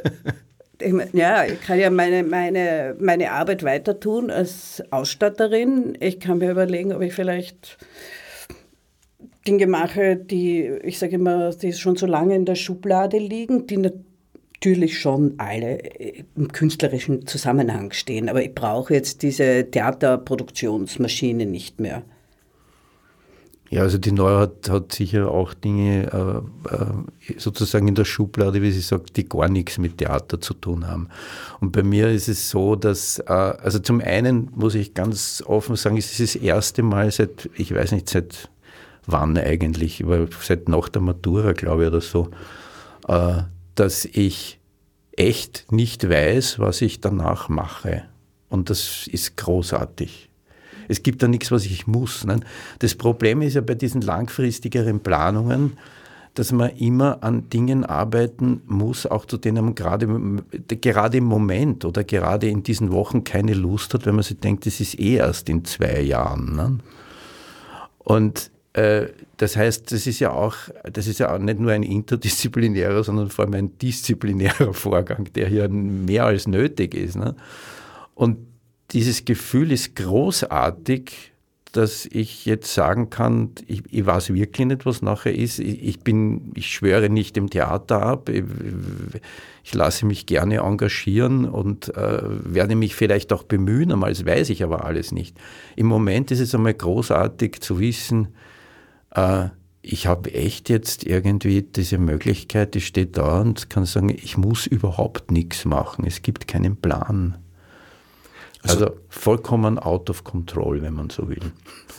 ich, 0.81 0.95
ja, 1.13 1.45
ich 1.45 1.61
kann 1.61 1.79
ja 1.79 1.91
meine, 1.91 2.25
meine, 2.25 2.97
meine 2.99 3.31
Arbeit 3.31 3.63
weiter 3.63 4.01
tun 4.01 4.31
als 4.31 4.83
Ausstatterin. 4.91 5.97
Ich 6.01 6.19
kann 6.19 6.39
mir 6.39 6.51
überlegen, 6.51 6.93
ob 6.93 7.03
ich 7.03 7.15
vielleicht 7.15 7.79
Dinge 9.47 9.69
mache, 9.69 10.17
die, 10.17 10.65
ich 10.83 10.99
sage 10.99 11.15
immer, 11.15 11.51
die 11.51 11.73
schon 11.73 11.95
so 11.95 12.07
lange 12.07 12.35
in 12.35 12.45
der 12.45 12.57
Schublade 12.57 13.19
liegen, 13.19 13.69
die 13.69 13.77
natürlich 14.57 14.99
schon 14.99 15.35
alle 15.39 15.79
äh, 16.01 16.25
im 16.35 16.53
künstlerischen 16.53 17.27
Zusammenhang 17.27 17.93
stehen, 17.93 18.29
aber 18.29 18.43
ich 18.43 18.55
brauche 18.55 18.95
jetzt 18.95 19.23
diese 19.23 19.71
Theaterproduktionsmaschine 19.71 21.47
nicht 21.47 21.81
mehr. 21.81 22.03
Ja, 23.69 23.83
also 23.83 23.99
die 23.99 24.13
Neue 24.13 24.39
hat, 24.39 24.71
hat 24.71 24.93
sicher 24.93 25.29
auch 25.29 25.53
Dinge 25.53 26.45
äh, 26.69 26.75
äh, 26.75 27.39
sozusagen 27.39 27.89
in 27.89 27.97
der 27.97 28.05
Schublade, 28.05 28.63
wie 28.63 28.71
sie 28.71 28.81
sagt, 28.81 29.17
die 29.17 29.29
gar 29.29 29.49
nichts 29.49 29.79
mit 29.79 29.99
Theater 29.99 30.41
zu 30.41 30.55
tun 30.55 30.87
haben. 30.87 31.09
Und 31.61 31.73
bei 31.73 31.83
mir 31.83 32.09
ist 32.09 32.29
es 32.29 32.49
so, 32.49 32.77
dass, 32.77 33.19
äh, 33.19 33.33
also 33.33 33.81
zum 33.81 34.01
einen 34.01 34.51
muss 34.55 34.77
ich 34.77 34.95
ganz 34.95 35.43
offen 35.45 35.75
sagen, 35.75 35.97
es 35.97 36.19
ist 36.19 36.37
das 36.37 36.41
erste 36.41 36.85
Mal 36.85 37.11
seit, 37.11 37.51
ich 37.57 37.75
weiß 37.75 37.91
nicht, 37.91 38.09
seit 38.09 38.51
wann 39.07 39.37
eigentlich, 39.37 40.05
aber 40.05 40.29
seit 40.41 40.69
nach 40.69 40.89
der 40.89 41.03
Matura, 41.03 41.53
glaube 41.53 41.83
ich, 41.83 41.89
oder 41.89 42.01
so, 42.01 42.29
äh, 43.09 43.43
dass 43.77 44.05
ich 44.05 44.59
echt 45.13 45.71
nicht 45.71 46.09
weiß, 46.09 46.59
was 46.59 46.83
ich 46.83 47.01
danach 47.01 47.49
mache. 47.49 48.05
Und 48.49 48.71
das 48.71 49.07
ist 49.07 49.37
großartig. 49.37 50.29
Es 50.89 51.03
gibt 51.03 51.23
da 51.23 51.29
nichts, 51.29 51.51
was 51.51 51.65
ich 51.65 51.87
muss. 51.87 52.25
Ne? 52.25 52.41
Das 52.79 52.95
Problem 52.95 53.43
ist 53.43 53.55
ja 53.55 53.61
bei 53.61 53.75
diesen 53.75 54.03
langfristigeren 54.03 55.01
Planungen, 55.01 55.77
dass 56.35 56.53
man 56.53 56.71
immer 56.77 57.23
an 57.23 57.49
Dingen 57.49 57.85
arbeiten 57.85 58.61
muss, 58.67 59.07
auch 59.07 59.25
zu 59.25 59.39
denen 59.39 59.65
man 59.65 59.75
gerade, 59.75 60.07
gerade 60.81 61.17
im 61.17 61.25
Moment 61.25 61.85
oder 61.85 62.05
gerade 62.05 62.49
in 62.49 62.63
diesen 62.63 62.93
Wochen 62.93 63.25
keine 63.25 63.55
Lust 63.55 63.95
hat, 63.95 64.05
wenn 64.05 64.15
man 64.15 64.23
sich 64.23 64.39
denkt, 64.39 64.67
das 64.67 64.81
ist 64.81 64.99
eh 64.99 65.15
erst 65.15 65.49
in 65.49 65.65
zwei 65.65 66.01
Jahren. 66.03 66.55
Ne? 66.55 66.79
Und 67.99 68.51
das 69.39 69.57
heißt, 69.57 69.91
das 69.91 70.07
ist 70.07 70.21
ja 70.21 70.33
auch, 70.33 70.55
das 70.93 71.07
ist 71.07 71.19
ja 71.19 71.35
auch 71.35 71.39
nicht 71.39 71.59
nur 71.59 71.73
ein 71.73 71.83
interdisziplinärer, 71.83 73.03
sondern 73.05 73.31
vor 73.31 73.47
allem 73.47 73.55
ein 73.55 73.79
disziplinärer 73.79 74.75
Vorgang, 74.75 75.29
der 75.35 75.49
hier 75.49 75.69
mehr 75.69 76.27
als 76.27 76.47
nötig 76.47 76.95
ist. 76.95 77.17
Ne? 77.17 77.35
Und 78.15 78.39
dieses 78.93 79.25
Gefühl 79.25 79.73
ist 79.73 79.97
großartig, 79.97 81.33
dass 81.73 82.07
ich 82.07 82.47
jetzt 82.47 82.73
sagen 82.73 83.11
kann, 83.11 83.51
ich, 83.67 83.83
ich 83.91 84.05
weiß 84.05 84.33
wirklich 84.33 84.67
nicht, 84.67 84.87
was 84.87 85.03
nachher 85.03 85.35
ist. 85.35 85.59
Ich, 85.59 85.83
ich, 85.83 86.01
bin, 86.01 86.53
ich 86.55 86.69
schwöre 86.69 87.11
nicht 87.11 87.37
dem 87.37 87.51
Theater 87.51 88.03
ab. 88.03 88.29
Ich, 88.29 88.45
ich 89.63 89.75
lasse 89.75 90.07
mich 90.07 90.27
gerne 90.27 90.59
engagieren 90.59 91.45
und 91.45 91.95
äh, 91.97 92.21
werde 92.23 92.77
mich 92.77 92.95
vielleicht 92.95 93.33
auch 93.33 93.43
bemühen, 93.43 93.99
das 94.01 94.25
weiß 94.25 94.51
ich 94.51 94.63
aber 94.63 94.85
alles 94.85 95.13
nicht. 95.13 95.37
Im 95.77 95.87
Moment 95.87 96.31
ist 96.31 96.41
es 96.41 96.55
einmal 96.55 96.75
großartig 96.75 97.61
zu 97.61 97.79
wissen, 97.79 98.29
äh, 99.17 99.49
ich 99.83 100.07
habe 100.07 100.35
echt 100.35 100.69
jetzt 100.69 101.05
irgendwie 101.05 101.63
diese 101.63 101.99
Möglichkeit, 101.99 102.75
ich 102.75 102.89
stehe 102.89 103.07
da 103.07 103.41
und 103.41 103.71
kann 103.71 103.85
sagen, 103.87 104.11
ich 104.11 104.37
muss 104.37 104.67
überhaupt 104.67 105.31
nichts 105.31 105.65
machen. 105.65 106.05
Es 106.07 106.23
gibt 106.23 106.49
keinen 106.49 106.77
Plan. 106.77 107.39
Also, 108.63 108.87
also 108.87 108.97
vollkommen 109.09 109.79
out 109.79 110.11
of 110.11 110.25
control, 110.25 110.83
wenn 110.83 110.95
man 110.95 111.11
so 111.11 111.29
will. 111.29 111.53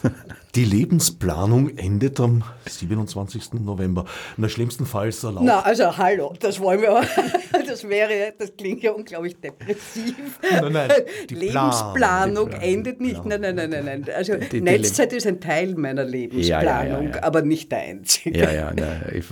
Die 0.55 0.65
Lebensplanung 0.65 1.69
endet 1.77 2.19
am 2.19 2.43
27. 2.65 3.53
November. 3.53 4.05
Na, 4.37 4.49
schlimmstenfalls 4.49 5.23
erlaubt. 5.23 5.45
Na, 5.45 5.59
also 5.61 5.97
hallo, 5.97 6.33
das 6.39 6.59
wollen 6.59 6.81
wir. 6.81 7.03
Das 7.77 7.89
wäre, 7.89 8.33
das 8.37 8.55
klingt 8.57 8.81
ja 8.81 8.91
unglaublich 8.91 9.35
depressiv. 9.39 10.39
Nein, 10.41 10.71
nein, 10.71 10.89
die 11.29 11.35
Lebensplanung 11.35 12.49
Plan, 12.49 12.61
endet 12.61 12.99
nicht. 12.99 13.23
Nein, 13.23 13.41
nein, 13.41 13.55
nein, 13.55 13.69
nein, 13.69 13.85
nein. 13.85 14.05
Also 14.15 14.35
die, 14.35 14.61
Netzzeit 14.61 15.13
ist 15.13 15.27
ein 15.27 15.39
Teil 15.39 15.75
meiner 15.75 16.03
Lebensplanung, 16.03 16.63
ja, 16.73 16.83
ja, 16.83 17.01
ja, 17.01 17.23
aber 17.23 17.43
nicht 17.43 17.71
der 17.71 17.79
einzige. 17.79 18.37
Ja, 18.37 18.51
ja, 18.51 18.73
ja. 18.75 19.01
Ich 19.13 19.25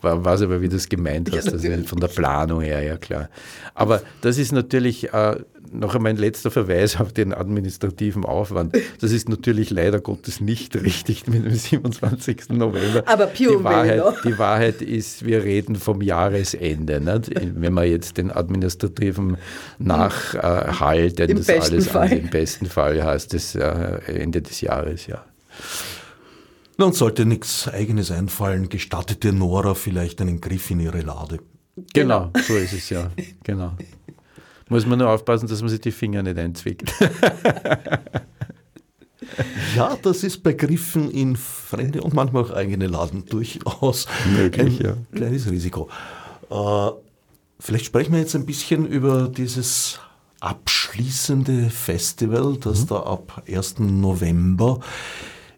weiß 0.00 0.42
aber, 0.42 0.60
wie 0.60 0.68
du 0.68 0.76
es 0.76 0.88
gemeint 0.88 1.34
hast. 1.34 1.52
das 1.52 1.64
ist 1.64 1.88
von 1.88 1.98
der 1.98 2.08
Planung 2.08 2.60
her, 2.60 2.82
ja 2.82 2.96
klar. 2.96 3.30
Aber 3.74 4.02
das 4.20 4.38
ist 4.38 4.52
natürlich. 4.52 5.12
Äh, 5.12 5.36
noch 5.72 5.94
einmal 5.94 6.10
ein 6.10 6.16
letzter 6.16 6.50
Verweis 6.50 6.98
auf 7.00 7.12
den 7.12 7.34
administrativen 7.34 8.24
Aufwand. 8.24 8.76
Das 9.00 9.12
ist 9.12 9.28
natürlich 9.28 9.70
leider 9.70 10.00
Gottes 10.00 10.40
nicht 10.40 10.76
richtig 10.76 11.26
mit 11.26 11.44
dem 11.44 11.54
27. 11.54 12.50
November. 12.50 13.02
Aber 13.06 13.26
Pio 13.26 13.58
die 13.58 13.64
Wahrheit, 13.64 14.02
die 14.24 14.38
Wahrheit 14.38 14.82
ist, 14.82 15.24
wir 15.24 15.44
reden 15.44 15.76
vom 15.76 16.02
Jahresende. 16.02 17.00
Nicht? 17.00 17.32
Wenn 17.54 17.72
man 17.72 17.88
jetzt 17.88 18.16
den 18.16 18.30
administrativen 18.30 19.36
Nachhalt, 19.78 21.18
denn 21.18 21.30
Im 21.30 21.36
das 21.38 21.48
alles 21.48 21.88
Fall. 21.88 22.10
an, 22.10 22.18
im 22.18 22.30
besten 22.30 22.66
Fall 22.66 23.02
heißt 23.02 23.34
es 23.34 23.54
äh, 23.54 23.62
Ende 24.06 24.42
des 24.42 24.60
Jahres, 24.60 25.06
ja. 25.06 25.24
Na, 26.76 26.86
und 26.86 26.94
sollte 26.94 27.26
nichts 27.26 27.66
Eigenes 27.66 28.10
einfallen, 28.10 28.68
gestattet 28.68 29.24
dir 29.24 29.32
Nora 29.32 29.74
vielleicht 29.74 30.20
einen 30.20 30.40
Griff 30.40 30.70
in 30.70 30.80
ihre 30.80 31.00
Lade. 31.00 31.40
Genau, 31.92 32.30
so 32.46 32.56
ist 32.56 32.72
es 32.72 32.90
ja. 32.90 33.10
Genau. 33.42 33.72
Muss 34.68 34.86
man 34.86 34.98
nur 34.98 35.08
aufpassen, 35.08 35.48
dass 35.48 35.60
man 35.60 35.70
sich 35.70 35.80
die 35.80 35.92
Finger 35.92 36.22
nicht 36.22 36.38
einzwickt. 36.38 36.92
ja, 39.76 39.96
das 40.02 40.22
ist 40.24 40.42
bei 40.42 40.52
Griffen 40.52 41.10
in 41.10 41.36
fremde 41.36 42.02
und 42.02 42.14
manchmal 42.14 42.44
auch 42.44 42.50
eigene 42.50 42.86
Laden 42.86 43.24
durchaus 43.26 44.06
möglich. 44.36 44.80
Ein 44.80 44.86
ja. 44.86 44.96
kleines 45.14 45.50
Risiko. 45.50 45.88
Äh, 46.50 46.90
vielleicht 47.58 47.86
sprechen 47.86 48.12
wir 48.12 48.20
jetzt 48.20 48.34
ein 48.34 48.46
bisschen 48.46 48.86
über 48.86 49.28
dieses 49.28 50.00
abschließende 50.40 51.70
Festival, 51.70 52.56
das 52.58 52.82
mhm. 52.82 52.86
da 52.88 53.00
ab 53.00 53.42
1. 53.48 53.78
November 53.80 54.80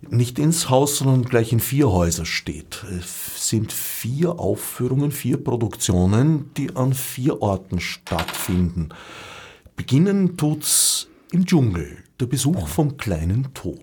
nicht 0.09 0.39
ins 0.39 0.71
Haus, 0.71 0.99
sondern 0.99 1.25
gleich 1.25 1.53
in 1.53 1.61
vier 1.61 1.91
Häuser 1.91 2.25
steht. 2.25 2.85
Es 2.99 3.49
sind 3.49 3.73
vier 3.73 4.39
Aufführungen, 4.39 5.13
vier 5.13 5.37
Produktionen, 5.43 6.51
die 6.57 6.75
an 6.75 6.95
vier 6.95 7.43
Orten 7.43 7.81
stattfinden. 7.81 8.91
Beginnen 9.77 10.37
tut's 10.37 11.09
im 11.33 11.47
Dschungel, 11.47 11.99
der 12.19 12.27
Besuch 12.27 12.69
vom 12.69 12.97
kleinen 12.97 13.53
Tod. 13.55 13.81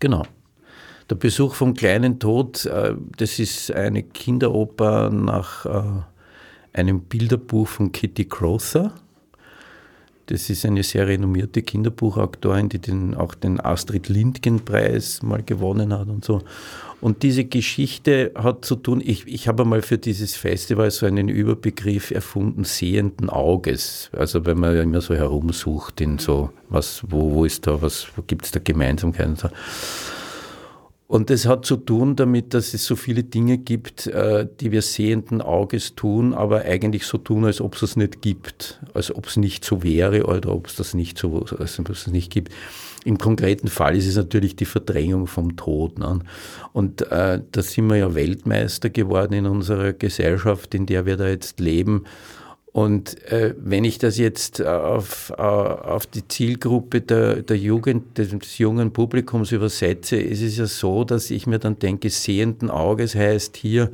Genau. 0.00 0.24
Der 1.10 1.14
Besuch 1.14 1.54
vom 1.54 1.74
kleinen 1.74 2.18
Tod, 2.18 2.66
äh, 2.66 2.94
das 3.16 3.38
ist 3.38 3.72
eine 3.72 4.02
Kinderoper 4.02 5.08
nach 5.10 5.64
äh, 5.64 5.82
einem 6.78 7.00
Bilderbuch 7.00 7.66
von 7.66 7.92
Kitty 7.92 8.26
Crowther 8.26 8.92
das 10.28 10.50
ist 10.50 10.66
eine 10.66 10.82
sehr 10.82 11.08
renommierte 11.08 11.62
Kinderbuchautorin, 11.62 12.68
die 12.68 12.78
den, 12.78 13.14
auch 13.14 13.34
den 13.34 13.60
Astrid 13.60 14.08
Lindgren-Preis 14.08 15.22
mal 15.22 15.42
gewonnen 15.42 15.92
hat 15.92 16.08
und 16.08 16.24
so. 16.24 16.42
Und 17.00 17.22
diese 17.22 17.44
Geschichte 17.44 18.32
hat 18.34 18.64
zu 18.64 18.74
tun, 18.74 19.00
ich, 19.04 19.26
ich 19.26 19.48
habe 19.48 19.62
einmal 19.62 19.82
für 19.82 19.98
dieses 19.98 20.34
Festival 20.34 20.90
so 20.90 21.06
einen 21.06 21.28
Überbegriff 21.28 22.10
erfunden, 22.10 22.64
sehenden 22.64 23.30
Auges. 23.30 24.10
Also 24.12 24.44
wenn 24.44 24.58
man 24.58 24.76
immer 24.76 25.00
so 25.00 25.14
herumsucht 25.14 26.00
in 26.00 26.18
so, 26.18 26.50
was, 26.68 27.02
wo, 27.08 27.32
wo 27.32 27.44
ist 27.44 27.66
da, 27.66 27.80
was, 27.80 28.08
wo 28.16 28.22
gibt 28.26 28.44
es 28.44 28.50
da 28.50 28.60
Gemeinsamkeiten 28.62 29.32
und 29.32 29.38
so. 29.38 29.48
Und 31.08 31.30
das 31.30 31.46
hat 31.46 31.64
zu 31.64 31.76
tun 31.76 32.16
damit, 32.16 32.52
dass 32.52 32.74
es 32.74 32.84
so 32.84 32.94
viele 32.94 33.24
Dinge 33.24 33.56
gibt, 33.56 34.06
äh, 34.08 34.46
die 34.60 34.72
wir 34.72 34.82
sehenden 34.82 35.40
Auges 35.40 35.94
tun, 35.94 36.34
aber 36.34 36.66
eigentlich 36.66 37.06
so 37.06 37.16
tun, 37.16 37.46
als 37.46 37.62
ob 37.62 37.76
es 37.76 37.82
es 37.82 37.96
nicht 37.96 38.20
gibt, 38.20 38.78
als 38.92 39.14
ob 39.14 39.26
es 39.26 39.38
nicht 39.38 39.64
so 39.64 39.82
wäre 39.82 40.26
oder 40.26 40.52
ob 40.52 40.66
es 40.66 40.76
das 40.76 40.92
nicht 40.92 41.16
so, 41.16 41.46
als 41.58 41.80
ob 41.80 41.88
es 41.88 42.06
nicht 42.08 42.30
gibt. 42.30 42.52
Im 43.06 43.16
konkreten 43.16 43.68
Fall 43.68 43.96
ist 43.96 44.06
es 44.06 44.16
natürlich 44.16 44.54
die 44.54 44.66
Verdrängung 44.66 45.26
vom 45.26 45.56
Tod. 45.56 45.98
Ne? 45.98 46.18
Und 46.74 47.10
äh, 47.10 47.40
da 47.52 47.62
sind 47.62 47.86
wir 47.86 47.96
ja 47.96 48.14
Weltmeister 48.14 48.90
geworden 48.90 49.32
in 49.32 49.46
unserer 49.46 49.94
Gesellschaft, 49.94 50.74
in 50.74 50.84
der 50.84 51.06
wir 51.06 51.16
da 51.16 51.26
jetzt 51.26 51.58
leben. 51.58 52.04
Und 52.72 53.22
äh, 53.32 53.54
wenn 53.58 53.84
ich 53.84 53.98
das 53.98 54.18
jetzt 54.18 54.62
auf, 54.62 55.32
äh, 55.36 55.42
auf 55.42 56.06
die 56.06 56.26
Zielgruppe 56.28 57.00
der, 57.00 57.42
der 57.42 57.56
Jugend, 57.56 58.18
des 58.18 58.58
jungen 58.58 58.92
Publikums 58.92 59.52
übersetze, 59.52 60.16
ist 60.16 60.42
es 60.42 60.58
ja 60.58 60.66
so, 60.66 61.04
dass 61.04 61.30
ich 61.30 61.46
mir 61.46 61.58
dann 61.58 61.78
denke, 61.78 62.10
sehenden 62.10 62.70
Auges 62.70 63.14
heißt 63.14 63.56
hier, 63.56 63.90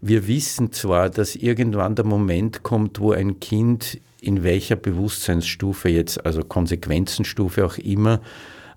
wir 0.00 0.28
wissen 0.28 0.72
zwar, 0.72 1.10
dass 1.10 1.36
irgendwann 1.36 1.94
der 1.94 2.04
Moment 2.04 2.62
kommt, 2.62 3.00
wo 3.00 3.12
ein 3.12 3.40
Kind 3.40 4.00
in 4.20 4.42
welcher 4.42 4.76
Bewusstseinsstufe 4.76 5.88
jetzt, 5.88 6.24
also 6.24 6.42
Konsequenzenstufe 6.42 7.64
auch 7.64 7.78
immer, 7.78 8.20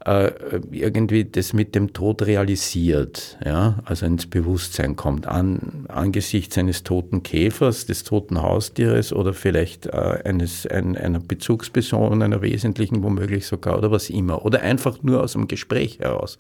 äh, 0.05 0.31
irgendwie 0.71 1.25
das 1.25 1.51
mit 1.51 1.75
dem 1.75 1.91
Tod 1.91 2.21
realisiert, 2.21 3.37
ja, 3.43 3.79
also 3.83 4.05
ins 4.05 4.27
Bewusstsein 4.27 4.95
kommt, 4.95 5.27
an, 5.27 5.85
angesichts 5.89 6.57
eines 6.57 6.83
toten 6.83 7.21
Käfers, 7.21 7.85
des 7.85 8.05
toten 8.05 8.41
Haustieres 8.41 9.11
oder 9.11 9.33
vielleicht 9.33 9.87
äh, 9.87 10.21
eines, 10.23 10.65
ein, 10.65 10.95
einer 10.95 11.19
Bezugsperson, 11.19 12.21
einer 12.21 12.41
wesentlichen 12.41 13.03
womöglich 13.03 13.45
sogar 13.45 13.77
oder 13.77 13.91
was 13.91 14.09
immer, 14.09 14.45
oder 14.45 14.61
einfach 14.61 15.03
nur 15.03 15.21
aus 15.21 15.33
dem 15.33 15.47
Gespräch 15.47 15.99
heraus. 15.99 16.39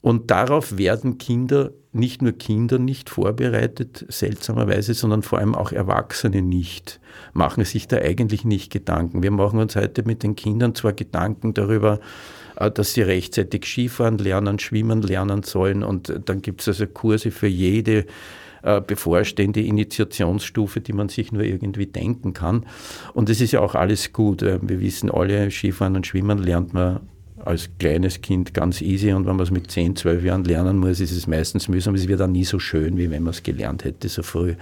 Und 0.00 0.30
darauf 0.30 0.76
werden 0.76 1.16
Kinder, 1.16 1.70
nicht 1.92 2.20
nur 2.20 2.32
Kinder 2.32 2.78
nicht 2.78 3.08
vorbereitet, 3.08 4.04
seltsamerweise, 4.08 4.92
sondern 4.92 5.22
vor 5.22 5.38
allem 5.38 5.54
auch 5.54 5.72
Erwachsene 5.72 6.42
nicht, 6.42 7.00
machen 7.32 7.64
sich 7.64 7.88
da 7.88 7.96
eigentlich 7.96 8.44
nicht 8.44 8.70
Gedanken. 8.70 9.22
Wir 9.22 9.30
machen 9.30 9.58
uns 9.58 9.76
heute 9.76 10.02
mit 10.02 10.22
den 10.22 10.36
Kindern 10.36 10.74
zwar 10.74 10.92
Gedanken 10.92 11.54
darüber, 11.54 11.94
äh, 11.94 12.43
dass 12.56 12.94
sie 12.94 13.02
rechtzeitig 13.02 13.64
Skifahren 13.64 14.18
lernen, 14.18 14.58
schwimmen 14.58 15.02
lernen 15.02 15.42
sollen 15.42 15.82
und 15.82 16.12
dann 16.24 16.42
gibt 16.42 16.60
es 16.60 16.68
also 16.68 16.86
Kurse 16.86 17.30
für 17.30 17.48
jede 17.48 18.06
äh, 18.62 18.80
bevorstehende 18.80 19.60
Initiationsstufe, 19.60 20.80
die 20.80 20.94
man 20.94 21.10
sich 21.10 21.32
nur 21.32 21.42
irgendwie 21.42 21.86
denken 21.86 22.32
kann. 22.32 22.64
Und 23.12 23.28
es 23.28 23.42
ist 23.42 23.52
ja 23.52 23.60
auch 23.60 23.74
alles 23.74 24.12
gut. 24.12 24.42
Äh, 24.42 24.58
wir 24.62 24.80
wissen 24.80 25.10
alle, 25.10 25.50
Skifahren 25.50 25.96
und 25.96 26.06
Schwimmen 26.06 26.38
lernt 26.38 26.72
man 26.72 27.00
als 27.44 27.68
kleines 27.78 28.22
Kind 28.22 28.54
ganz 28.54 28.80
easy 28.80 29.12
und 29.12 29.26
wenn 29.26 29.36
man 29.36 29.44
es 29.44 29.50
mit 29.50 29.70
10, 29.70 29.96
12 29.96 30.24
Jahren 30.24 30.44
lernen 30.44 30.78
muss, 30.78 31.00
ist 31.00 31.12
es 31.12 31.26
meistens 31.26 31.68
mühsam. 31.68 31.94
Es 31.94 32.08
wird 32.08 32.20
dann 32.20 32.32
nie 32.32 32.44
so 32.44 32.58
schön, 32.58 32.96
wie 32.96 33.10
wenn 33.10 33.22
man 33.22 33.32
es 33.32 33.42
gelernt 33.42 33.84
hätte 33.84 34.08
so 34.08 34.22
früh. 34.22 34.54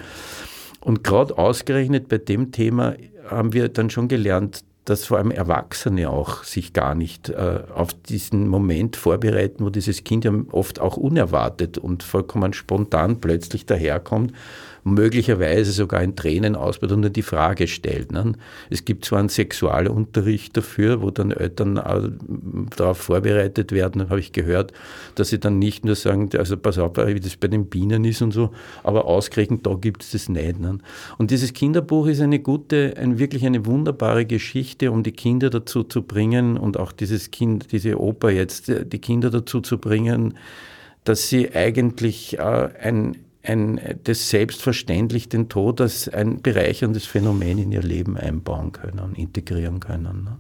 Und 0.81 1.05
gerade 1.05 1.39
ausgerechnet 1.39 2.09
bei 2.09 2.19
dem 2.19 2.51
Thema 2.51 2.97
haben 3.29 3.53
wir 3.53 3.69
dann 3.69 3.89
schon 3.89 4.09
gelernt, 4.09 4.65
dass 4.85 5.05
vor 5.05 5.19
allem 5.19 5.31
Erwachsene 5.31 6.11
auch 6.11 6.43
sich 6.43 6.73
gar 6.73 6.95
nicht 6.95 7.29
äh, 7.29 7.61
auf 7.75 7.95
diesen 7.95 8.49
Moment 8.49 8.97
vorbereiten, 8.97 9.65
wo 9.65 9.71
dieses 9.71 10.03
Kind 10.03 10.25
ja 10.25 10.33
oft 10.51 10.81
auch 10.81 10.97
unerwartet 10.97 11.79
und 11.79 12.03
vollkommen 12.03 12.53
spontan 12.53 13.21
plötzlich 13.21 13.65
daherkommt 13.65 14.33
möglicherweise 14.85 15.71
sogar 15.73 16.03
in 16.03 16.17
Tränen 16.17 16.57
ausbricht 16.57 16.93
und 16.93 17.01
nur 17.01 17.11
die 17.11 17.23
Frage 17.23 17.69
stellt. 17.69 18.11
Ne? 18.11 18.33
Es 18.69 18.85
gibt 18.85 19.05
zwar 19.05 19.21
einen 19.21 19.29
Sexualunterricht 19.29 20.57
dafür, 20.57 21.03
wo 21.03 21.11
dann 21.11 21.31
Eltern 21.31 21.77
darauf 22.77 22.99
vorbereitet 22.99 23.73
werden, 23.73 24.11
habe 24.11 24.21
ich 24.21 24.33
gehört, 24.33 24.73
dass 25.15 25.29
sie 25.29 25.39
dann 25.39 25.59
nicht 25.59 25.85
nur 25.85 25.95
sagen, 25.95 26.31
also 26.37 26.57
pass 26.57 26.79
auf, 26.79 26.97
wie 26.97 27.21
das 27.21 27.37
bei 27.37 27.49
den 27.49 27.67
Bienen 27.67 28.05
ist 28.05 28.23
und 28.23 28.33
so, 28.33 28.51
aber 28.83 29.05
ausgerechnet 29.05 29.67
da 29.67 29.75
gibt 29.75 30.03
es 30.03 30.11
das 30.13 30.29
nicht. 30.29 30.59
Ne? 30.59 30.79
Und 31.19 31.31
dieses 31.31 31.53
Kinderbuch 31.53 32.07
ist 32.07 32.21
eine 32.21 32.41
gute, 32.41 32.95
ein, 32.97 33.19
wirklich 33.19 33.47
eine 33.47 33.65
wunderbare 33.67 34.27
Geschichte, 34.27 34.91
um 34.91 35.03
die 35.03 35.13
Kinder 35.13 35.51
dazu 35.51 35.85
zu 35.85 36.03
bringen 36.03 36.57
und 36.57 36.77
auch 36.77 36.93
dieses 36.93 37.31
Kind, 37.31 37.71
diese 37.73 38.01
Oper 38.01 38.31
jetzt, 38.31 38.69
die 38.69 38.99
Kinder 38.99 39.31
dazu 39.31 39.61
zu 39.61 39.79
bringen, 39.79 40.35
dass 41.05 41.29
sie 41.29 41.53
eigentlich 41.55 42.39
äh, 42.39 42.69
ein 42.81 43.17
ein, 43.43 43.81
das 44.05 44.31
selbstverständlich 44.31 45.29
den 45.29 45.49
Tod 45.49 45.81
als 45.81 46.09
ein 46.09 46.43
bereicherndes 46.43 47.07
Phänomen 47.07 47.59
in 47.59 47.73
ihr 47.73 47.83
Leben 47.83 48.17
einbauen 48.17 48.73
können, 48.73 49.15
integrieren 49.15 49.81
können. 49.81 50.25
Ne? 50.25 50.37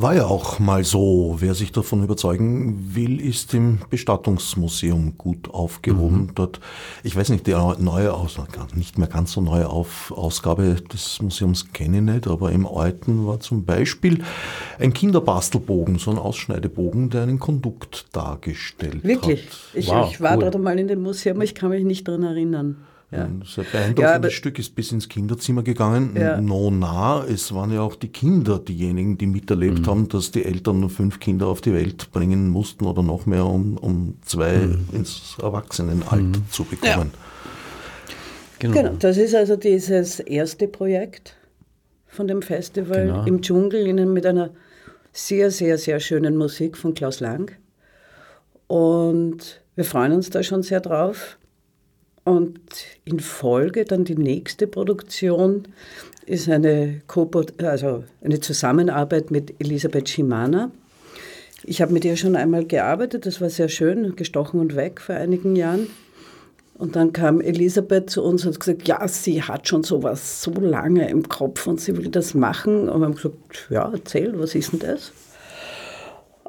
War 0.00 0.14
ja 0.14 0.26
auch 0.26 0.60
mal 0.60 0.84
so. 0.84 1.38
Wer 1.40 1.54
sich 1.54 1.72
davon 1.72 2.04
überzeugen 2.04 2.94
will, 2.94 3.20
ist 3.20 3.52
im 3.52 3.80
Bestattungsmuseum 3.90 5.18
gut 5.18 5.50
aufgehoben. 5.50 6.26
Mhm. 6.26 6.34
Dort, 6.36 6.60
ich 7.02 7.16
weiß 7.16 7.30
nicht, 7.30 7.48
die 7.48 7.50
neue 7.50 8.14
Ausgabe, 8.14 8.78
nicht 8.78 8.96
mehr 8.96 9.08
ganz 9.08 9.32
so 9.32 9.40
neue 9.40 9.68
Auf 9.68 10.12
Ausgabe 10.12 10.76
des 10.76 11.20
Museums 11.20 11.72
kenne 11.72 11.96
ich 11.96 12.02
nicht, 12.04 12.28
aber 12.28 12.52
im 12.52 12.64
alten 12.64 13.26
war 13.26 13.40
zum 13.40 13.64
Beispiel 13.64 14.22
ein 14.78 14.92
Kinderbastelbogen, 14.92 15.98
so 15.98 16.12
ein 16.12 16.18
Ausschneidebogen, 16.18 17.10
der 17.10 17.24
einen 17.24 17.40
Kondukt 17.40 18.06
dargestellt 18.12 19.02
Wirklich? 19.02 19.46
hat. 19.46 19.74
Wirklich? 19.74 19.74
Ich, 19.74 19.88
wow, 19.88 20.08
ich 20.08 20.20
war 20.20 20.36
cool. 20.36 20.42
dort 20.42 20.54
einmal 20.54 20.78
in 20.78 20.86
dem 20.86 21.02
Museum, 21.02 21.40
ich 21.42 21.56
kann 21.56 21.70
mich 21.70 21.82
nicht 21.82 22.06
daran 22.06 22.22
erinnern. 22.22 22.76
Ja. 23.10 23.24
Ein 23.24 23.42
sehr 23.46 23.64
beeindruckendes 23.64 24.32
ja, 24.32 24.36
Stück 24.36 24.58
ist 24.58 24.74
bis 24.74 24.92
ins 24.92 25.08
Kinderzimmer 25.08 25.62
gegangen. 25.62 26.14
Ja. 26.14 26.38
No 26.40 26.70
nah, 26.70 27.24
es 27.24 27.54
waren 27.54 27.72
ja 27.72 27.80
auch 27.80 27.96
die 27.96 28.08
Kinder 28.08 28.58
diejenigen, 28.58 29.16
die 29.16 29.26
miterlebt 29.26 29.80
mhm. 29.80 29.86
haben, 29.86 30.08
dass 30.08 30.30
die 30.30 30.44
Eltern 30.44 30.80
nur 30.80 30.90
fünf 30.90 31.18
Kinder 31.18 31.46
auf 31.46 31.62
die 31.62 31.72
Welt 31.72 32.12
bringen 32.12 32.50
mussten 32.50 32.84
oder 32.84 33.02
noch 33.02 33.24
mehr, 33.24 33.46
um, 33.46 33.78
um 33.78 34.18
zwei 34.26 34.58
mhm. 34.58 34.88
ins 34.92 35.36
Erwachsenenalter 35.40 36.16
mhm. 36.16 36.50
zu 36.50 36.64
bekommen. 36.64 37.12
Genau. 38.58 38.74
genau. 38.74 38.92
das 38.98 39.16
ist 39.16 39.34
also 39.34 39.56
dieses 39.56 40.20
erste 40.20 40.68
Projekt 40.68 41.34
von 42.08 42.28
dem 42.28 42.42
Festival 42.42 43.06
genau. 43.06 43.24
im 43.24 43.40
Dschungel 43.40 43.94
mit 44.04 44.26
einer 44.26 44.50
sehr, 45.12 45.50
sehr, 45.50 45.78
sehr 45.78 46.00
schönen 46.00 46.36
Musik 46.36 46.76
von 46.76 46.92
Klaus 46.92 47.20
Lang. 47.20 47.52
Und 48.66 49.62
wir 49.76 49.84
freuen 49.84 50.12
uns 50.12 50.28
da 50.28 50.42
schon 50.42 50.62
sehr 50.62 50.80
drauf. 50.80 51.38
Und 52.28 52.60
in 53.06 53.20
Folge 53.20 53.86
dann 53.86 54.04
die 54.04 54.14
nächste 54.14 54.66
Produktion 54.66 55.62
ist 56.26 56.46
eine, 56.46 57.00
also 57.62 58.04
eine 58.22 58.40
Zusammenarbeit 58.40 59.30
mit 59.30 59.54
Elisabeth 59.58 60.10
Schimana. 60.10 60.70
Ich 61.64 61.80
habe 61.80 61.94
mit 61.94 62.04
ihr 62.04 62.18
schon 62.18 62.36
einmal 62.36 62.66
gearbeitet, 62.66 63.24
das 63.24 63.40
war 63.40 63.48
sehr 63.48 63.70
schön, 63.70 64.14
gestochen 64.14 64.60
und 64.60 64.76
weg 64.76 65.00
vor 65.00 65.14
einigen 65.14 65.56
Jahren. 65.56 65.86
Und 66.74 66.96
dann 66.96 67.14
kam 67.14 67.40
Elisabeth 67.40 68.10
zu 68.10 68.22
uns 68.22 68.44
und 68.44 68.52
hat 68.52 68.60
gesagt, 68.60 68.86
ja, 68.86 69.08
sie 69.08 69.42
hat 69.42 69.66
schon 69.66 69.82
sowas 69.82 70.42
so 70.42 70.52
lange 70.52 71.08
im 71.08 71.30
Kopf 71.30 71.66
und 71.66 71.80
sie 71.80 71.96
will 71.96 72.10
das 72.10 72.34
machen. 72.34 72.90
Und 72.90 73.00
wir 73.00 73.06
haben 73.06 73.14
gesagt, 73.14 73.68
ja, 73.70 73.90
erzähl, 73.90 74.38
was 74.38 74.54
ist 74.54 74.72
denn 74.72 74.80
das? 74.80 75.12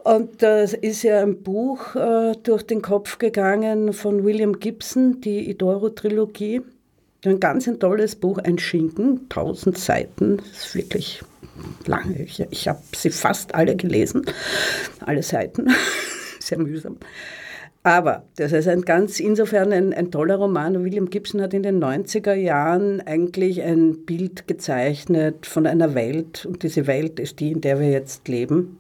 Und 0.04 0.42
das 0.42 0.74
ist 0.74 1.04
ja 1.04 1.22
ein 1.22 1.42
Buch 1.44 1.96
äh, 1.96 2.34
durch 2.44 2.64
den 2.64 2.82
Kopf 2.82 3.18
gegangen 3.18 3.94
von 3.94 4.24
William 4.24 4.60
Gibson, 4.60 5.22
die 5.22 5.50
Idoro-Trilogie. 5.50 6.62
Ein 7.26 7.40
ganz 7.40 7.68
ein 7.68 7.80
tolles 7.80 8.16
Buch, 8.16 8.38
ein 8.38 8.58
Schinken, 8.58 9.22
1000 9.30 9.78
Seiten, 9.78 10.38
das 10.38 10.68
ist 10.68 10.76
wirklich 10.76 11.22
lange. 11.86 12.24
Ich, 12.24 12.40
ich 12.40 12.68
habe 12.68 12.82
sie 12.96 13.10
fast 13.10 13.54
alle 13.56 13.76
gelesen, 13.76 14.26
alle 15.02 15.22
Seiten, 15.22 15.68
sehr 16.40 16.60
mühsam. 16.60 16.98
Aber 17.84 18.24
das 18.36 18.52
ist 18.52 18.68
ein 18.68 18.82
ganz, 18.82 19.20
insofern 19.20 19.72
ein, 19.72 19.94
ein 19.94 20.12
toller 20.12 20.36
Roman. 20.36 20.84
William 20.84 21.10
Gibson 21.10 21.42
hat 21.42 21.54
in 21.54 21.64
den 21.64 21.82
90er 21.84 22.34
Jahren 22.34 23.02
eigentlich 23.02 23.62
ein 23.62 24.06
Bild 24.06 24.48
gezeichnet 24.48 25.46
von 25.46 25.66
einer 25.66 25.96
Welt 25.96 26.46
und 26.46 26.64
diese 26.64 26.88
Welt 26.88 27.20
ist 27.20 27.40
die, 27.40 27.52
in 27.52 27.62
der 27.62 27.80
wir 27.80 27.90
jetzt 27.90 28.28
leben. 28.28 28.79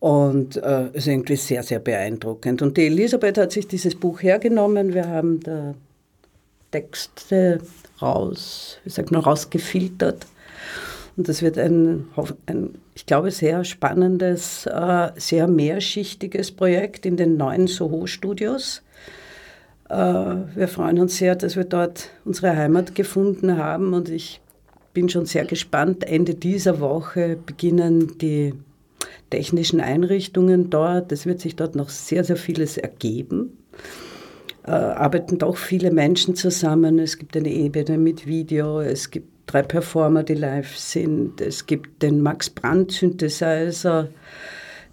Und 0.00 0.56
äh, 0.56 0.90
ist 0.92 1.08
irgendwie 1.08 1.36
sehr, 1.36 1.62
sehr 1.62 1.80
beeindruckend. 1.80 2.62
Und 2.62 2.76
die 2.76 2.86
Elisabeth 2.86 3.36
hat 3.36 3.52
sich 3.52 3.66
dieses 3.66 3.96
Buch 3.96 4.22
hergenommen. 4.22 4.94
Wir 4.94 5.08
haben 5.08 5.40
da 5.40 5.74
Texte 6.70 7.60
raus, 8.00 8.78
wie 8.84 8.90
sagt 8.90 9.10
man, 9.10 9.22
rausgefiltert. 9.22 10.26
Und 11.16 11.28
das 11.28 11.42
wird 11.42 11.58
ein, 11.58 12.06
ein 12.46 12.78
ich 12.94 13.04
glaube, 13.06 13.32
sehr 13.32 13.64
spannendes, 13.64 14.66
äh, 14.66 15.10
sehr 15.16 15.48
mehrschichtiges 15.48 16.52
Projekt 16.52 17.06
in 17.06 17.16
den 17.16 17.36
neuen 17.36 17.66
Soho-Studios. 17.66 18.82
Äh, 19.88 19.94
wir 19.94 20.68
freuen 20.68 21.00
uns 21.00 21.16
sehr, 21.16 21.34
dass 21.34 21.56
wir 21.56 21.64
dort 21.64 22.10
unsere 22.24 22.56
Heimat 22.56 22.94
gefunden 22.94 23.56
haben 23.56 23.94
und 23.94 24.08
ich 24.10 24.40
bin 24.92 25.08
schon 25.08 25.26
sehr 25.26 25.44
gespannt. 25.44 26.04
Ende 26.04 26.34
dieser 26.34 26.78
Woche 26.80 27.36
beginnen 27.44 28.16
die 28.18 28.54
technischen 29.30 29.80
Einrichtungen 29.80 30.70
dort. 30.70 31.12
Es 31.12 31.26
wird 31.26 31.40
sich 31.40 31.56
dort 31.56 31.74
noch 31.74 31.88
sehr, 31.88 32.24
sehr 32.24 32.36
vieles 32.36 32.76
ergeben. 32.76 33.58
Äh, 34.66 34.70
arbeiten 34.70 35.38
doch 35.38 35.56
viele 35.56 35.90
Menschen 35.90 36.34
zusammen. 36.34 36.98
Es 36.98 37.18
gibt 37.18 37.36
eine 37.36 37.50
Ebene 37.50 37.98
mit 37.98 38.26
Video, 38.26 38.80
es 38.80 39.10
gibt 39.10 39.28
drei 39.46 39.62
Performer, 39.62 40.22
die 40.22 40.34
live 40.34 40.76
sind. 40.76 41.40
Es 41.40 41.66
gibt 41.66 42.02
den 42.02 42.20
Max 42.20 42.50
Brandt 42.50 42.92
Synthesizer, 42.92 44.08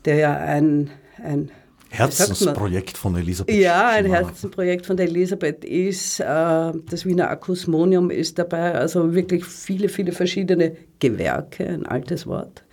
der 0.05 0.15
ja 0.15 0.37
ein, 0.37 0.89
ein 1.23 1.51
Herzensprojekt 1.89 2.97
von 2.97 3.15
Elisabeth. 3.15 3.55
Ja, 3.55 3.89
ein 3.89 4.05
Herzensprojekt 4.05 4.85
von 4.85 4.97
der 4.97 5.07
Elisabeth 5.07 5.63
ist, 5.63 6.19
äh, 6.19 6.23
das 6.23 7.05
Wiener 7.05 7.29
Akusmonium 7.29 8.09
ist 8.09 8.37
dabei, 8.37 8.73
also 8.75 9.13
wirklich 9.13 9.45
viele, 9.45 9.89
viele 9.89 10.11
verschiedene 10.11 10.75
Gewerke, 10.99 11.67
ein 11.67 11.85
altes 11.85 12.27
Wort, 12.27 12.63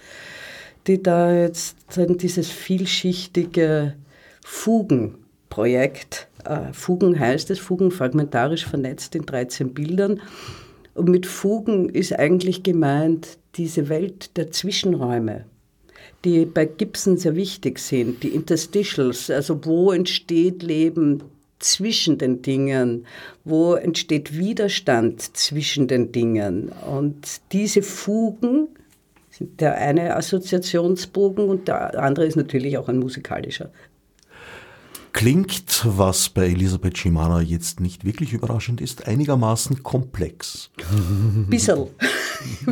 die 0.87 1.03
da 1.03 1.35
jetzt 1.35 1.77
dieses 1.97 2.51
vielschichtige 2.51 3.95
Fugenprojekt, 4.45 6.29
äh, 6.45 6.73
Fugen 6.73 7.19
heißt 7.19 7.51
es, 7.51 7.59
Fugen 7.59 7.91
fragmentarisch 7.91 8.67
vernetzt 8.67 9.15
in 9.15 9.27
13 9.27 9.75
Bildern. 9.75 10.21
Und 10.95 11.09
mit 11.09 11.27
Fugen 11.27 11.89
ist 11.89 12.13
eigentlich 12.19 12.63
gemeint 12.63 13.39
diese 13.55 13.89
Welt 13.89 14.37
der 14.37 14.51
Zwischenräume 14.51 15.45
die 16.25 16.45
bei 16.47 16.65
Gibson 16.67 17.17
sehr 17.17 17.37
wichtig 17.37 17.79
sind, 17.79 18.23
die 18.23 18.29
Interstitials, 18.29 19.31
also 19.31 19.65
wo 19.65 19.93
entsteht 19.93 20.63
Leben 20.63 21.23
zwischen 21.59 22.19
den 22.19 22.43
Dingen, 22.43 23.07
wo 23.45 23.75
entsteht 23.75 24.37
Widerstand 24.37 25.37
zwischen 25.37 25.89
den 25.89 26.13
Dingen. 26.13 26.71
Und 26.71 27.41
diese 27.53 27.83
Fugen 27.83 28.69
sind 29.33 29.61
der 29.61 29.77
eine 29.77 30.15
Assoziationsbogen 30.15 31.49
und 31.49 31.67
der 31.67 31.99
andere 31.99 32.27
ist 32.27 32.37
natürlich 32.37 32.77
auch 32.77 32.89
ein 32.89 32.99
musikalischer. 32.99 33.71
Klingt, 35.13 35.83
was 35.85 36.31
bei 36.31 36.47
Elisabeth 36.47 36.97
Schimana 36.97 37.43
jetzt 37.43 37.81
nicht 37.81 38.05
wirklich 38.05 38.33
überraschend 38.33 38.81
ist, 38.81 39.07
einigermaßen 39.07 39.83
komplex. 39.83 40.71
Bissel. 41.49 41.89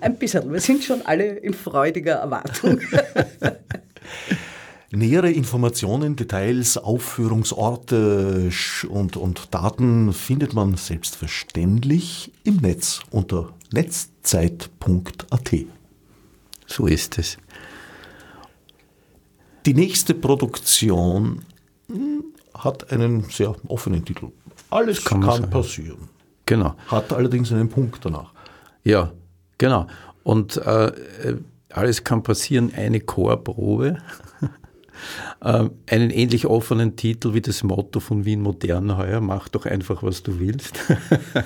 Ein 0.00 0.16
bisschen. 0.16 0.52
Wir 0.52 0.60
sind 0.60 0.84
schon 0.84 1.02
alle 1.02 1.38
in 1.38 1.54
freudiger 1.54 2.16
Erwartung. 2.16 2.78
Nähere 4.90 5.30
Informationen, 5.30 6.16
Details, 6.16 6.76
Aufführungsorte 6.76 8.50
und, 8.90 9.16
und 9.16 9.54
Daten 9.54 10.12
findet 10.12 10.52
man 10.52 10.76
selbstverständlich 10.76 12.30
im 12.44 12.56
Netz 12.56 13.00
unter 13.10 13.54
netzzeit.at. 13.72 15.52
So 16.72 16.86
ist 16.86 17.18
es. 17.18 17.36
Die 19.66 19.74
nächste 19.74 20.14
Produktion 20.14 21.44
hat 22.54 22.90
einen 22.90 23.24
sehr 23.24 23.54
offenen 23.68 24.04
Titel. 24.04 24.28
Alles 24.70 25.04
kann, 25.04 25.20
kann 25.20 25.50
passieren. 25.50 26.08
Genau. 26.46 26.74
Hat 26.86 27.12
allerdings 27.12 27.52
einen 27.52 27.68
Punkt 27.68 28.04
danach. 28.04 28.32
Ja, 28.84 29.12
genau. 29.58 29.86
Und 30.22 30.56
äh, 30.56 30.92
alles 31.68 32.04
kann 32.04 32.22
passieren, 32.22 32.72
eine 32.74 33.00
Chorprobe. 33.00 33.98
äh, 35.40 35.68
einen 35.90 36.10
ähnlich 36.10 36.46
offenen 36.46 36.96
Titel 36.96 37.34
wie 37.34 37.42
das 37.42 37.62
Motto 37.62 38.00
von 38.00 38.24
Wien 38.24 38.40
Modern 38.40 38.96
heuer, 38.96 39.20
mach 39.20 39.48
doch 39.48 39.66
einfach, 39.66 40.02
was 40.02 40.22
du 40.22 40.40
willst. 40.40 40.78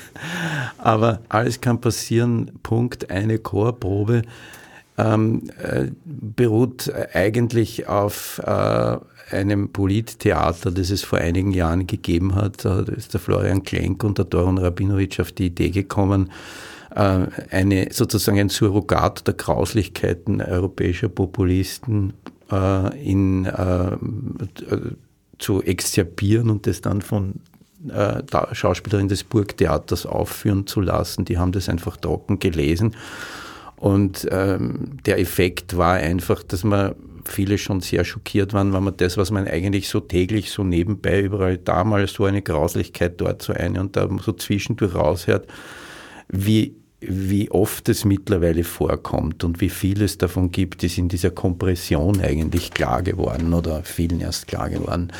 Aber 0.78 1.20
alles 1.28 1.60
kann 1.60 1.80
passieren, 1.80 2.52
Punkt, 2.62 3.10
eine 3.10 3.38
Chorprobe. 3.38 4.22
Ähm, 4.98 5.50
äh, 5.62 5.88
beruht 6.04 6.90
eigentlich 7.12 7.86
auf 7.86 8.40
äh, 8.44 8.96
einem 9.30 9.70
Polittheater, 9.70 10.70
das 10.70 10.90
es 10.90 11.02
vor 11.02 11.18
einigen 11.18 11.52
Jahren 11.52 11.86
gegeben 11.86 12.34
hat. 12.34 12.64
Da 12.64 12.80
ist 12.80 13.12
der 13.12 13.20
Florian 13.20 13.62
Klenk 13.62 14.04
und 14.04 14.18
der 14.18 14.24
Doron 14.24 14.58
Rabinowitsch 14.58 15.20
auf 15.20 15.32
die 15.32 15.46
Idee 15.46 15.70
gekommen, 15.70 16.30
äh, 16.94 17.26
eine, 17.50 17.88
sozusagen 17.92 18.38
ein 18.38 18.48
Surrogat 18.48 19.26
der 19.26 19.34
Grauslichkeiten 19.34 20.40
europäischer 20.40 21.08
Populisten 21.08 22.14
äh, 22.50 23.04
in, 23.04 23.44
äh, 23.44 23.96
zu 25.38 25.62
exzerpieren 25.62 26.48
und 26.48 26.66
das 26.66 26.80
dann 26.80 27.02
von 27.02 27.40
äh, 27.88 28.22
Schauspielerin 28.52 29.08
des 29.08 29.24
Burgtheaters 29.24 30.06
aufführen 30.06 30.66
zu 30.66 30.80
lassen. 30.80 31.24
Die 31.24 31.38
haben 31.38 31.52
das 31.52 31.68
einfach 31.68 31.96
trocken 31.96 32.38
gelesen. 32.38 32.94
Und 33.76 34.26
ähm, 34.30 34.98
der 35.04 35.18
Effekt 35.18 35.76
war 35.76 35.94
einfach, 35.94 36.42
dass 36.42 36.64
man 36.64 36.94
viele 37.24 37.58
schon 37.58 37.80
sehr 37.80 38.04
schockiert 38.04 38.52
waren, 38.52 38.72
wenn 38.72 38.84
man 38.84 38.96
das, 38.96 39.16
was 39.16 39.30
man 39.30 39.46
eigentlich 39.46 39.88
so 39.88 40.00
täglich 40.00 40.50
so 40.50 40.64
nebenbei 40.64 41.20
überall 41.20 41.58
damals 41.58 42.12
so 42.12 42.24
eine 42.24 42.42
Grauslichkeit, 42.42 43.20
dort 43.20 43.42
so 43.42 43.52
eine 43.52 43.80
und 43.80 43.96
da 43.96 44.08
so 44.22 44.32
zwischendurch 44.32 44.94
raushört, 44.94 45.46
wie 46.28 46.76
wie 47.00 47.50
oft 47.50 47.88
es 47.90 48.04
mittlerweile 48.04 48.64
vorkommt 48.64 49.44
und 49.44 49.60
wie 49.60 49.68
viel 49.68 50.02
es 50.02 50.16
davon 50.16 50.50
gibt, 50.50 50.82
ist 50.82 50.96
in 50.96 51.08
dieser 51.08 51.30
Kompression 51.30 52.20
eigentlich 52.20 52.72
klar 52.72 53.02
geworden 53.02 53.52
oder 53.52 53.82
vielen 53.84 54.20
erst 54.20 54.48
klar 54.48 54.70
geworden. 54.70 55.12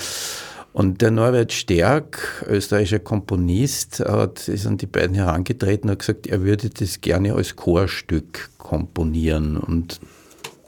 Und 0.77 1.01
der 1.01 1.11
Norbert 1.11 1.55
Stärk, 1.55 2.45
österreichischer 2.47 2.99
Komponist, 2.99 4.01
hat, 4.01 4.47
ist 4.47 4.67
an 4.67 4.77
die 4.77 4.85
beiden 4.85 5.17
herangetreten 5.17 5.89
und 5.89 5.93
hat 5.93 6.01
gesagt, 6.01 6.27
er 6.27 6.43
würde 6.43 6.69
das 6.69 7.01
gerne 7.01 7.33
als 7.33 7.57
Chorstück 7.57 8.51
komponieren. 8.59 9.57
Und 9.57 10.01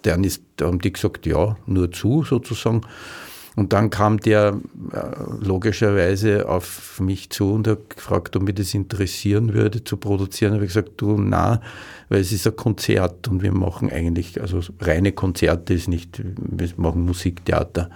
dann 0.01 0.25
ist, 0.25 0.43
haben 0.63 0.79
die 0.79 0.95
gesagt, 0.95 1.27
ja, 1.27 1.59
nur 1.67 1.93
zu 1.93 2.25
sozusagen. 2.25 2.81
Und 3.55 3.75
dann 3.75 3.91
kam 3.91 4.19
der 4.19 4.59
äh, 4.93 5.45
logischerweise 5.45 6.49
auf 6.49 7.01
mich 7.01 7.29
zu 7.29 7.53
und 7.53 7.69
hat 7.69 7.91
gefragt, 7.91 8.35
ob 8.35 8.45
mich 8.45 8.55
das 8.55 8.73
interessieren 8.73 9.53
würde, 9.53 9.85
zu 9.85 9.99
produzieren. 9.99 10.53
Da 10.53 10.55
habe 10.55 10.65
ich 10.65 10.73
gesagt, 10.73 10.93
du, 10.97 11.19
na, 11.19 11.61
weil 12.09 12.23
es 12.23 12.33
ist 12.33 12.47
ein 12.47 12.57
Konzert 12.57 13.29
und 13.29 13.43
wir 13.43 13.53
machen 13.53 13.93
eigentlich, 13.93 14.41
also 14.41 14.61
reine 14.81 15.13
Konzerte 15.13 15.75
ist 15.75 15.89
nicht, 15.89 16.23
wir 16.25 16.71
machen 16.79 17.05
Musiktheater. 17.05 17.91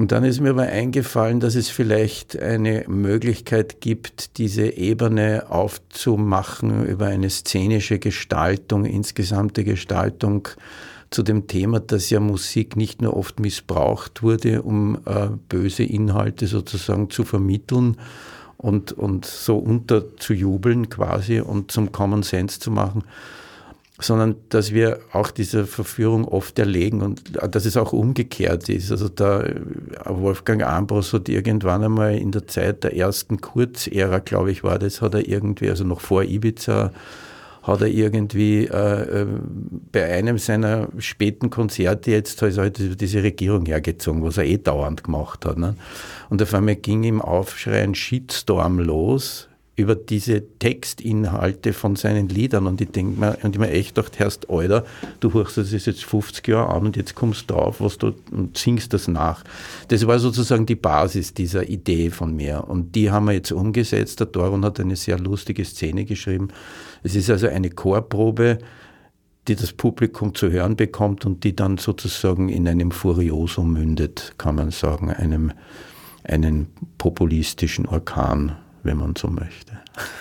Und 0.00 0.12
dann 0.12 0.24
ist 0.24 0.40
mir 0.40 0.48
aber 0.48 0.62
eingefallen, 0.62 1.40
dass 1.40 1.56
es 1.56 1.68
vielleicht 1.68 2.34
eine 2.40 2.86
Möglichkeit 2.88 3.82
gibt, 3.82 4.38
diese 4.38 4.64
Ebene 4.78 5.50
aufzumachen 5.50 6.86
über 6.86 7.08
eine 7.08 7.28
szenische 7.28 7.98
Gestaltung, 7.98 8.86
insgesamte 8.86 9.62
Gestaltung 9.62 10.48
zu 11.10 11.22
dem 11.22 11.48
Thema, 11.48 11.80
dass 11.80 12.08
ja 12.08 12.18
Musik 12.18 12.76
nicht 12.76 13.02
nur 13.02 13.14
oft 13.14 13.40
missbraucht 13.40 14.22
wurde, 14.22 14.62
um 14.62 15.00
äh, 15.04 15.28
böse 15.50 15.82
Inhalte 15.82 16.46
sozusagen 16.46 17.10
zu 17.10 17.24
vermitteln 17.24 17.98
und, 18.56 18.92
und 18.92 19.26
so 19.26 19.58
unterzujubeln 19.58 20.88
quasi 20.88 21.40
und 21.40 21.72
zum 21.72 21.92
Common 21.92 22.22
Sense 22.22 22.58
zu 22.58 22.70
machen, 22.70 23.04
sondern 24.02 24.36
dass 24.48 24.72
wir 24.72 25.00
auch 25.12 25.30
dieser 25.30 25.66
Verführung 25.66 26.26
oft 26.26 26.58
erlegen 26.58 27.02
und 27.02 27.22
dass 27.54 27.64
es 27.64 27.76
auch 27.76 27.92
umgekehrt 27.92 28.68
ist. 28.68 28.90
Also 28.90 29.08
da 29.08 29.44
Wolfgang 30.06 30.62
Ambros 30.62 31.12
hat 31.12 31.28
irgendwann 31.28 31.84
einmal 31.84 32.16
in 32.16 32.32
der 32.32 32.46
Zeit 32.46 32.84
der 32.84 32.96
ersten 32.96 33.40
Kurzära, 33.40 34.18
glaube 34.18 34.52
ich, 34.52 34.64
war 34.64 34.78
das, 34.78 35.02
hat 35.02 35.14
er 35.14 35.26
irgendwie, 35.28 35.68
also 35.68 35.84
noch 35.84 36.00
vor 36.00 36.24
Ibiza, 36.24 36.92
hat 37.62 37.82
er 37.82 37.88
irgendwie 37.88 38.66
äh, 38.66 39.22
äh, 39.22 39.26
bei 39.92 40.04
einem 40.12 40.38
seiner 40.38 40.88
späten 40.98 41.50
Konzerte 41.50 42.10
jetzt 42.10 42.42
also 42.42 42.62
halt 42.62 43.00
diese 43.00 43.22
Regierung 43.22 43.66
hergezogen, 43.66 44.24
was 44.24 44.38
er 44.38 44.44
eh 44.44 44.56
dauernd 44.56 45.04
gemacht 45.04 45.44
hat. 45.44 45.58
Ne? 45.58 45.76
Und 46.30 46.42
auf 46.42 46.54
einmal 46.54 46.76
ging 46.76 47.04
im 47.04 47.20
Aufschrei 47.20 47.82
ein 47.82 47.94
Shitstorm 47.94 48.78
los 48.78 49.49
über 49.80 49.94
diese 49.94 50.42
Textinhalte 50.58 51.72
von 51.72 51.96
seinen 51.96 52.28
Liedern 52.28 52.66
und 52.66 52.80
ich 52.82 52.90
denke 52.90 53.18
mir, 53.18 53.38
und 53.42 53.54
ich 53.54 53.58
mir 53.58 53.70
echt 53.70 53.94
gedacht, 53.94 54.18
Herrst, 54.18 54.50
Alter, 54.50 54.84
du 55.20 55.32
hörst 55.32 55.56
das 55.56 55.72
jetzt 55.72 56.04
50 56.04 56.46
Jahre 56.48 56.74
an 56.74 56.86
und 56.86 56.96
jetzt 56.96 57.14
kommst 57.14 57.50
du 57.50 57.54
drauf, 57.54 57.80
was 57.80 57.96
du 57.96 58.12
und 58.30 58.58
singst 58.58 58.92
das 58.92 59.08
nach. 59.08 59.42
Das 59.88 60.06
war 60.06 60.18
sozusagen 60.18 60.66
die 60.66 60.74
Basis 60.74 61.32
dieser 61.32 61.66
Idee 61.68 62.10
von 62.10 62.36
mir 62.36 62.64
und 62.68 62.94
die 62.94 63.10
haben 63.10 63.24
wir 63.24 63.32
jetzt 63.32 63.52
umgesetzt. 63.52 64.20
Der 64.20 64.26
Doron 64.26 64.64
hat 64.66 64.78
eine 64.78 64.96
sehr 64.96 65.18
lustige 65.18 65.64
Szene 65.64 66.04
geschrieben. 66.04 66.48
Es 67.02 67.16
ist 67.16 67.30
also 67.30 67.48
eine 67.48 67.70
Chorprobe, 67.70 68.58
die 69.48 69.56
das 69.56 69.72
Publikum 69.72 70.34
zu 70.34 70.50
hören 70.50 70.76
bekommt 70.76 71.24
und 71.24 71.42
die 71.42 71.56
dann 71.56 71.78
sozusagen 71.78 72.50
in 72.50 72.68
einem 72.68 72.90
Furioso 72.90 73.62
mündet, 73.62 74.34
kann 74.36 74.56
man 74.56 74.70
sagen, 74.70 75.10
einem 75.10 75.52
einen 76.22 76.66
populistischen 76.98 77.86
Orkan 77.86 78.56
wenn 78.82 78.98
man 78.98 79.14
so 79.16 79.28
möchte. 79.28 79.72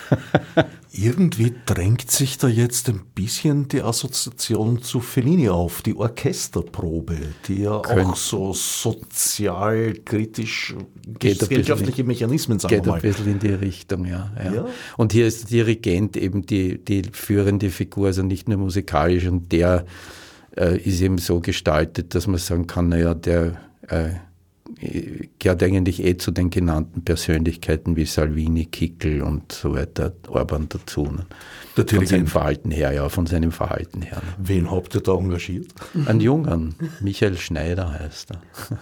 Irgendwie 0.91 1.53
drängt 1.66 2.10
sich 2.10 2.38
da 2.38 2.47
jetzt 2.47 2.89
ein 2.89 3.01
bisschen 3.14 3.68
die 3.68 3.82
Assoziation 3.82 4.82
zu 4.82 4.99
Fellini 4.99 5.49
auf, 5.49 5.82
die 5.82 5.95
Orchesterprobe, 5.95 7.18
die 7.47 7.64
ja 7.64 7.80
Könnt. 7.80 8.07
auch 8.07 8.16
so 8.16 8.53
sozialkritisch 8.53 10.76
gesellschaftliche 11.20 12.03
Mechanismen 12.03 12.60
sagen 12.60 12.76
Geht 12.76 12.86
wir 12.86 12.91
mal. 12.91 12.95
ein 12.95 13.01
bisschen 13.01 13.28
in 13.28 13.39
die 13.39 13.49
Richtung, 13.49 14.05
ja, 14.05 14.32
ja. 14.43 14.53
ja. 14.53 14.66
Und 14.97 15.14
hier 15.14 15.28
ist 15.28 15.43
der 15.43 15.64
Dirigent 15.64 16.18
eben 16.18 16.45
die, 16.45 16.84
die 16.84 17.03
führende 17.12 17.70
Figur, 17.70 18.07
also 18.07 18.24
nicht 18.24 18.49
nur 18.49 18.57
musikalisch 18.57 19.28
und 19.28 19.51
der 19.51 19.86
äh, 20.57 20.78
ist 20.78 21.01
eben 21.01 21.20
so 21.20 21.39
gestaltet, 21.39 22.16
dass 22.16 22.28
man 22.28 22.39
sagen 22.39 22.68
kann, 22.68 22.89
naja, 22.89 23.14
der 23.14 23.57
äh, 23.88 24.10
gehört 25.40 25.64
eigentlich 25.64 26.04
eh 26.04 26.18
zu 26.18 26.32
den 26.32 26.50
genannten 26.50 27.04
Persönlichkeiten 27.04 27.96
wie 27.96 28.06
Salvini, 28.06 28.66
Kickel 28.66 29.22
und 29.22 29.52
so 29.52 29.74
weiter, 29.74 30.14
Orban 30.28 30.68
dazu. 30.70 31.04
Ne? 31.04 31.26
Von 31.86 32.06
seinem 32.06 32.28
Verhalten 32.28 32.72
her, 32.72 32.92
ja, 32.92 33.10
von 33.10 33.26
seinem 33.26 33.52
Verhalten 33.52 34.02
her. 34.02 34.18
Ne? 34.18 34.34
Wen 34.38 34.72
habt 34.72 34.96
ihr 34.96 35.02
da 35.02 35.14
engagiert? 35.14 35.68
Ein 36.06 36.20
Jungen, 36.20 36.76
Michael 37.02 37.38
Schneider 37.38 37.92
heißt 38.00 38.32
er. 38.32 38.42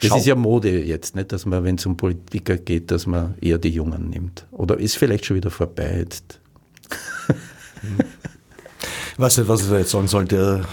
Das 0.00 0.08
Schau. 0.08 0.16
ist 0.16 0.26
ja 0.26 0.34
Mode 0.34 0.82
jetzt, 0.82 1.14
nicht, 1.14 1.30
dass 1.30 1.44
man, 1.44 1.62
wenn 1.62 1.74
es 1.74 1.84
um 1.84 1.94
Politiker 1.94 2.56
geht, 2.56 2.90
dass 2.90 3.06
man 3.06 3.34
eher 3.42 3.58
die 3.58 3.68
Jungen 3.68 4.08
nimmt. 4.08 4.46
Oder 4.50 4.78
ist 4.78 4.96
vielleicht 4.96 5.26
schon 5.26 5.36
wieder 5.36 5.50
vorbei 5.50 5.98
jetzt. 5.98 6.40
Ich 9.12 9.18
weiß 9.18 9.36
nicht, 9.36 9.48
was 9.48 9.62
ich 9.62 9.68
da 9.68 9.78
jetzt 9.78 9.90
sagen 9.90 10.08
soll. 10.08 10.24
Der 10.24 10.64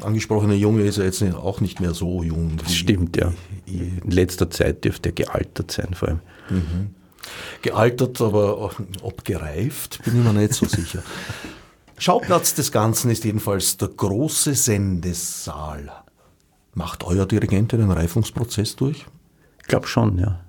angesprochene 0.00 0.54
Junge 0.54 0.82
ist 0.82 0.98
ja 0.98 1.04
jetzt 1.04 1.22
auch 1.22 1.60
nicht 1.60 1.80
mehr 1.80 1.94
so 1.94 2.24
jung. 2.24 2.56
Stimmt, 2.68 3.16
ja. 3.16 3.32
In 3.80 4.10
letzter 4.10 4.50
Zeit 4.50 4.84
dürfte 4.84 5.10
er 5.10 5.12
gealtert 5.12 5.70
sein, 5.70 5.94
vor 5.94 6.08
allem. 6.08 6.20
Mhm. 6.50 6.94
Gealtert, 7.62 8.20
aber 8.20 8.70
ob 9.02 9.24
gereift, 9.24 10.00
bin 10.04 10.18
ich 10.18 10.24
mir 10.24 10.32
nicht 10.32 10.54
so 10.54 10.66
sicher. 10.66 11.02
Schauplatz 11.96 12.54
des 12.54 12.72
Ganzen 12.72 13.10
ist 13.10 13.24
jedenfalls 13.24 13.76
der 13.76 13.88
große 13.88 14.54
Sendesaal 14.54 15.90
Macht 16.74 17.04
euer 17.04 17.24
Dirigent 17.24 17.72
einen 17.72 17.90
Reifungsprozess 17.90 18.74
durch? 18.74 19.06
Ich 19.60 19.68
glaube 19.68 19.86
schon, 19.86 20.18
ja. 20.18 20.40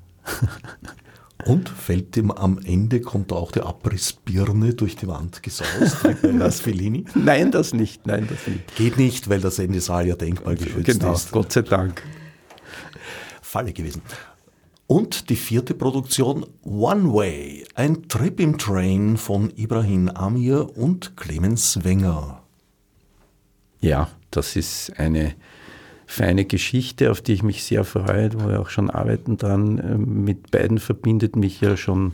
Und 1.46 1.70
fällt 1.70 2.18
ihm 2.18 2.32
am 2.32 2.58
Ende, 2.58 3.02
kommt 3.02 3.32
da 3.32 3.36
auch 3.36 3.52
die 3.52 3.62
Abrissbirne 3.62 4.74
durch 4.74 4.96
die 4.96 5.08
Wand 5.08 5.44
gesaust, 5.44 6.04
wie 6.04 6.14
bei? 6.14 7.06
Nein, 7.16 7.52
das 7.52 7.74
nicht, 7.74 8.08
nein, 8.08 8.28
das 8.28 8.48
nicht. 8.48 8.76
Geht 8.76 8.98
nicht, 8.98 9.30
weil 9.30 9.42
der 9.42 9.52
Sendesaal 9.52 10.08
ja 10.08 10.16
denkmalgeschützt 10.16 10.86
genau, 10.86 11.14
ist. 11.14 11.32
Gott 11.32 11.52
sei 11.52 11.62
Dank. 11.62 12.02
Falle 13.56 13.72
gewesen. 13.72 14.02
Und 14.86 15.30
die 15.30 15.38
vierte 15.38 15.76
Produktion 15.76 16.46
One 16.64 17.14
Way, 17.14 17.64
ein 17.74 18.10
Trip 18.10 18.42
im 18.42 18.58
Train 18.58 19.16
von 19.16 19.50
Ibrahim 19.56 20.10
Amir 20.10 20.78
und 20.78 21.16
Clemens 21.16 21.86
Wenger. 21.86 22.42
Ja, 23.80 24.10
das 24.30 24.58
ist 24.58 25.00
eine 25.00 25.36
feine 26.06 26.44
Geschichte, 26.44 27.10
auf 27.10 27.22
die 27.22 27.32
ich 27.32 27.44
mich 27.44 27.64
sehr 27.64 27.86
freue, 27.86 28.34
wo 28.34 28.50
wir 28.50 28.60
auch 28.60 28.68
schon 28.68 28.90
arbeiten 28.90 29.38
dran. 29.38 29.80
Ähm, 29.80 30.26
mit 30.26 30.52
beiden 30.52 30.78
verbindet 30.78 31.38
mich 31.38 31.62
ja 31.62 31.78
schon 31.78 32.12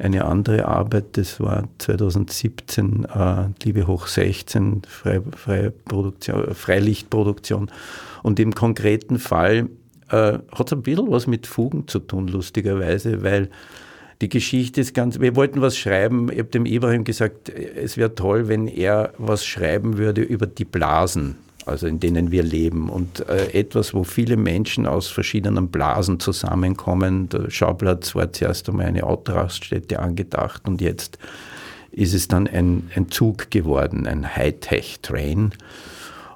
eine 0.00 0.24
andere 0.24 0.66
Arbeit. 0.66 1.16
Das 1.16 1.38
war 1.38 1.68
2017 1.78 3.04
äh, 3.04 3.44
Liebe 3.62 3.86
hoch 3.86 4.08
16, 4.08 4.82
Freiproduktion, 4.88 6.52
Freilichtproduktion. 6.52 7.70
Und 8.24 8.40
im 8.40 8.56
konkreten 8.56 9.20
Fall 9.20 9.68
äh, 10.10 10.38
hat 10.52 10.72
ein 10.72 10.82
bisschen 10.82 11.10
was 11.10 11.26
mit 11.26 11.46
Fugen 11.46 11.88
zu 11.88 11.98
tun, 12.00 12.28
lustigerweise, 12.28 13.22
weil 13.22 13.50
die 14.20 14.28
Geschichte 14.28 14.80
ist 14.80 14.94
ganz, 14.94 15.18
wir 15.18 15.34
wollten 15.34 15.62
was 15.62 15.78
schreiben, 15.78 16.30
ich 16.30 16.38
habe 16.38 16.50
dem 16.50 16.66
Ibrahim 16.66 17.04
gesagt, 17.04 17.48
es 17.48 17.96
wäre 17.96 18.14
toll, 18.14 18.48
wenn 18.48 18.68
er 18.68 19.14
was 19.16 19.46
schreiben 19.46 19.96
würde 19.96 20.20
über 20.22 20.46
die 20.46 20.66
Blasen 20.66 21.36
also 21.66 21.86
in 21.86 22.00
denen 22.00 22.30
wir 22.30 22.42
leben. 22.42 22.88
Und 22.88 23.28
äh, 23.28 23.52
etwas, 23.52 23.94
wo 23.94 24.04
viele 24.04 24.36
Menschen 24.36 24.86
aus 24.86 25.08
verschiedenen 25.08 25.68
Blasen 25.68 26.20
zusammenkommen. 26.20 27.28
Der 27.28 27.50
Schauplatz 27.50 28.14
war 28.14 28.32
zuerst 28.32 28.68
einmal 28.68 28.86
eine 28.86 29.04
Autoraststätte 29.04 30.00
angedacht 30.00 30.66
und 30.66 30.80
jetzt 30.80 31.18
ist 31.92 32.14
es 32.14 32.28
dann 32.28 32.46
ein, 32.46 32.90
ein 32.94 33.10
Zug 33.10 33.50
geworden, 33.50 34.06
ein 34.06 34.36
Hightech-Train 34.36 35.52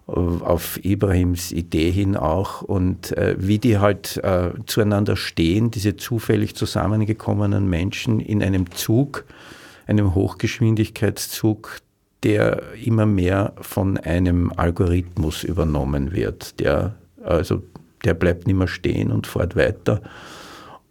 auf 0.07 0.85
Ibrahims 0.85 1.51
Idee 1.51 1.91
hin 1.91 2.17
auch 2.17 2.61
und 2.61 3.17
äh, 3.17 3.37
wie 3.39 3.59
die 3.59 3.79
halt 3.79 4.19
äh, 4.23 4.51
zueinander 4.67 5.17
stehen, 5.17 5.71
diese 5.71 5.97
zufällig 5.97 6.55
zusammengekommenen 6.55 7.69
Menschen 7.69 8.21
in 8.21 8.43
einem 8.43 8.71
Zug, 8.73 9.25
einem 9.87 10.15
Hochgeschwindigkeitszug, 10.15 11.79
der 12.23 12.63
immer 12.85 13.07
mehr 13.07 13.55
von 13.61 13.97
einem 13.97 14.53
Algorithmus 14.55 15.43
übernommen 15.43 16.13
wird. 16.13 16.61
Der, 16.61 16.95
also, 17.23 17.63
der 18.05 18.15
bleibt 18.15 18.47
nicht 18.47 18.57
mehr 18.57 18.69
stehen 18.69 19.11
und 19.11 19.27
fährt 19.27 19.57
weiter 19.57 20.03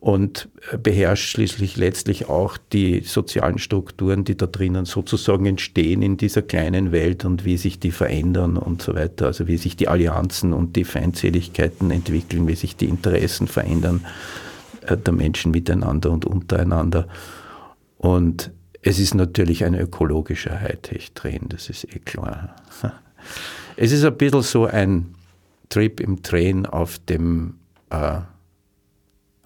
und 0.04 0.50
beherrscht 0.84 1.30
schließlich 1.30 1.78
letztlich 1.78 2.28
auch 2.28 2.58
die 2.58 3.04
sozialen 3.06 3.58
Strukturen, 3.58 4.26
die 4.26 4.36
da 4.36 4.48
drinnen 4.48 4.84
sozusagen 4.84 5.46
entstehen 5.46 6.02
in 6.02 6.18
dieser 6.18 6.42
kleinen 6.42 6.92
Welt 6.92 7.24
und 7.24 7.46
wie 7.46 7.56
sich 7.56 7.80
die 7.80 7.92
verändern 7.92 8.58
und 8.58 8.82
so 8.82 8.96
weiter. 8.96 9.28
Also 9.28 9.48
wie 9.48 9.56
sich 9.56 9.78
die 9.78 9.88
Allianzen 9.88 10.52
und 10.52 10.76
die 10.76 10.84
Feindseligkeiten 10.84 11.90
entwickeln, 11.90 12.50
wie 12.50 12.56
sich 12.56 12.76
die 12.76 12.90
Interessen 12.90 13.48
verändern 13.48 14.06
äh, 14.82 14.98
der 14.98 15.14
Menschen 15.14 15.52
miteinander 15.52 16.12
und 16.12 16.26
untereinander. 16.26 17.08
Und 17.98 18.52
es 18.82 19.00
ist 19.00 19.16
natürlich 19.16 19.64
ein 19.64 19.74
ökologischer 19.74 20.60
Hightech-Train, 20.60 21.46
das 21.48 21.70
ist 21.70 21.86
eh 21.86 22.00
klar. 22.00 22.58
Es 23.78 23.94
ist 23.94 24.04
ein 24.04 24.18
bisschen 24.18 24.42
so 24.42 24.66
ein 24.66 25.16
Trip 25.70 26.02
im 26.02 26.22
Train 26.22 26.66
auf 26.66 27.00
dem 27.00 27.56
äh, 27.90 28.20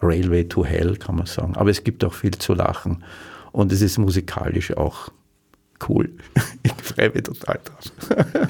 Railway 0.01 0.47
to 0.47 0.65
Hell, 0.65 0.97
kann 0.97 1.15
man 1.15 1.25
sagen. 1.25 1.55
Aber 1.55 1.69
es 1.69 1.83
gibt 1.83 2.03
auch 2.03 2.13
viel 2.13 2.31
zu 2.31 2.53
lachen. 2.53 3.03
Und 3.51 3.71
es 3.71 3.81
ist 3.81 3.97
musikalisch 3.97 4.75
auch 4.75 5.09
cool. 5.87 6.11
Ich 6.63 6.73
freue 6.73 7.11
mich 7.11 7.23
total 7.23 7.59
drauf. 7.63 8.17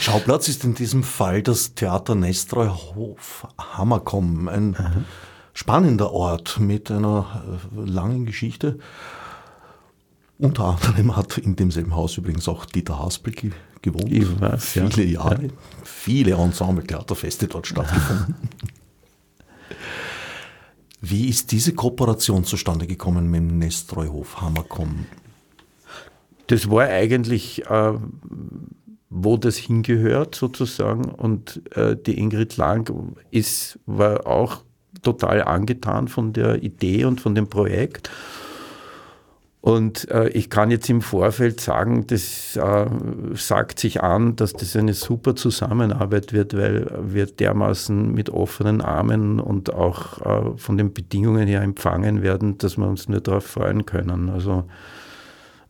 Schauplatz 0.00 0.48
ist 0.48 0.64
in 0.64 0.74
diesem 0.74 1.02
Fall 1.02 1.42
das 1.42 1.74
Theater 1.74 2.14
Nestreuhof 2.14 3.46
Hammerkomm, 3.58 4.48
ein 4.48 4.68
mhm. 4.68 5.04
spannender 5.52 6.12
Ort 6.12 6.58
mit 6.60 6.90
einer 6.90 7.60
äh, 7.76 7.90
langen 7.90 8.26
Geschichte. 8.26 8.78
Unter 10.38 10.64
anderem 10.64 11.16
hat 11.16 11.36
in 11.38 11.56
demselben 11.56 11.94
Haus 11.94 12.16
übrigens 12.16 12.48
auch 12.48 12.64
Dieter 12.64 12.98
Haspel 12.98 13.34
gewohnt. 13.82 14.10
Ich 14.10 14.40
weiß, 14.40 14.64
viele 14.64 15.04
ja. 15.04 15.22
Jahre. 15.22 15.42
Ja. 15.44 15.50
Viele 15.84 16.32
Ensemble-Theaterfeste 16.32 17.46
dort 17.46 17.66
stattgefunden. 17.66 18.34
Wie 21.00 21.28
ist 21.28 21.52
diese 21.52 21.74
Kooperation 21.74 22.44
zustande 22.44 22.86
gekommen 22.86 23.30
mit 23.30 23.40
dem 23.40 23.58
Nestreuhof 23.58 24.40
Hammerkomm? 24.40 25.06
Das 26.48 26.68
war 26.68 26.84
eigentlich, 26.84 27.64
äh, 27.66 27.92
wo 29.08 29.36
das 29.36 29.56
hingehört 29.56 30.34
sozusagen. 30.34 31.04
Und 31.06 31.62
äh, 31.76 31.96
die 31.96 32.18
Ingrid 32.18 32.56
Lang 32.56 33.14
ist, 33.30 33.78
war 33.86 34.26
auch 34.26 34.62
total 35.02 35.42
angetan 35.44 36.08
von 36.08 36.32
der 36.32 36.62
Idee 36.62 37.04
und 37.04 37.20
von 37.20 37.34
dem 37.34 37.48
Projekt 37.48 38.10
und 39.62 40.10
äh, 40.10 40.28
ich 40.28 40.48
kann 40.48 40.70
jetzt 40.70 40.88
im 40.88 41.02
Vorfeld 41.02 41.60
sagen, 41.60 42.06
das 42.06 42.56
äh, 42.56 42.86
sagt 43.34 43.78
sich 43.78 44.02
an, 44.02 44.34
dass 44.36 44.54
das 44.54 44.74
eine 44.74 44.94
super 44.94 45.36
Zusammenarbeit 45.36 46.32
wird, 46.32 46.56
weil 46.56 46.90
wir 47.02 47.26
dermaßen 47.26 48.10
mit 48.10 48.30
offenen 48.30 48.80
Armen 48.80 49.38
und 49.38 49.74
auch 49.74 50.20
äh, 50.22 50.56
von 50.56 50.78
den 50.78 50.94
Bedingungen 50.94 51.46
her 51.46 51.60
empfangen 51.60 52.22
werden, 52.22 52.56
dass 52.56 52.78
wir 52.78 52.88
uns 52.88 53.08
nur 53.08 53.20
darauf 53.20 53.44
freuen 53.44 53.84
können. 53.84 54.30
Also 54.30 54.64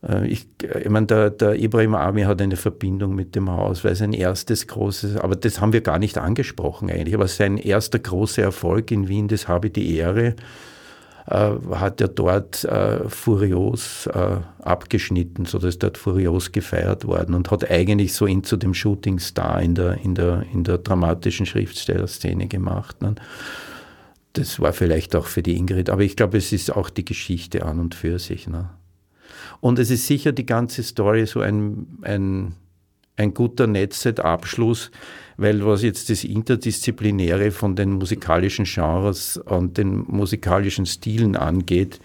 äh, 0.07 0.25
ich, 0.25 0.47
ich 0.61 0.89
meine, 0.89 1.07
der, 1.07 1.29
der 1.29 1.59
Ibrahim 1.59 1.95
Ami 1.95 2.21
hat 2.21 2.41
eine 2.41 2.55
Verbindung 2.55 3.13
mit 3.13 3.35
dem 3.35 3.51
Haus, 3.51 3.83
weil 3.83 3.95
sein 3.95 4.13
erstes 4.13 4.67
großes, 4.67 5.17
aber 5.17 5.35
das 5.35 5.59
haben 5.59 5.73
wir 5.73 5.81
gar 5.81 5.99
nicht 5.99 6.17
angesprochen 6.17 6.89
eigentlich, 6.89 7.13
aber 7.15 7.27
sein 7.27 7.57
erster 7.57 7.99
großer 7.99 8.41
Erfolg 8.41 8.89
in 8.89 9.09
Wien, 9.09 9.27
das 9.27 9.49
habe 9.49 9.67
ich 9.67 9.73
die 9.73 9.97
Ehre, 9.97 10.27
äh, 10.27 10.35
hat 11.31 12.01
er 12.01 12.09
dort 12.09 12.65
äh, 12.65 13.07
furios 13.07 14.07
äh, 14.07 14.37
abgeschnitten, 14.59 15.45
sodass 15.45 15.79
dort 15.79 15.97
furios 15.97 16.51
gefeiert 16.51 17.05
worden 17.05 17.35
und 17.35 17.51
hat 17.51 17.69
eigentlich 17.69 18.13
so 18.13 18.25
ihn 18.25 18.43
zu 18.43 18.57
dem 18.57 18.73
Shootingstar 18.73 19.61
in 19.61 19.75
der, 19.75 19.97
in 20.03 20.15
der, 20.15 20.45
in 20.53 20.63
der 20.63 20.77
dramatischen 20.77 21.45
Schriftstellerszene 21.45 22.47
gemacht. 22.47 23.01
Ne? 23.01 23.15
Das 24.33 24.59
war 24.59 24.73
vielleicht 24.73 25.15
auch 25.15 25.27
für 25.27 25.41
die 25.41 25.55
Ingrid, 25.57 25.89
aber 25.89 26.01
ich 26.01 26.15
glaube, 26.15 26.37
es 26.37 26.51
ist 26.51 26.75
auch 26.75 26.89
die 26.89 27.05
Geschichte 27.05 27.65
an 27.65 27.79
und 27.79 27.95
für 27.95 28.19
sich. 28.19 28.47
Ne? 28.47 28.69
Und 29.61 29.79
es 29.79 29.89
ist 29.89 30.07
sicher 30.07 30.31
die 30.31 30.45
ganze 30.45 30.83
Story 30.83 31.25
so 31.25 31.39
ein, 31.39 31.87
ein, 32.01 32.55
ein 33.17 33.33
guter 33.33 33.67
Netzset-Abschluss, 33.67 34.91
weil 35.37 35.65
was 35.65 35.83
jetzt 35.83 36.09
das 36.09 36.23
Interdisziplinäre 36.23 37.51
von 37.51 37.75
den 37.75 37.93
musikalischen 37.93 38.65
Genres 38.65 39.37
und 39.37 39.77
den 39.77 40.05
musikalischen 40.07 40.85
Stilen 40.85 41.35
angeht, 41.35 41.99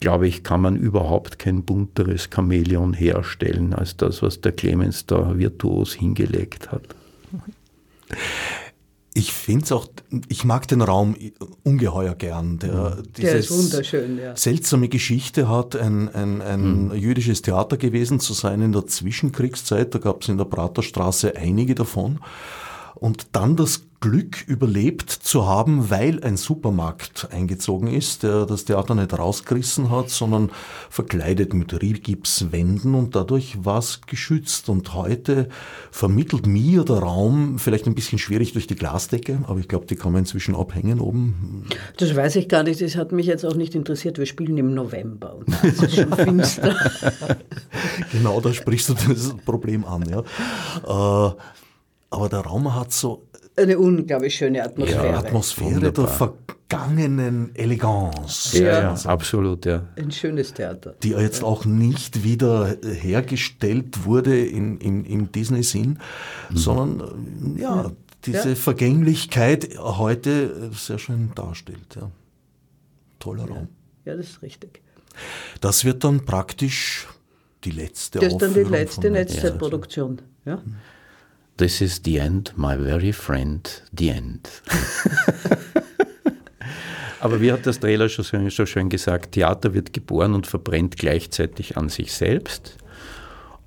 glaube 0.00 0.28
ich, 0.28 0.42
kann 0.42 0.60
man 0.60 0.76
überhaupt 0.76 1.38
kein 1.38 1.64
bunteres 1.64 2.28
Chamäleon 2.32 2.94
herstellen 2.94 3.74
als 3.74 3.96
das, 3.96 4.22
was 4.22 4.40
der 4.40 4.52
Clemens 4.52 5.06
da 5.06 5.36
virtuos 5.36 5.94
hingelegt 5.94 6.70
hat. 6.70 6.94
Ich 9.18 9.32
finde 9.32 9.64
es 9.64 9.72
auch, 9.72 9.88
ich 10.28 10.44
mag 10.44 10.68
den 10.68 10.80
Raum 10.80 11.16
ungeheuer 11.64 12.14
gern. 12.14 12.60
Der, 12.60 12.98
der 13.16 13.34
ist 13.34 13.50
wunderschön, 13.50 14.16
ja. 14.16 14.36
Seltsame 14.36 14.88
Geschichte 14.88 15.48
hat, 15.48 15.74
ein, 15.74 16.08
ein, 16.14 16.40
ein 16.40 16.84
mhm. 16.84 16.94
jüdisches 16.94 17.42
Theater 17.42 17.78
gewesen 17.78 18.20
zu 18.20 18.32
sein 18.32 18.62
in 18.62 18.70
der 18.70 18.86
Zwischenkriegszeit. 18.86 19.92
Da 19.92 19.98
gab 19.98 20.22
es 20.22 20.28
in 20.28 20.38
der 20.38 20.44
Praterstraße 20.44 21.34
einige 21.34 21.74
davon. 21.74 22.20
Und 23.00 23.28
dann 23.32 23.56
das 23.56 23.88
Glück 24.00 24.46
überlebt 24.46 25.10
zu 25.10 25.46
haben, 25.46 25.90
weil 25.90 26.22
ein 26.22 26.36
Supermarkt 26.36 27.28
eingezogen 27.32 27.88
ist, 27.88 28.22
der 28.22 28.46
das 28.46 28.64
Theater 28.64 28.94
nicht 28.94 29.18
rausgerissen 29.18 29.90
hat, 29.90 30.08
sondern 30.08 30.50
verkleidet 30.88 31.52
mit 31.52 31.82
Rigipswänden 31.82 32.94
und 32.94 33.16
dadurch 33.16 33.64
war 33.64 33.78
es 33.78 34.02
geschützt. 34.02 34.68
Und 34.68 34.94
heute 34.94 35.48
vermittelt 35.90 36.46
mir 36.46 36.84
der 36.84 36.98
Raum 36.98 37.58
vielleicht 37.58 37.86
ein 37.86 37.96
bisschen 37.96 38.20
schwierig 38.20 38.52
durch 38.52 38.68
die 38.68 38.76
Glasdecke, 38.76 39.40
aber 39.48 39.58
ich 39.58 39.66
glaube, 39.66 39.86
die 39.86 39.96
kann 39.96 40.12
man 40.12 40.20
inzwischen 40.20 40.54
abhängen 40.54 41.00
oben. 41.00 41.64
Das 41.96 42.14
weiß 42.14 42.36
ich 42.36 42.48
gar 42.48 42.62
nicht, 42.62 42.80
das 42.80 42.94
hat 42.94 43.10
mich 43.10 43.26
jetzt 43.26 43.44
auch 43.44 43.56
nicht 43.56 43.74
interessiert. 43.74 44.18
Wir 44.18 44.26
spielen 44.26 44.56
im 44.58 44.74
November 44.74 45.34
und 45.34 45.52
da 45.52 45.66
ist 45.66 45.82
es 45.82 45.96
schon 45.96 46.12
finster. 46.16 46.76
genau, 48.12 48.40
da 48.40 48.52
sprichst 48.52 48.90
du 48.90 48.94
das 48.94 49.34
Problem 49.44 49.84
an. 49.84 50.04
Ja. 50.08 51.28
Äh, 51.28 51.34
aber 52.10 52.28
der 52.28 52.40
Raum 52.40 52.74
hat 52.74 52.92
so 52.92 53.28
eine 53.56 53.78
unglaublich 53.78 54.34
schöne 54.34 54.62
Atmosphäre. 54.62 55.06
Ja, 55.06 55.18
Atmosphäre 55.18 55.74
Wunderbar. 55.76 56.06
der 56.06 56.14
vergangenen 56.14 57.54
Eleganz. 57.54 58.52
Ja, 58.52 58.66
ja, 58.66 58.90
also, 58.90 59.08
absolut, 59.08 59.66
ja. 59.66 59.84
Ein 59.96 60.10
schönes 60.10 60.54
Theater. 60.54 60.94
Die 61.02 61.10
jetzt 61.10 61.42
auch 61.42 61.64
nicht 61.64 62.22
wieder 62.22 62.76
hergestellt 62.82 64.04
wurde 64.04 64.38
in, 64.38 64.78
in, 64.78 65.04
im 65.04 65.32
Disney-Sinn, 65.32 65.98
mhm. 66.50 66.56
sondern 66.56 67.56
ja, 67.58 67.82
ja. 67.82 67.92
diese 68.24 68.50
ja. 68.50 68.54
Vergänglichkeit 68.54 69.76
heute 69.78 70.70
sehr 70.72 70.98
schön 70.98 71.32
darstellt. 71.34 71.96
Ja. 71.96 72.10
Toller 73.18 73.44
Raum. 73.44 73.68
Ja, 74.04 74.14
das 74.14 74.26
ist 74.26 74.42
richtig. 74.42 74.82
Das 75.60 75.84
wird 75.84 76.04
dann 76.04 76.24
praktisch 76.24 77.08
die 77.64 77.72
letzte 77.72 78.20
Das 78.20 78.32
ist 78.34 78.38
dann 78.38 78.54
die 78.54 78.62
letzte 78.62 79.10
Netzzeitproduktion. 79.10 80.22
Ja. 80.44 80.62
This 81.58 81.80
is 81.80 82.00
the 82.04 82.18
end, 82.18 82.52
my 82.56 82.76
very 82.76 83.12
friend, 83.12 83.82
the 83.92 84.10
end. 84.10 84.48
Aber 87.20 87.40
wie 87.40 87.50
hat 87.50 87.66
das 87.66 87.80
Trailer 87.80 88.08
schon 88.08 88.48
so 88.48 88.64
schön 88.64 88.88
gesagt, 88.88 89.32
Theater 89.32 89.74
wird 89.74 89.92
geboren 89.92 90.34
und 90.34 90.46
verbrennt 90.46 90.96
gleichzeitig 90.96 91.76
an 91.76 91.88
sich 91.88 92.12
selbst. 92.12 92.76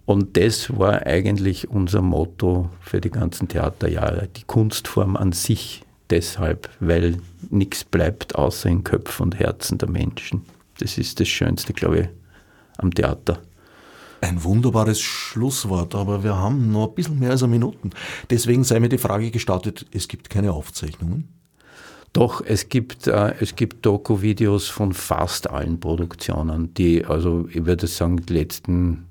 Und 0.05 0.37
das 0.37 0.77
war 0.77 1.05
eigentlich 1.05 1.69
unser 1.69 2.01
Motto 2.01 2.69
für 2.79 3.01
die 3.01 3.11
ganzen 3.11 3.49
Theaterjahre, 3.49 4.29
die 4.37 4.43
Kunstform 4.43 5.17
an 5.17 5.33
sich 5.33 5.83
deshalb, 6.09 6.69
weil 6.79 7.17
nichts 7.49 7.83
bleibt 7.83 8.35
außer 8.35 8.69
in 8.69 8.85
Köpfen 8.85 9.23
und 9.23 9.39
Herzen 9.39 9.77
der 9.77 9.89
Menschen. 9.89 10.43
Das 10.79 10.97
ist 10.97 11.19
das 11.19 11.27
Schönste, 11.27 11.73
glaube 11.73 11.99
ich, 11.99 12.07
am 12.77 12.93
Theater. 12.93 13.41
Ein 14.21 14.43
wunderbares 14.43 15.01
Schlusswort, 15.01 15.95
aber 15.95 16.23
wir 16.23 16.37
haben 16.37 16.71
noch 16.71 16.89
ein 16.89 16.95
bisschen 16.95 17.19
mehr 17.19 17.31
als 17.31 17.41
eine 17.41 17.51
Minute. 17.51 17.89
Deswegen 18.29 18.63
sei 18.63 18.79
mir 18.79 18.89
die 18.89 18.99
Frage 18.99 19.31
gestartet, 19.31 19.87
es 19.91 20.07
gibt 20.07 20.29
keine 20.29 20.53
Aufzeichnungen? 20.53 21.27
Doch, 22.13 22.43
es 22.45 22.69
gibt, 22.69 23.07
äh, 23.07 23.33
es 23.39 23.55
gibt 23.55 23.85
Doku-Videos 23.85 24.67
von 24.67 24.93
fast 24.93 25.49
allen 25.49 25.79
Produktionen, 25.79 26.73
die, 26.73 27.05
also 27.05 27.47
ich 27.49 27.65
würde 27.65 27.87
sagen, 27.87 28.17
die 28.17 28.33
letzten 28.33 29.05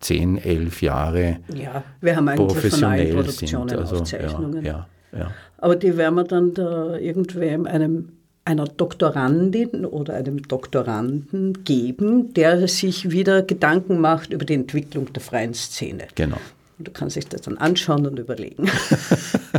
zehn, 0.00 0.36
elf 0.36 0.82
Jahre 0.82 1.40
ja, 1.54 1.82
wir 2.00 2.16
haben 2.16 2.28
eigentlich 2.28 2.74
von 2.74 2.84
allen 2.84 3.14
Produktionen 3.14 3.68
sind. 3.68 3.78
Also, 3.78 3.96
Aufzeichnungen. 3.96 4.64
Ja, 4.64 4.86
ja, 5.12 5.30
Aber 5.58 5.76
die 5.76 5.96
werden 5.96 6.14
wir 6.14 6.24
dann 6.24 6.54
da 6.54 6.96
irgendwem 6.96 7.66
einem 7.66 8.15
einer 8.46 8.64
Doktorandin 8.64 9.84
oder 9.84 10.14
einem 10.14 10.42
Doktoranden 10.42 11.64
geben, 11.64 12.32
der 12.32 12.68
sich 12.68 13.10
wieder 13.10 13.42
Gedanken 13.42 14.00
macht 14.00 14.32
über 14.32 14.44
die 14.44 14.54
Entwicklung 14.54 15.12
der 15.12 15.20
freien 15.20 15.52
Szene. 15.52 16.06
Genau. 16.14 16.38
Und 16.78 16.88
du 16.88 16.92
kannst 16.92 17.16
dich 17.16 17.26
das 17.26 17.42
dann 17.42 17.58
anschauen 17.58 18.06
und 18.06 18.18
überlegen, 18.18 18.70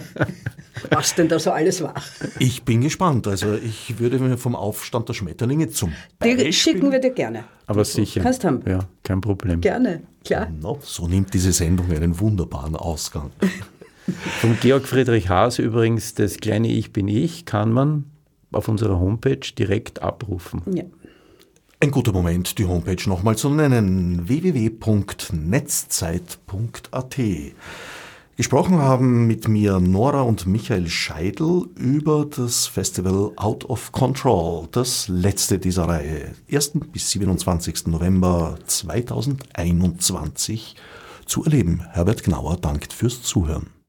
was 0.91 1.15
denn 1.15 1.27
da 1.27 1.37
so 1.37 1.51
alles 1.51 1.81
war. 1.81 1.95
Ich 2.39 2.63
bin 2.63 2.81
gespannt. 2.81 3.27
Also 3.27 3.55
ich 3.55 3.99
würde 3.99 4.19
mir 4.19 4.37
vom 4.37 4.55
Aufstand 4.55 5.09
der 5.09 5.13
Schmetterlinge 5.13 5.69
zum 5.69 5.91
Beispiel... 6.19 6.45
Die 6.45 6.53
schicken 6.53 6.91
wir 6.91 6.99
dir 6.99 7.11
gerne. 7.11 7.43
Aber 7.65 7.83
sicher. 7.83 8.21
Kannst 8.21 8.45
haben. 8.45 8.61
Ja, 8.65 8.79
kein 9.03 9.19
Problem. 9.19 9.59
Gerne, 9.59 10.03
klar. 10.23 10.47
No, 10.61 10.79
so 10.81 11.07
nimmt 11.07 11.33
diese 11.33 11.51
Sendung 11.51 11.91
einen 11.91 12.17
wunderbaren 12.19 12.75
Ausgang. 12.75 13.31
Von 14.39 14.57
Georg 14.61 14.87
Friedrich 14.87 15.27
Haas 15.27 15.59
übrigens, 15.59 16.13
das 16.13 16.37
kleine 16.37 16.69
Ich 16.69 16.93
bin 16.93 17.09
ich, 17.09 17.45
kann 17.45 17.73
man 17.73 18.05
auf 18.51 18.67
unserer 18.67 18.99
Homepage 18.99 19.39
direkt 19.57 20.01
abrufen. 20.01 20.61
Ja. 20.73 20.83
Ein 21.79 21.91
guter 21.91 22.11
Moment, 22.11 22.57
die 22.57 22.65
Homepage 22.65 23.07
nochmal 23.07 23.37
zu 23.37 23.49
nennen: 23.49 24.27
www.netzzeit.at. 24.27 27.17
Gesprochen 28.35 28.77
haben 28.77 29.25
mit 29.25 29.47
mir 29.47 29.79
Nora 29.79 30.21
und 30.21 30.45
Michael 30.45 30.89
Scheidel 30.89 31.63
über 31.75 32.25
das 32.25 32.67
Festival 32.67 33.31
Out 33.35 33.65
of 33.65 33.91
Control, 33.91 34.67
das 34.71 35.07
letzte 35.07 35.57
dieser 35.57 35.87
Reihe, 35.87 36.35
1. 36.51 36.73
bis 36.91 37.09
27. 37.11 37.87
November 37.87 38.59
2021 38.67 40.75
zu 41.25 41.45
erleben. 41.45 41.81
Herbert 41.91 42.23
Gnauer 42.23 42.57
dankt 42.57 42.93
fürs 42.93 43.23
Zuhören. 43.23 43.76